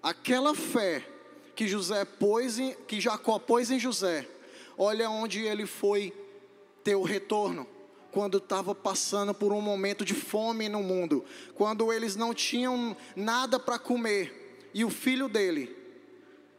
aquela 0.01 0.55
fé 0.55 1.07
que 1.55 1.67
José 1.67 2.05
pôs 2.05 2.59
em, 2.59 2.73
que 2.87 2.99
Jacó 3.01 3.39
pôs 3.39 3.71
em 3.71 3.79
José, 3.79 4.27
Olha 4.77 5.09
onde 5.09 5.43
ele 5.43 5.65
foi 5.65 6.13
ter 6.83 6.95
o 6.95 7.01
retorno. 7.01 7.67
Quando 8.17 8.39
estava 8.39 8.73
passando 8.73 9.31
por 9.31 9.53
um 9.53 9.61
momento 9.61 10.03
de 10.03 10.15
fome 10.15 10.67
no 10.67 10.81
mundo, 10.81 11.23
quando 11.53 11.93
eles 11.93 12.15
não 12.15 12.33
tinham 12.33 12.97
nada 13.15 13.59
para 13.59 13.77
comer, 13.77 14.57
e 14.73 14.83
o 14.83 14.89
filho 14.89 15.29
dele 15.29 15.77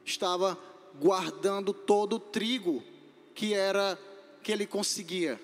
estava 0.05 0.57
guardando 1.01 1.73
todo 1.73 2.15
o 2.15 2.21
trigo 2.21 2.81
que 3.35 3.55
era 3.55 3.99
que 4.41 4.53
ele 4.53 4.69
conseguia. 4.69 5.41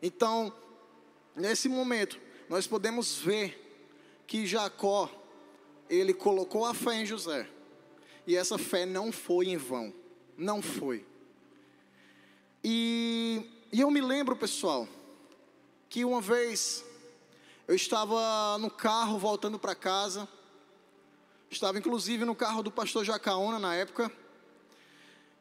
Então, 0.00 0.50
nesse 1.36 1.68
momento, 1.68 2.18
nós 2.48 2.66
podemos 2.66 3.18
ver 3.18 3.60
que 4.26 4.46
Jacó 4.46 5.10
ele 5.90 6.14
colocou 6.14 6.64
a 6.64 6.72
fé 6.72 6.94
em 6.94 7.04
José. 7.04 7.46
E 8.26 8.34
essa 8.34 8.56
fé 8.56 8.86
não 8.86 9.12
foi 9.12 9.48
em 9.48 9.58
vão, 9.58 9.92
não 10.34 10.62
foi. 10.62 11.04
E, 12.64 13.50
e 13.74 13.80
eu 13.80 13.90
me 13.90 14.00
lembro, 14.00 14.36
pessoal, 14.36 14.86
que 15.88 16.04
uma 16.04 16.20
vez 16.20 16.84
eu 17.66 17.74
estava 17.74 18.56
no 18.58 18.70
carro 18.70 19.18
voltando 19.18 19.58
para 19.58 19.74
casa, 19.74 20.28
estava 21.50 21.76
inclusive 21.76 22.24
no 22.24 22.36
carro 22.36 22.62
do 22.62 22.70
pastor 22.70 23.04
Jacaona 23.04 23.58
na 23.58 23.74
época, 23.74 24.12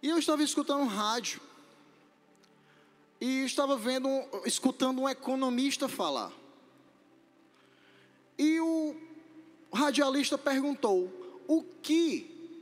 e 0.01 0.09
eu 0.09 0.17
estava 0.17 0.41
escutando 0.41 0.81
um 0.81 0.87
rádio, 0.87 1.39
e 3.21 3.45
estava 3.45 3.77
vendo, 3.77 4.09
escutando 4.45 5.01
um 5.01 5.07
economista 5.07 5.87
falar. 5.87 6.33
E 8.35 8.59
o 8.59 8.95
radialista 9.71 10.39
perguntou: 10.39 11.07
o 11.47 11.61
que 11.83 12.57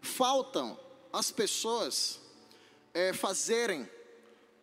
faltam 0.00 0.80
as 1.12 1.30
pessoas 1.30 2.20
é, 2.94 3.12
fazerem 3.12 3.86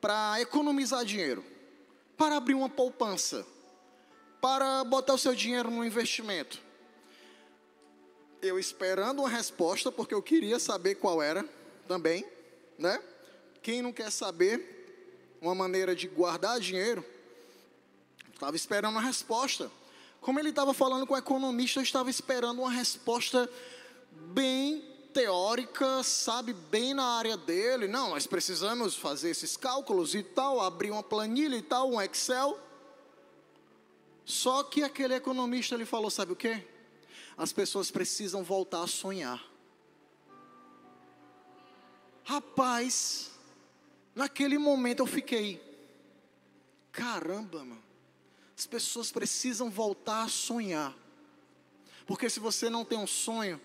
para 0.01 0.41
economizar 0.41 1.05
dinheiro, 1.05 1.45
para 2.17 2.35
abrir 2.35 2.55
uma 2.55 2.67
poupança, 2.67 3.45
para 4.41 4.83
botar 4.83 5.13
o 5.13 5.17
seu 5.17 5.35
dinheiro 5.35 5.69
no 5.69 5.85
investimento? 5.85 6.59
Eu 8.41 8.57
esperando 8.57 9.19
uma 9.19 9.29
resposta, 9.29 9.91
porque 9.91 10.15
eu 10.15 10.21
queria 10.21 10.59
saber 10.59 10.95
qual 10.95 11.21
era 11.21 11.47
também, 11.87 12.25
né? 12.77 13.01
Quem 13.61 13.83
não 13.83 13.93
quer 13.93 14.11
saber 14.11 15.37
uma 15.39 15.53
maneira 15.53 15.95
de 15.95 16.07
guardar 16.07 16.59
dinheiro? 16.59 17.05
Estava 18.33 18.55
esperando 18.55 18.95
uma 18.95 19.01
resposta. 19.01 19.71
Como 20.19 20.39
ele 20.39 20.49
estava 20.49 20.73
falando 20.73 21.05
com 21.05 21.13
o 21.13 21.17
economista, 21.17 21.79
eu 21.79 21.83
estava 21.83 22.09
esperando 22.09 22.61
uma 22.61 22.71
resposta 22.71 23.47
bem 24.11 24.90
teórica, 25.13 26.03
sabe, 26.03 26.53
bem 26.53 26.93
na 26.93 27.03
área 27.03 27.37
dele. 27.37 27.87
Não, 27.87 28.09
nós 28.11 28.25
precisamos 28.25 28.95
fazer 28.95 29.29
esses 29.29 29.55
cálculos 29.55 30.15
e 30.15 30.23
tal, 30.23 30.59
abrir 30.59 30.91
uma 30.91 31.03
planilha 31.03 31.55
e 31.55 31.61
tal, 31.61 31.91
um 31.91 32.01
Excel. 32.01 32.59
Só 34.25 34.63
que 34.63 34.83
aquele 34.83 35.15
economista 35.15 35.75
ele 35.75 35.85
falou, 35.85 36.09
sabe 36.09 36.31
o 36.31 36.35
quê? 36.35 36.65
As 37.37 37.51
pessoas 37.51 37.91
precisam 37.91 38.43
voltar 38.43 38.83
a 38.83 38.87
sonhar. 38.87 39.43
Rapaz, 42.23 43.31
naquele 44.15 44.57
momento 44.57 44.99
eu 44.99 45.07
fiquei, 45.07 45.61
caramba, 46.91 47.59
mano. 47.59 47.83
As 48.57 48.67
pessoas 48.67 49.11
precisam 49.11 49.69
voltar 49.69 50.23
a 50.23 50.29
sonhar. 50.29 50.95
Porque 52.05 52.29
se 52.29 52.39
você 52.39 52.69
não 52.69 52.85
tem 52.85 52.97
um 52.97 53.07
sonho, 53.07 53.59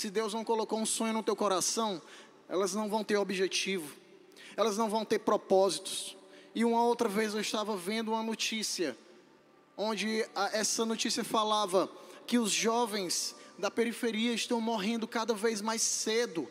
se 0.00 0.10
Deus 0.10 0.32
não 0.32 0.44
colocou 0.44 0.78
um 0.78 0.86
sonho 0.86 1.12
no 1.12 1.22
teu 1.22 1.36
coração, 1.36 2.00
elas 2.48 2.74
não 2.74 2.88
vão 2.88 3.04
ter 3.04 3.16
objetivo, 3.16 3.94
elas 4.56 4.76
não 4.78 4.88
vão 4.88 5.04
ter 5.04 5.18
propósitos. 5.18 6.16
E 6.54 6.64
uma 6.64 6.82
outra 6.82 7.08
vez 7.08 7.34
eu 7.34 7.40
estava 7.40 7.76
vendo 7.76 8.12
uma 8.12 8.22
notícia, 8.22 8.96
onde 9.76 10.26
a, 10.34 10.56
essa 10.56 10.84
notícia 10.86 11.22
falava 11.22 11.90
que 12.26 12.38
os 12.38 12.50
jovens 12.50 13.36
da 13.58 13.70
periferia 13.70 14.32
estão 14.32 14.60
morrendo 14.60 15.06
cada 15.06 15.34
vez 15.34 15.60
mais 15.60 15.82
cedo. 15.82 16.48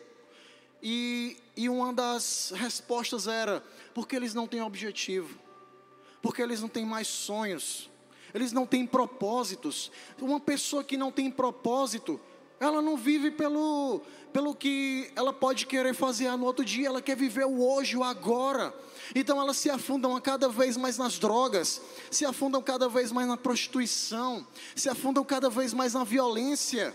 E, 0.82 1.36
e 1.56 1.68
uma 1.68 1.92
das 1.92 2.52
respostas 2.54 3.26
era: 3.26 3.62
porque 3.92 4.14
eles 4.14 4.32
não 4.32 4.46
têm 4.46 4.62
objetivo 4.62 5.38
porque 6.22 6.42
eles 6.42 6.60
não 6.60 6.68
têm 6.68 6.84
mais 6.84 7.08
sonhos, 7.08 7.88
eles 8.34 8.52
não 8.52 8.66
têm 8.66 8.86
propósitos. 8.86 9.90
Uma 10.20 10.38
pessoa 10.38 10.84
que 10.84 10.96
não 10.96 11.10
tem 11.10 11.30
propósito, 11.30 12.20
ela 12.60 12.82
não 12.82 12.94
vive 12.94 13.30
pelo, 13.30 14.02
pelo 14.34 14.54
que 14.54 15.10
ela 15.16 15.32
pode 15.32 15.64
querer 15.64 15.94
fazer 15.94 16.30
no 16.36 16.44
outro 16.44 16.62
dia, 16.62 16.88
ela 16.88 17.00
quer 17.00 17.16
viver 17.16 17.46
o 17.46 17.62
hoje, 17.66 17.96
o 17.96 18.04
agora. 18.04 18.74
Então 19.14 19.40
elas 19.40 19.56
se 19.56 19.70
afundam 19.70 20.20
cada 20.20 20.46
vez 20.46 20.76
mais 20.76 20.98
nas 20.98 21.18
drogas, 21.18 21.80
se 22.10 22.26
afundam 22.26 22.62
cada 22.62 22.86
vez 22.86 23.10
mais 23.10 23.26
na 23.26 23.38
prostituição, 23.38 24.46
se 24.76 24.90
afundam 24.90 25.24
cada 25.24 25.48
vez 25.48 25.72
mais 25.72 25.94
na 25.94 26.04
violência. 26.04 26.94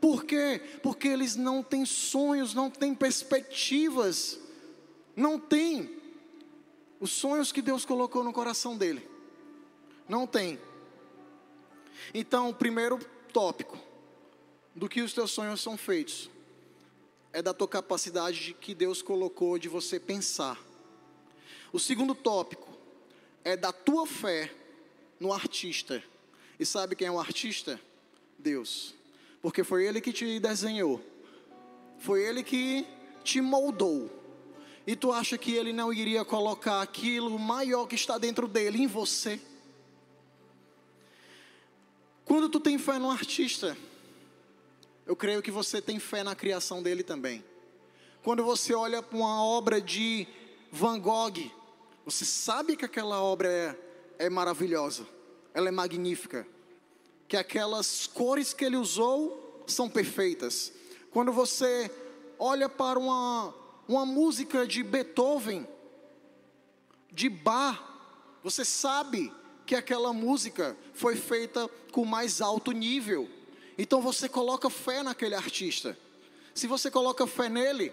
Por 0.00 0.24
quê? 0.24 0.62
Porque 0.80 1.08
eles 1.08 1.34
não 1.34 1.60
têm 1.60 1.84
sonhos, 1.84 2.54
não 2.54 2.70
têm 2.70 2.94
perspectivas, 2.94 4.38
não 5.16 5.40
têm 5.40 5.90
os 7.00 7.10
sonhos 7.10 7.50
que 7.50 7.60
Deus 7.60 7.84
colocou 7.84 8.22
no 8.22 8.32
coração 8.32 8.76
dele. 8.76 9.06
Não 10.08 10.24
tem. 10.24 10.58
Então, 12.14 12.54
primeiro 12.54 12.98
tópico 13.32 13.89
do 14.80 14.88
que 14.88 15.02
os 15.02 15.12
teus 15.12 15.30
sonhos 15.30 15.60
são 15.60 15.76
feitos 15.76 16.30
é 17.34 17.42
da 17.42 17.52
tua 17.52 17.68
capacidade 17.68 18.40
de 18.40 18.54
que 18.54 18.74
Deus 18.74 19.02
colocou 19.02 19.58
de 19.58 19.68
você 19.68 20.00
pensar. 20.00 20.58
O 21.70 21.78
segundo 21.78 22.14
tópico 22.14 22.66
é 23.44 23.58
da 23.58 23.72
tua 23.72 24.06
fé 24.06 24.50
no 25.20 25.34
artista. 25.34 26.02
E 26.58 26.64
sabe 26.64 26.96
quem 26.96 27.08
é 27.08 27.10
o 27.10 27.20
artista? 27.20 27.78
Deus. 28.38 28.94
Porque 29.42 29.62
foi 29.62 29.86
ele 29.86 30.00
que 30.00 30.14
te 30.14 30.40
desenhou. 30.40 30.98
Foi 31.98 32.22
ele 32.22 32.42
que 32.42 32.86
te 33.22 33.42
moldou 33.42 34.10
e 34.86 34.96
tu 34.96 35.12
acha 35.12 35.36
que 35.36 35.52
ele 35.52 35.74
não 35.74 35.92
iria 35.92 36.24
colocar 36.24 36.80
aquilo 36.80 37.38
maior 37.38 37.86
que 37.86 37.94
está 37.94 38.16
dentro 38.16 38.48
dele 38.48 38.78
em 38.82 38.86
você? 38.86 39.38
Quando 42.24 42.48
tu 42.48 42.58
tem 42.58 42.78
fé 42.78 42.98
no 42.98 43.10
artista, 43.10 43.76
eu 45.10 45.16
creio 45.16 45.42
que 45.42 45.50
você 45.50 45.82
tem 45.82 45.98
fé 45.98 46.22
na 46.22 46.36
criação 46.36 46.80
dele 46.80 47.02
também. 47.02 47.44
Quando 48.22 48.44
você 48.44 48.72
olha 48.74 49.02
para 49.02 49.18
uma 49.18 49.42
obra 49.42 49.80
de 49.80 50.24
Van 50.70 51.00
Gogh, 51.00 51.50
você 52.04 52.24
sabe 52.24 52.76
que 52.76 52.84
aquela 52.84 53.20
obra 53.20 53.48
é, 53.48 54.26
é 54.26 54.30
maravilhosa, 54.30 55.04
ela 55.52 55.66
é 55.66 55.72
magnífica, 55.72 56.46
que 57.26 57.36
aquelas 57.36 58.06
cores 58.06 58.54
que 58.54 58.64
ele 58.64 58.76
usou 58.76 59.64
são 59.66 59.90
perfeitas. 59.90 60.72
Quando 61.10 61.32
você 61.32 61.90
olha 62.38 62.68
para 62.68 62.96
uma, 62.96 63.52
uma 63.88 64.06
música 64.06 64.64
de 64.64 64.84
Beethoven, 64.84 65.66
de 67.10 67.28
Bach, 67.28 67.82
você 68.44 68.64
sabe 68.64 69.32
que 69.66 69.74
aquela 69.74 70.12
música 70.12 70.76
foi 70.94 71.16
feita 71.16 71.68
com 71.90 72.04
mais 72.04 72.40
alto 72.40 72.70
nível. 72.70 73.28
Então 73.80 74.00
você 74.00 74.28
coloca 74.28 74.68
fé 74.68 75.02
naquele 75.02 75.34
artista. 75.34 75.98
Se 76.54 76.66
você 76.66 76.90
coloca 76.90 77.26
fé 77.26 77.48
nele, 77.48 77.92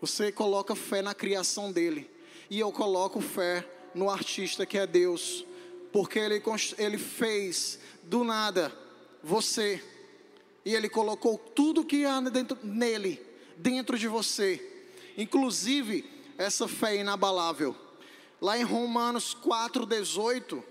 você 0.00 0.30
coloca 0.30 0.76
fé 0.76 1.02
na 1.02 1.14
criação 1.14 1.72
dele. 1.72 2.10
E 2.48 2.60
eu 2.60 2.70
coloco 2.70 3.20
fé 3.20 3.66
no 3.94 4.10
artista 4.10 4.66
que 4.66 4.78
é 4.78 4.86
Deus, 4.86 5.44
porque 5.92 6.18
ele, 6.18 6.42
ele 6.78 6.98
fez 6.98 7.78
do 8.04 8.24
nada 8.24 8.72
você, 9.22 9.82
e 10.64 10.74
ele 10.74 10.88
colocou 10.88 11.36
tudo 11.36 11.84
que 11.84 12.04
há 12.04 12.20
dentro, 12.20 12.58
nele, 12.62 13.20
dentro 13.56 13.98
de 13.98 14.08
você 14.08 14.70
inclusive 15.16 16.04
essa 16.38 16.66
fé 16.66 16.96
inabalável. 16.96 17.74
Lá 18.40 18.58
em 18.58 18.62
Romanos 18.62 19.36
4,18, 19.44 20.62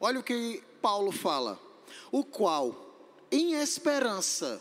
olha 0.00 0.20
o 0.20 0.22
que 0.22 0.62
Paulo 0.82 1.10
fala: 1.10 1.58
o 2.12 2.22
qual, 2.22 2.87
em 3.30 3.54
esperança, 3.54 4.60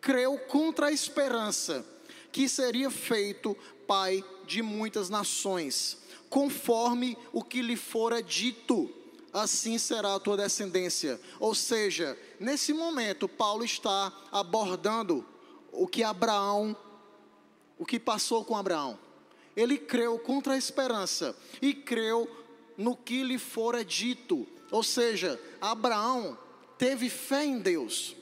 creu 0.00 0.38
contra 0.38 0.86
a 0.86 0.92
esperança, 0.92 1.84
que 2.30 2.48
seria 2.48 2.90
feito 2.90 3.56
pai 3.86 4.24
de 4.46 4.62
muitas 4.62 5.08
nações, 5.08 5.98
conforme 6.28 7.16
o 7.32 7.42
que 7.42 7.62
lhe 7.62 7.76
fora 7.76 8.22
dito, 8.22 8.90
assim 9.32 9.78
será 9.78 10.14
a 10.14 10.20
tua 10.20 10.36
descendência. 10.36 11.20
Ou 11.40 11.54
seja, 11.54 12.18
nesse 12.38 12.72
momento, 12.72 13.28
Paulo 13.28 13.64
está 13.64 14.12
abordando 14.30 15.24
o 15.72 15.86
que 15.86 16.02
Abraão 16.02 16.76
o 17.78 17.86
que 17.86 17.98
passou 17.98 18.44
com 18.44 18.56
Abraão. 18.56 18.98
Ele 19.56 19.78
creu 19.78 20.18
contra 20.18 20.54
a 20.54 20.58
esperança 20.58 21.36
e 21.62 21.72
creu 21.72 22.28
no 22.76 22.96
que 22.96 23.22
lhe 23.22 23.38
fora 23.38 23.84
dito. 23.84 24.46
Ou 24.70 24.82
seja, 24.82 25.40
Abraão 25.60 26.36
teve 26.78 27.10
fé 27.10 27.44
em 27.44 27.58
Deus. 27.58 28.16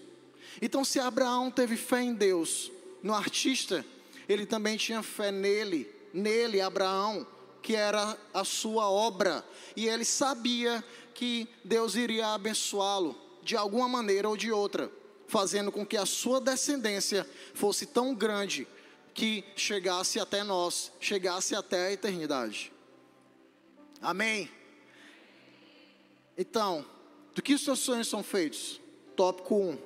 Então, 0.61 0.85
se 0.85 0.99
Abraão 0.99 1.51
teve 1.51 1.77
fé 1.77 2.03
em 2.03 2.15
Deus, 2.15 2.73
no 3.03 3.15
artista, 3.15 3.85
ele 4.29 4.47
também 4.47 4.77
tinha 4.77 5.03
fé 5.03 5.31
nele, 5.31 5.89
nele, 6.13 6.61
Abraão, 6.61 7.27
que 7.63 7.75
era 7.75 8.17
a 8.33 8.45
sua 8.45 8.89
obra, 8.91 9.45
e 9.77 9.87
ele 9.87 10.05
sabia 10.05 10.83
que 11.15 11.49
Deus 11.65 11.95
iria 11.95 12.29
abençoá-lo 12.29 13.17
de 13.43 13.57
alguma 13.57 13.89
maneira 13.89 14.29
ou 14.29 14.37
de 14.37 14.51
outra, 14.51 14.91
fazendo 15.29 15.71
com 15.71 15.85
que 15.85 15.97
a 15.97 16.07
sua 16.07 16.41
descendência 16.41 17.29
fosse 17.55 17.87
tão 17.87 18.15
grande 18.15 18.67
que 19.13 19.45
chegasse 19.57 20.21
até 20.21 20.43
nós, 20.43 20.93
chegasse 21.01 21.55
até 21.55 21.87
a 21.87 21.93
eternidade. 21.93 22.73
Amém? 24.01 24.51
Então, 26.37 26.85
do 27.37 27.43
que 27.43 27.53
os 27.53 27.61
seus 27.61 27.81
sonhos 27.81 28.09
são 28.09 28.23
feitos? 28.23 28.81
Tópico 29.15 29.57
1, 29.57 29.71
um, 29.71 29.79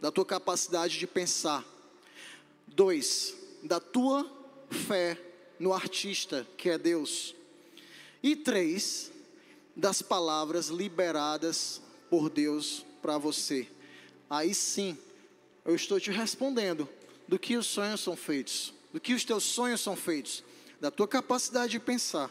da 0.00 0.12
tua 0.12 0.24
capacidade 0.24 0.96
de 0.96 1.06
pensar. 1.06 1.64
2, 2.68 3.34
da 3.64 3.80
tua 3.80 4.24
fé 4.70 5.20
no 5.58 5.74
artista 5.74 6.46
que 6.56 6.70
é 6.70 6.78
Deus. 6.78 7.34
E 8.22 8.36
3, 8.36 9.10
das 9.74 10.00
palavras 10.00 10.68
liberadas 10.68 11.82
por 12.08 12.30
Deus 12.30 12.86
para 13.02 13.18
você. 13.18 13.66
Aí 14.30 14.54
sim, 14.54 14.96
eu 15.64 15.74
estou 15.74 15.98
te 15.98 16.12
respondendo 16.12 16.88
do 17.26 17.36
que 17.36 17.56
os 17.56 17.66
sonhos 17.66 18.00
são 18.00 18.14
feitos, 18.14 18.72
do 18.92 19.00
que 19.00 19.12
os 19.12 19.24
teus 19.24 19.42
sonhos 19.42 19.80
são 19.80 19.96
feitos, 19.96 20.44
da 20.80 20.88
tua 20.88 21.08
capacidade 21.08 21.72
de 21.72 21.80
pensar, 21.80 22.30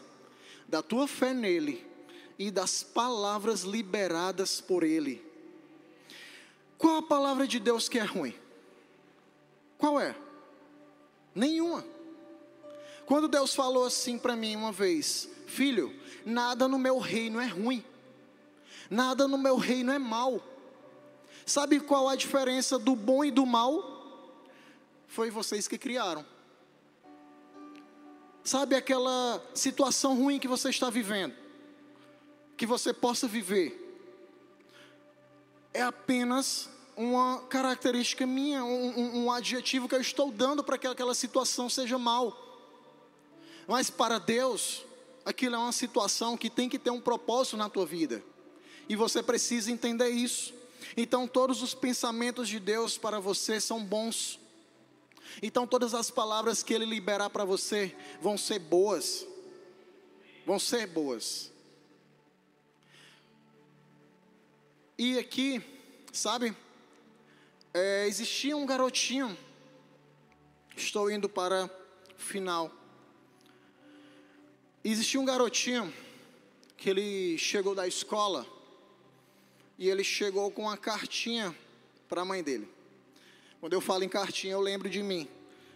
da 0.66 0.82
tua 0.82 1.06
fé 1.06 1.34
nele 1.34 1.91
e 2.38 2.50
das 2.50 2.82
palavras 2.82 3.62
liberadas 3.62 4.60
por 4.60 4.82
ele. 4.82 5.24
Qual 6.78 6.96
a 6.96 7.02
palavra 7.02 7.46
de 7.46 7.60
Deus 7.60 7.88
que 7.88 7.98
é 7.98 8.04
ruim? 8.04 8.34
Qual 9.78 10.00
é? 10.00 10.16
Nenhuma. 11.34 11.84
Quando 13.06 13.28
Deus 13.28 13.54
falou 13.54 13.84
assim 13.84 14.18
para 14.18 14.34
mim 14.34 14.56
uma 14.56 14.72
vez, 14.72 15.28
filho, 15.46 15.94
nada 16.24 16.66
no 16.66 16.78
meu 16.78 16.98
reino 16.98 17.40
é 17.40 17.46
ruim. 17.46 17.84
Nada 18.90 19.26
no 19.26 19.38
meu 19.38 19.56
reino 19.56 19.92
é 19.92 19.98
mal. 19.98 20.42
Sabe 21.46 21.80
qual 21.80 22.08
a 22.08 22.16
diferença 22.16 22.78
do 22.78 22.94
bom 22.94 23.24
e 23.24 23.30
do 23.30 23.44
mal? 23.46 23.82
Foi 25.06 25.30
vocês 25.30 25.66
que 25.66 25.78
criaram. 25.78 26.24
Sabe 28.44 28.74
aquela 28.74 29.42
situação 29.54 30.16
ruim 30.16 30.38
que 30.38 30.48
você 30.48 30.70
está 30.70 30.90
vivendo? 30.90 31.41
Que 32.62 32.66
você 32.66 32.92
possa 32.92 33.26
viver. 33.26 33.76
É 35.74 35.82
apenas 35.82 36.70
uma 36.96 37.40
característica 37.48 38.24
minha, 38.24 38.64
um, 38.64 39.24
um, 39.24 39.32
adjetivo 39.32 39.88
que 39.88 39.96
eu 39.96 40.00
estou 40.00 40.30
dando 40.30 40.62
para 40.62 40.78
que 40.78 40.86
aquela 40.86 41.12
situação 41.12 41.68
seja 41.68 41.98
mal. 41.98 42.32
Mas 43.66 43.90
para 43.90 44.20
Deus, 44.20 44.84
aquilo 45.24 45.56
é 45.56 45.58
uma 45.58 45.72
situação 45.72 46.36
que 46.36 46.48
tem 46.48 46.68
que 46.68 46.78
ter 46.78 46.90
um 46.90 47.00
propósito 47.00 47.56
na 47.56 47.68
tua 47.68 47.84
vida. 47.84 48.22
E 48.88 48.94
você 48.94 49.24
precisa 49.24 49.72
entender 49.72 50.10
isso. 50.10 50.54
Então, 50.96 51.26
todos 51.26 51.64
os 51.64 51.74
pensamentos 51.74 52.48
de 52.48 52.60
Deus 52.60 52.96
para 52.96 53.18
você 53.18 53.60
são 53.60 53.84
bons. 53.84 54.38
Então, 55.42 55.66
todas 55.66 55.94
as 55.94 56.12
palavras 56.12 56.62
que 56.62 56.72
Ele 56.72 56.86
liberar 56.86 57.28
para 57.28 57.44
você 57.44 57.92
vão 58.20 58.38
ser 58.38 58.60
boas. 58.60 59.26
Vão 60.46 60.60
ser 60.60 60.86
boas. 60.86 61.51
E 65.04 65.18
aqui, 65.18 65.60
sabe, 66.12 66.56
é, 67.74 68.06
existia 68.06 68.56
um 68.56 68.64
garotinho. 68.64 69.36
Estou 70.76 71.10
indo 71.10 71.28
para 71.28 71.64
o 71.64 72.20
final. 72.22 72.70
Existia 74.84 75.18
um 75.18 75.24
garotinho 75.24 75.92
que 76.76 76.88
ele 76.88 77.36
chegou 77.36 77.74
da 77.74 77.84
escola 77.84 78.46
e 79.76 79.90
ele 79.90 80.04
chegou 80.04 80.48
com 80.52 80.62
uma 80.62 80.76
cartinha 80.76 81.52
para 82.08 82.22
a 82.22 82.24
mãe 82.24 82.40
dele. 82.40 82.68
Quando 83.58 83.72
eu 83.72 83.80
falo 83.80 84.04
em 84.04 84.08
cartinha, 84.08 84.52
eu 84.52 84.60
lembro 84.60 84.88
de 84.88 85.02
mim. 85.02 85.28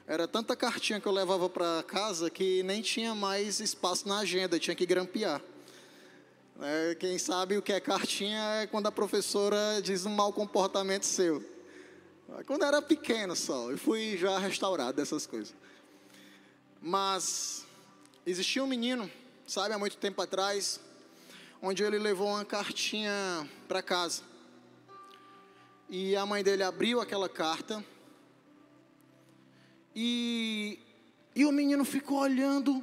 Era 0.06 0.28
tanta 0.28 0.54
cartinha 0.54 1.00
que 1.00 1.08
eu 1.08 1.12
levava 1.12 1.50
para 1.50 1.82
casa 1.82 2.30
que 2.30 2.62
nem 2.62 2.80
tinha 2.80 3.12
mais 3.12 3.58
espaço 3.58 4.06
na 4.06 4.20
agenda, 4.20 4.56
tinha 4.56 4.76
que 4.76 4.86
grampear. 4.86 5.42
É, 6.58 6.94
quem 6.94 7.18
sabe 7.18 7.58
o 7.58 7.62
que 7.62 7.70
é 7.70 7.78
cartinha 7.78 8.62
é 8.62 8.66
quando 8.66 8.86
a 8.86 8.92
professora 8.92 9.78
diz 9.82 10.06
um 10.06 10.10
mau 10.10 10.32
comportamento 10.32 11.04
seu. 11.04 11.44
Quando 12.46 12.64
era 12.64 12.80
pequeno 12.80 13.36
só, 13.36 13.70
eu 13.70 13.76
fui 13.76 14.16
já 14.16 14.38
restaurado 14.38 14.96
dessas 14.96 15.26
coisas. 15.26 15.54
Mas 16.80 17.66
existia 18.24 18.64
um 18.64 18.66
menino, 18.66 19.10
sabe, 19.46 19.74
há 19.74 19.78
muito 19.78 19.98
tempo 19.98 20.22
atrás, 20.22 20.80
onde 21.60 21.82
ele 21.82 21.98
levou 21.98 22.28
uma 22.28 22.44
cartinha 22.44 23.12
para 23.68 23.82
casa. 23.82 24.22
E 25.90 26.16
a 26.16 26.24
mãe 26.24 26.42
dele 26.42 26.62
abriu 26.62 27.02
aquela 27.02 27.28
carta. 27.28 27.84
E, 29.94 30.78
e 31.34 31.44
o 31.44 31.52
menino 31.52 31.84
ficou 31.84 32.20
olhando, 32.20 32.82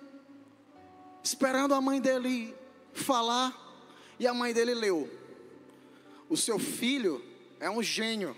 esperando 1.24 1.74
a 1.74 1.82
mãe 1.82 2.00
dele 2.00 2.56
falar. 2.94 3.63
E 4.24 4.28
a 4.28 4.34
mãe 4.34 4.54
dele 4.54 4.74
leu: 4.74 5.10
O 6.30 6.38
seu 6.38 6.58
filho 6.58 7.22
é 7.60 7.70
um 7.70 7.84
gênio. 7.84 8.34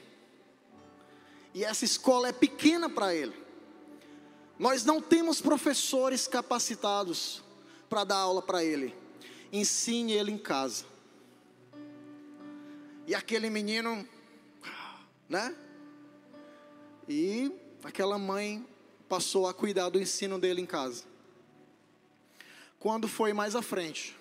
E 1.54 1.64
essa 1.64 1.86
escola 1.86 2.28
é 2.28 2.32
pequena 2.32 2.90
para 2.90 3.14
ele. 3.14 3.36
Nós 4.58 4.84
não 4.84 5.00
temos 5.00 5.40
professores 5.40 6.28
capacitados 6.28 7.44
para 7.88 8.04
dar 8.04 8.16
aula 8.16 8.42
para 8.42 8.64
ele 8.64 8.96
ensine 9.52 10.14
ele 10.14 10.32
em 10.32 10.40
casa. 10.40 10.86
E 13.06 13.14
aquele 13.14 13.48
menino, 13.52 14.08
né? 15.30 15.56
E 17.08 17.52
aquela 17.84 18.18
mãe 18.18 18.66
passou 19.08 19.48
a 19.48 19.54
cuidar 19.54 19.90
do 19.90 20.02
ensino 20.02 20.40
dele 20.40 20.62
em 20.62 20.66
casa. 20.66 21.04
Quando 22.80 23.08
foi 23.08 23.34
mais 23.34 23.56
à 23.56 23.62
frente, 23.62 24.18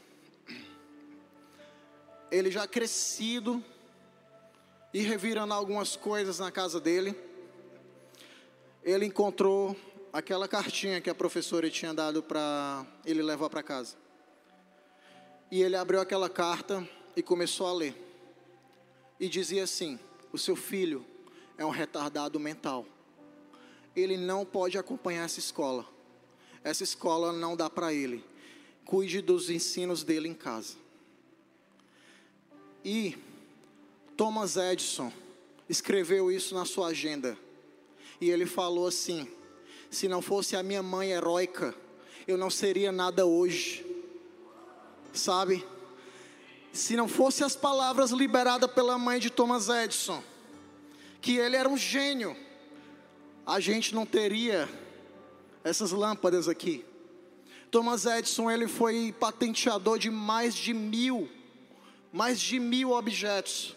ele 2.30 2.50
já 2.50 2.66
crescido 2.66 3.62
e 4.92 5.00
revirando 5.00 5.52
algumas 5.52 5.96
coisas 5.96 6.38
na 6.38 6.50
casa 6.50 6.80
dele, 6.80 7.14
ele 8.82 9.06
encontrou 9.06 9.76
aquela 10.12 10.46
cartinha 10.46 11.00
que 11.00 11.10
a 11.10 11.14
professora 11.14 11.68
tinha 11.68 11.92
dado 11.92 12.22
para 12.22 12.86
ele 13.04 13.22
levar 13.22 13.50
para 13.50 13.62
casa. 13.62 13.96
E 15.50 15.62
ele 15.62 15.76
abriu 15.76 16.00
aquela 16.00 16.28
carta 16.28 16.88
e 17.16 17.22
começou 17.22 17.66
a 17.66 17.72
ler. 17.72 17.96
E 19.18 19.28
dizia 19.28 19.64
assim: 19.64 19.98
O 20.32 20.38
seu 20.38 20.54
filho 20.54 21.04
é 21.58 21.64
um 21.64 21.70
retardado 21.70 22.38
mental. 22.38 22.86
Ele 23.96 24.16
não 24.16 24.44
pode 24.44 24.76
acompanhar 24.78 25.24
essa 25.24 25.38
escola. 25.38 25.86
Essa 26.62 26.82
escola 26.82 27.32
não 27.32 27.56
dá 27.56 27.68
para 27.68 27.92
ele. 27.92 28.24
Cuide 28.84 29.20
dos 29.20 29.50
ensinos 29.50 30.02
dele 30.02 30.28
em 30.28 30.34
casa. 30.34 30.83
E 32.84 33.16
Thomas 34.16 34.56
Edison 34.56 35.12
escreveu 35.68 36.30
isso 36.30 36.54
na 36.54 36.64
sua 36.64 36.88
agenda. 36.88 37.38
E 38.20 38.30
ele 38.30 38.46
falou 38.46 38.86
assim: 38.86 39.28
Se 39.90 40.06
não 40.08 40.20
fosse 40.20 40.54
a 40.54 40.62
minha 40.62 40.82
mãe 40.82 41.12
heróica, 41.12 41.74
eu 42.26 42.36
não 42.36 42.50
seria 42.50 42.92
nada 42.92 43.24
hoje 43.24 43.94
sabe? 45.18 45.64
Se 46.72 46.96
não 46.96 47.08
fosse 47.08 47.44
as 47.44 47.54
palavras 47.54 48.10
liberadas 48.10 48.70
pela 48.70 48.98
mãe 48.98 49.20
de 49.20 49.30
Thomas 49.30 49.68
Edison, 49.68 50.22
que 51.20 51.36
ele 51.36 51.56
era 51.56 51.68
um 51.68 51.76
gênio, 51.76 52.36
a 53.46 53.60
gente 53.60 53.94
não 53.94 54.04
teria 54.04 54.68
essas 55.62 55.92
lâmpadas 55.92 56.48
aqui. 56.48 56.84
Thomas 57.70 58.06
Edison 58.06 58.50
ele 58.50 58.68
foi 58.68 59.14
patenteador 59.18 59.98
de 59.98 60.10
mais 60.10 60.54
de 60.54 60.74
mil, 60.74 61.28
mais 62.14 62.40
de 62.40 62.60
mil 62.60 62.92
objetos. 62.92 63.74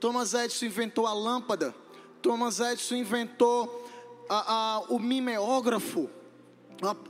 Thomas 0.00 0.32
Edison 0.32 0.64
inventou 0.64 1.06
a 1.06 1.12
lâmpada. 1.12 1.74
Thomas 2.22 2.58
Edison 2.58 2.94
inventou 2.96 3.86
a, 4.26 4.54
a, 4.54 4.80
o 4.88 4.98
mimeógrafo 4.98 6.08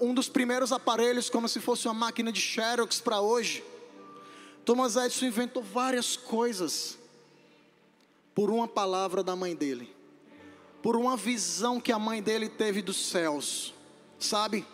um 0.01 0.13
dos 0.13 0.29
primeiros 0.29 0.73
aparelhos, 0.73 1.31
como 1.31 1.49
se 1.49 1.61
fosse 1.61 1.87
uma 1.87 1.95
máquina 1.95 2.33
de 2.33 2.41
Xerox 2.41 3.01
para 3.01 3.21
hoje. 3.21 3.65
Thomas 4.65 4.97
Edison 4.97 5.27
inventou 5.27 5.63
várias 5.63 6.17
coisas 6.17 6.99
por 8.35 8.51
uma 8.51 8.67
palavra 8.67 9.23
da 9.23 9.37
mãe 9.37 9.55
dele, 9.55 9.95
por 10.83 10.97
uma 10.97 11.17
visão 11.17 11.81
que 11.81 11.93
a 11.93 11.99
mãe 12.01 12.21
dele 12.21 12.49
teve 12.49 12.83
dos 12.83 12.97
céus, 12.97 13.73
sabe? 14.19 14.67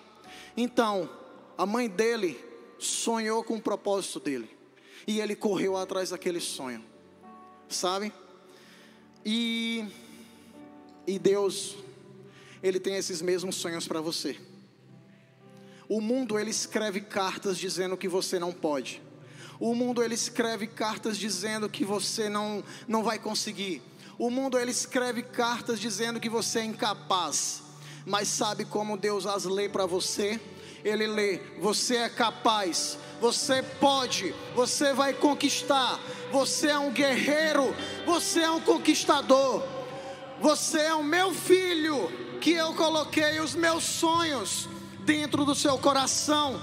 Então, 0.56 1.10
a 1.58 1.66
mãe 1.66 1.90
dele 1.90 2.42
sonhou 2.78 3.44
com 3.44 3.56
o 3.56 3.60
propósito 3.60 4.18
dele, 4.18 4.59
e 5.06 5.20
ele 5.20 5.34
correu 5.34 5.76
atrás 5.76 6.10
daquele 6.10 6.40
sonho, 6.40 6.84
sabe? 7.68 8.12
E, 9.24 9.86
e 11.06 11.18
Deus, 11.18 11.76
Ele 12.62 12.80
tem 12.80 12.96
esses 12.96 13.20
mesmos 13.20 13.56
sonhos 13.56 13.86
para 13.86 14.00
você. 14.00 14.38
O 15.88 16.00
mundo 16.00 16.38
ele 16.38 16.50
escreve 16.50 17.00
cartas 17.00 17.58
dizendo 17.58 17.96
que 17.96 18.06
você 18.06 18.38
não 18.38 18.52
pode. 18.52 19.02
O 19.58 19.74
mundo 19.74 20.02
ele 20.02 20.14
escreve 20.14 20.66
cartas 20.66 21.18
dizendo 21.18 21.68
que 21.68 21.84
você 21.84 22.28
não 22.28 22.62
não 22.86 23.02
vai 23.02 23.18
conseguir. 23.18 23.82
O 24.16 24.30
mundo 24.30 24.58
ele 24.58 24.70
escreve 24.70 25.22
cartas 25.22 25.80
dizendo 25.80 26.20
que 26.20 26.28
você 26.28 26.60
é 26.60 26.64
incapaz. 26.64 27.62
Mas 28.06 28.28
sabe 28.28 28.64
como 28.64 28.96
Deus 28.96 29.26
as 29.26 29.44
lê 29.44 29.68
para 29.68 29.84
você? 29.84 30.40
Ele 30.84 31.06
lê: 31.06 31.38
você 31.58 31.96
é 31.96 32.08
capaz, 32.08 32.98
você 33.20 33.62
pode, 33.62 34.34
você 34.54 34.92
vai 34.92 35.12
conquistar. 35.12 36.00
Você 36.32 36.68
é 36.68 36.78
um 36.78 36.90
guerreiro, 36.90 37.74
você 38.06 38.40
é 38.40 38.50
um 38.50 38.60
conquistador. 38.60 39.62
Você 40.40 40.80
é 40.80 40.94
o 40.94 41.02
meu 41.02 41.34
filho 41.34 42.10
que 42.40 42.52
eu 42.52 42.72
coloquei 42.74 43.38
os 43.40 43.54
meus 43.54 43.84
sonhos 43.84 44.68
dentro 45.04 45.44
do 45.44 45.54
seu 45.54 45.76
coração 45.76 46.60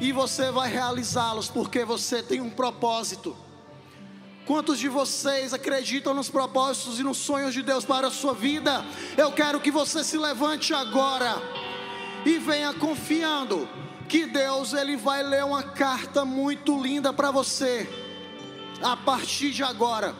e 0.00 0.12
você 0.12 0.50
vai 0.50 0.70
realizá-los 0.70 1.48
porque 1.48 1.84
você 1.84 2.22
tem 2.22 2.40
um 2.40 2.50
propósito. 2.50 3.34
Quantos 4.44 4.78
de 4.78 4.90
vocês 4.90 5.54
acreditam 5.54 6.12
nos 6.12 6.28
propósitos 6.28 7.00
e 7.00 7.02
nos 7.02 7.16
sonhos 7.16 7.54
de 7.54 7.62
Deus 7.62 7.86
para 7.86 8.08
a 8.08 8.10
sua 8.10 8.34
vida? 8.34 8.84
Eu 9.16 9.32
quero 9.32 9.58
que 9.58 9.70
você 9.70 10.04
se 10.04 10.18
levante 10.18 10.74
agora 10.74 11.40
e 12.26 12.38
venha 12.38 12.74
confiando 12.74 13.66
que 14.08 14.26
Deus 14.26 14.72
ele 14.72 14.96
vai 14.96 15.22
ler 15.22 15.44
uma 15.44 15.62
carta 15.62 16.24
muito 16.24 16.80
linda 16.80 17.12
para 17.12 17.30
você. 17.30 17.88
A 18.82 18.96
partir 18.96 19.50
de 19.50 19.62
agora, 19.62 20.14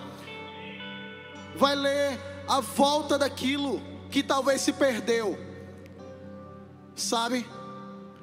vai 1.56 1.74
ler 1.74 2.18
a 2.48 2.60
volta 2.60 3.18
daquilo 3.18 3.80
que 4.10 4.22
talvez 4.22 4.60
se 4.60 4.72
perdeu. 4.72 5.38
Sabe? 6.94 7.46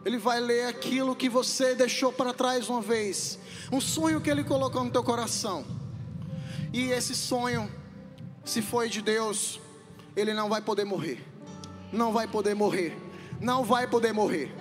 Ele 0.04 0.18
vai 0.18 0.40
ler 0.40 0.68
aquilo 0.68 1.16
que 1.16 1.30
você 1.30 1.76
deixou 1.76 2.12
para 2.12 2.34
trás 2.34 2.70
uma 2.70 2.82
vez, 2.82 3.38
um 3.72 3.80
sonho 3.80 4.20
que 4.20 4.30
ele 4.30 4.44
colocou 4.44 4.84
no 4.84 4.90
teu 4.90 5.04
coração. 5.04 5.66
E 6.74 6.90
esse 6.90 7.14
sonho, 7.14 7.70
se 8.44 8.62
foi 8.62 8.90
de 8.90 9.02
Deus, 9.02 9.60
ele 10.16 10.34
não 10.34 10.50
vai 10.50 10.62
poder 10.62 10.86
morrer. 10.86 11.24
Não 11.92 12.12
vai 12.12 12.28
poder 12.28 12.56
morrer. 12.56 12.98
Não 13.40 13.64
vai 13.64 13.86
poder 13.86 14.14
morrer. 14.14 14.61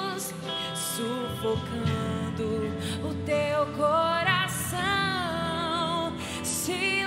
sufocando 0.95 2.69
o 3.03 3.13
teu 3.25 3.65
coração, 3.77 4.81
se 6.43 7.00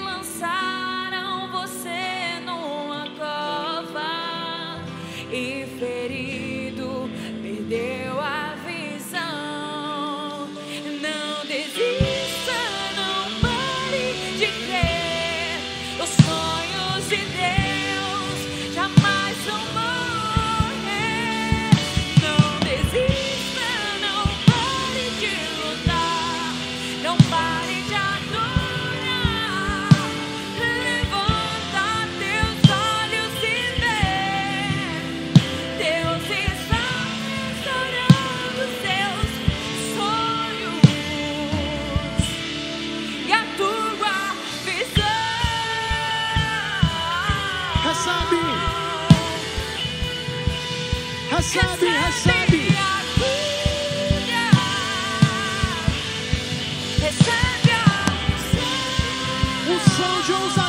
Um 60.26 60.63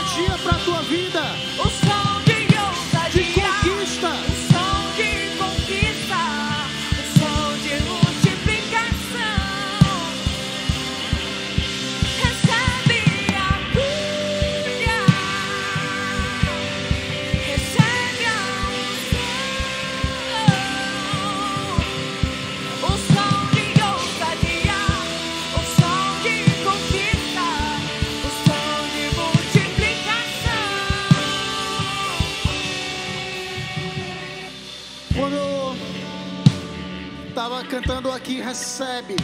recebe, 38.56 39.18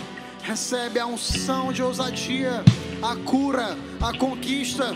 recebe 0.43 0.99
a 0.99 1.05
unção 1.05 1.71
de 1.71 1.81
ousadia, 1.81 2.61
a 3.01 3.15
cura, 3.15 3.77
a 4.01 4.11
conquista. 4.17 4.93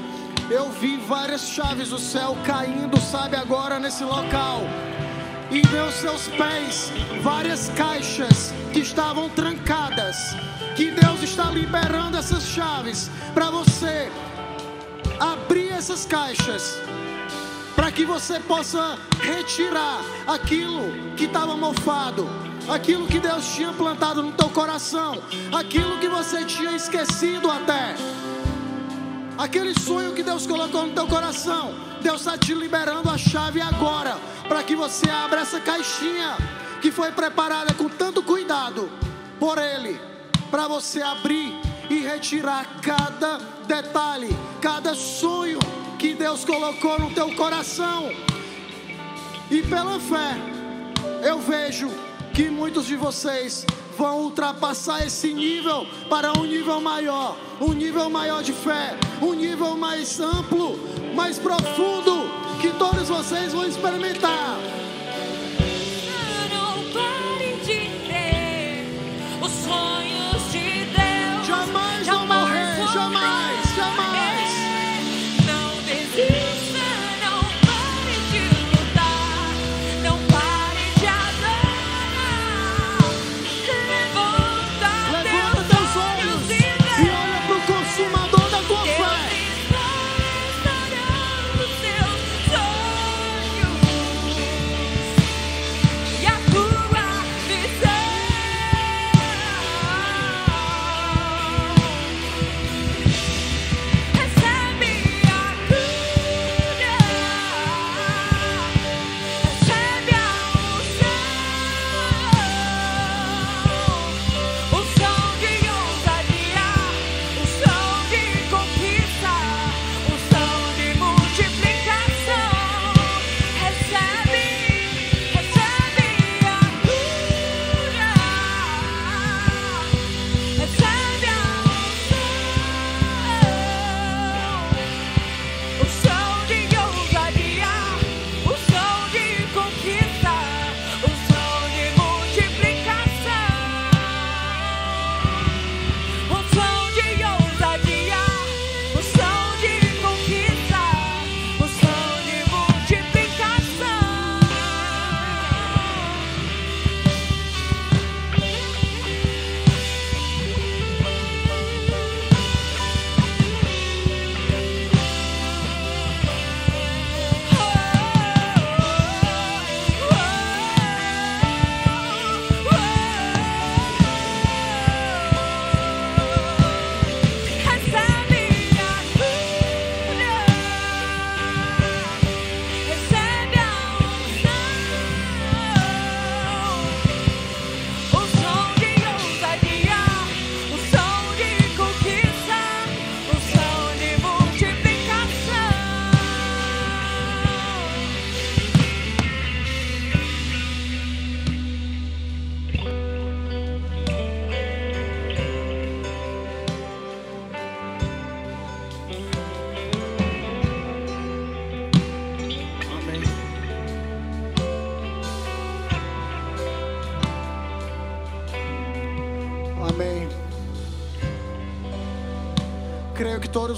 Eu 0.52 0.70
vi 0.72 0.98
várias 0.98 1.48
chaves 1.48 1.90
do 1.90 1.98
céu 1.98 2.36
caindo, 2.46 3.00
sabe, 3.00 3.38
agora 3.38 3.80
nesse 3.80 4.04
local. 4.04 4.60
E 5.50 5.66
meus 5.70 5.94
seus 5.94 6.28
pés, 6.28 6.92
várias 7.24 7.70
caixas 7.78 8.54
que 8.74 8.80
estavam 8.80 9.30
trancadas. 9.30 10.36
Que 10.76 10.92
Deus 10.92 11.24
está 11.24 11.46
liberando 11.46 12.18
essas 12.18 12.44
chaves 12.44 13.10
para 13.34 13.50
você 13.50 14.12
abrir 15.18 15.70
essas 15.70 16.06
caixas 16.06 16.78
para 17.74 17.92
que 17.92 18.06
você 18.06 18.40
possa 18.40 18.98
retirar 19.22 20.02
aquilo 20.26 21.14
que 21.16 21.26
estava 21.26 21.56
mofado, 21.56 22.28
aquilo 22.70 23.08
que 23.08 23.20
Deus 23.20 23.46
tinha 23.54 23.72
plantado 23.72 24.22
no 24.24 24.32
teu 24.32 24.50
coração, 24.50 25.22
aquilo 25.52 26.00
que 26.00 26.08
você 26.08 26.44
tinha 26.46 26.76
esquecido 26.76 27.50
até, 27.50 27.96
aquele 29.38 29.78
sonho 29.80 30.14
que 30.14 30.24
Deus 30.24 30.48
colocou 30.48 30.86
no 30.86 30.94
teu 30.94 31.08
coração. 31.08 31.74
Deus 32.02 32.22
está 32.22 32.38
te 32.38 32.54
liberando 32.54 33.10
a 33.10 33.18
chave 33.18 33.62
agora, 33.62 34.18
para 34.48 34.62
que 34.64 34.76
você 34.76 35.10
abra 35.10 35.42
essa 35.42 35.60
caixinha 35.60 36.38
que 36.82 36.92
foi 36.92 37.12
preparada 37.12 37.74
com 37.74 37.90
tanto 37.90 38.22
cuidado 38.22 38.90
por 39.40 39.58
Ele, 39.58 40.00
para 40.52 40.68
você 40.68 41.02
abrir 41.02 41.52
e 41.90 42.00
retirar 42.00 42.66
cada 42.82 43.40
detalhe, 43.68 44.30
cada 44.62 44.94
sonho 44.94 45.60
que 45.98 46.14
Deus 46.14 46.46
colocou 46.46 47.00
no 47.00 47.12
teu 47.12 47.36
coração. 47.36 48.12
E 49.50 49.62
pela 49.64 50.00
fé, 50.00 50.36
eu 51.24 51.40
vejo 51.40 51.90
que 52.36 52.50
muitos 52.50 52.86
de 52.86 52.98
vocês 52.98 53.66
vão 53.98 54.24
ultrapassar 54.24 55.08
esse 55.08 55.34
nível 55.34 55.88
para 56.10 56.38
um 56.38 56.44
nível 56.44 56.82
maior, 56.82 57.38
um 57.62 57.72
nível 57.72 58.10
maior 58.10 58.44
de 58.44 58.52
fé, 58.52 58.98
um 59.22 59.34
nível 59.34 59.78
mais 59.78 60.20
amplo, 60.20 60.78
mais 61.16 61.40
profundo, 61.40 62.30
que 62.62 62.72
todos 62.72 63.08
vocês 63.08 63.54
vão 63.54 63.66
experimentar. 63.66 64.58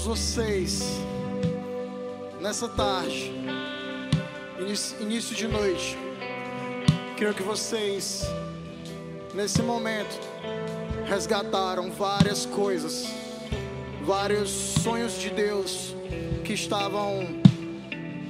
Vocês, 0.04 0.80
nessa 2.40 2.68
tarde, 2.68 3.32
início, 4.58 5.02
início 5.02 5.36
de 5.36 5.46
noite, 5.46 5.98
creio 7.16 7.34
que 7.34 7.42
vocês, 7.42 8.22
nesse 9.34 9.60
momento, 9.60 10.18
resgataram 11.04 11.90
várias 11.90 12.46
coisas, 12.46 13.08
vários 14.02 14.48
sonhos 14.50 15.18
de 15.18 15.30
Deus 15.30 15.94
que 16.44 16.54
estavam 16.54 17.26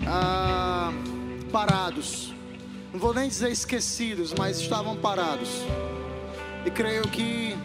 ah, 0.06 0.90
parados. 1.52 2.34
Não 2.92 2.98
vou 2.98 3.14
nem 3.14 3.28
dizer 3.28 3.52
esquecidos, 3.52 4.32
mas 4.32 4.58
estavam 4.58 4.96
parados. 4.96 5.50
E 6.66 6.70
creio 6.70 7.02
que 7.08 7.56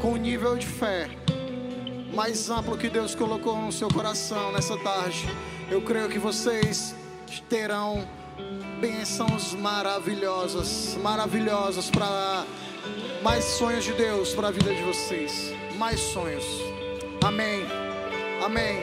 com 0.00 0.12
o 0.12 0.16
nível 0.16 0.56
de 0.56 0.66
fé 0.66 1.10
mais 2.16 2.48
amplo 2.48 2.78
que 2.78 2.88
Deus 2.88 3.14
colocou 3.14 3.60
no 3.60 3.70
seu 3.70 3.88
coração 3.88 4.50
nessa 4.50 4.74
tarde, 4.78 5.28
eu 5.70 5.82
creio 5.82 6.08
que 6.08 6.18
vocês 6.18 6.94
terão 7.46 8.08
bênçãos 8.80 9.52
maravilhosas, 9.52 10.96
maravilhosas 11.02 11.90
para 11.90 12.46
mais 13.22 13.44
sonhos 13.44 13.84
de 13.84 13.92
Deus 13.92 14.32
para 14.32 14.48
a 14.48 14.50
vida 14.50 14.74
de 14.74 14.82
vocês, 14.82 15.52
mais 15.76 16.00
sonhos. 16.00 16.46
Amém. 17.22 17.66
Amém. 18.42 18.78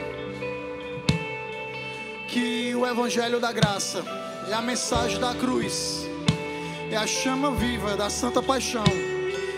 Que 2.27 2.75
o 2.75 2.86
evangelho 2.86 3.39
da 3.39 3.51
graça 3.51 4.03
e 4.47 4.53
a 4.53 4.61
mensagem 4.61 5.19
da 5.19 5.34
cruz 5.34 6.07
é 6.91 6.97
a 6.97 7.07
chama 7.07 7.49
viva 7.49 7.97
da 7.97 8.11
santa 8.11 8.43
paixão 8.43 8.84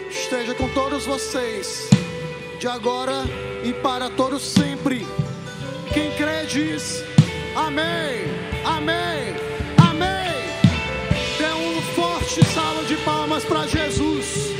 esteja 0.09 0.55
com 0.55 0.69
todos 0.69 1.05
vocês, 1.05 1.89
de 2.57 2.69
agora 2.69 3.25
e 3.65 3.73
para 3.73 4.09
todos 4.11 4.43
sempre. 4.43 5.05
Quem 5.91 6.11
crê 6.11 6.45
diz 6.45 7.03
amém, 7.55 8.25
amém, 8.63 9.35
amém. 9.89 10.35
Dê 11.37 11.51
um 11.51 11.81
forte 11.95 12.45
salva 12.45 12.83
de 12.83 12.95
palmas 12.97 13.43
para 13.43 13.65
Jesus. 13.65 14.54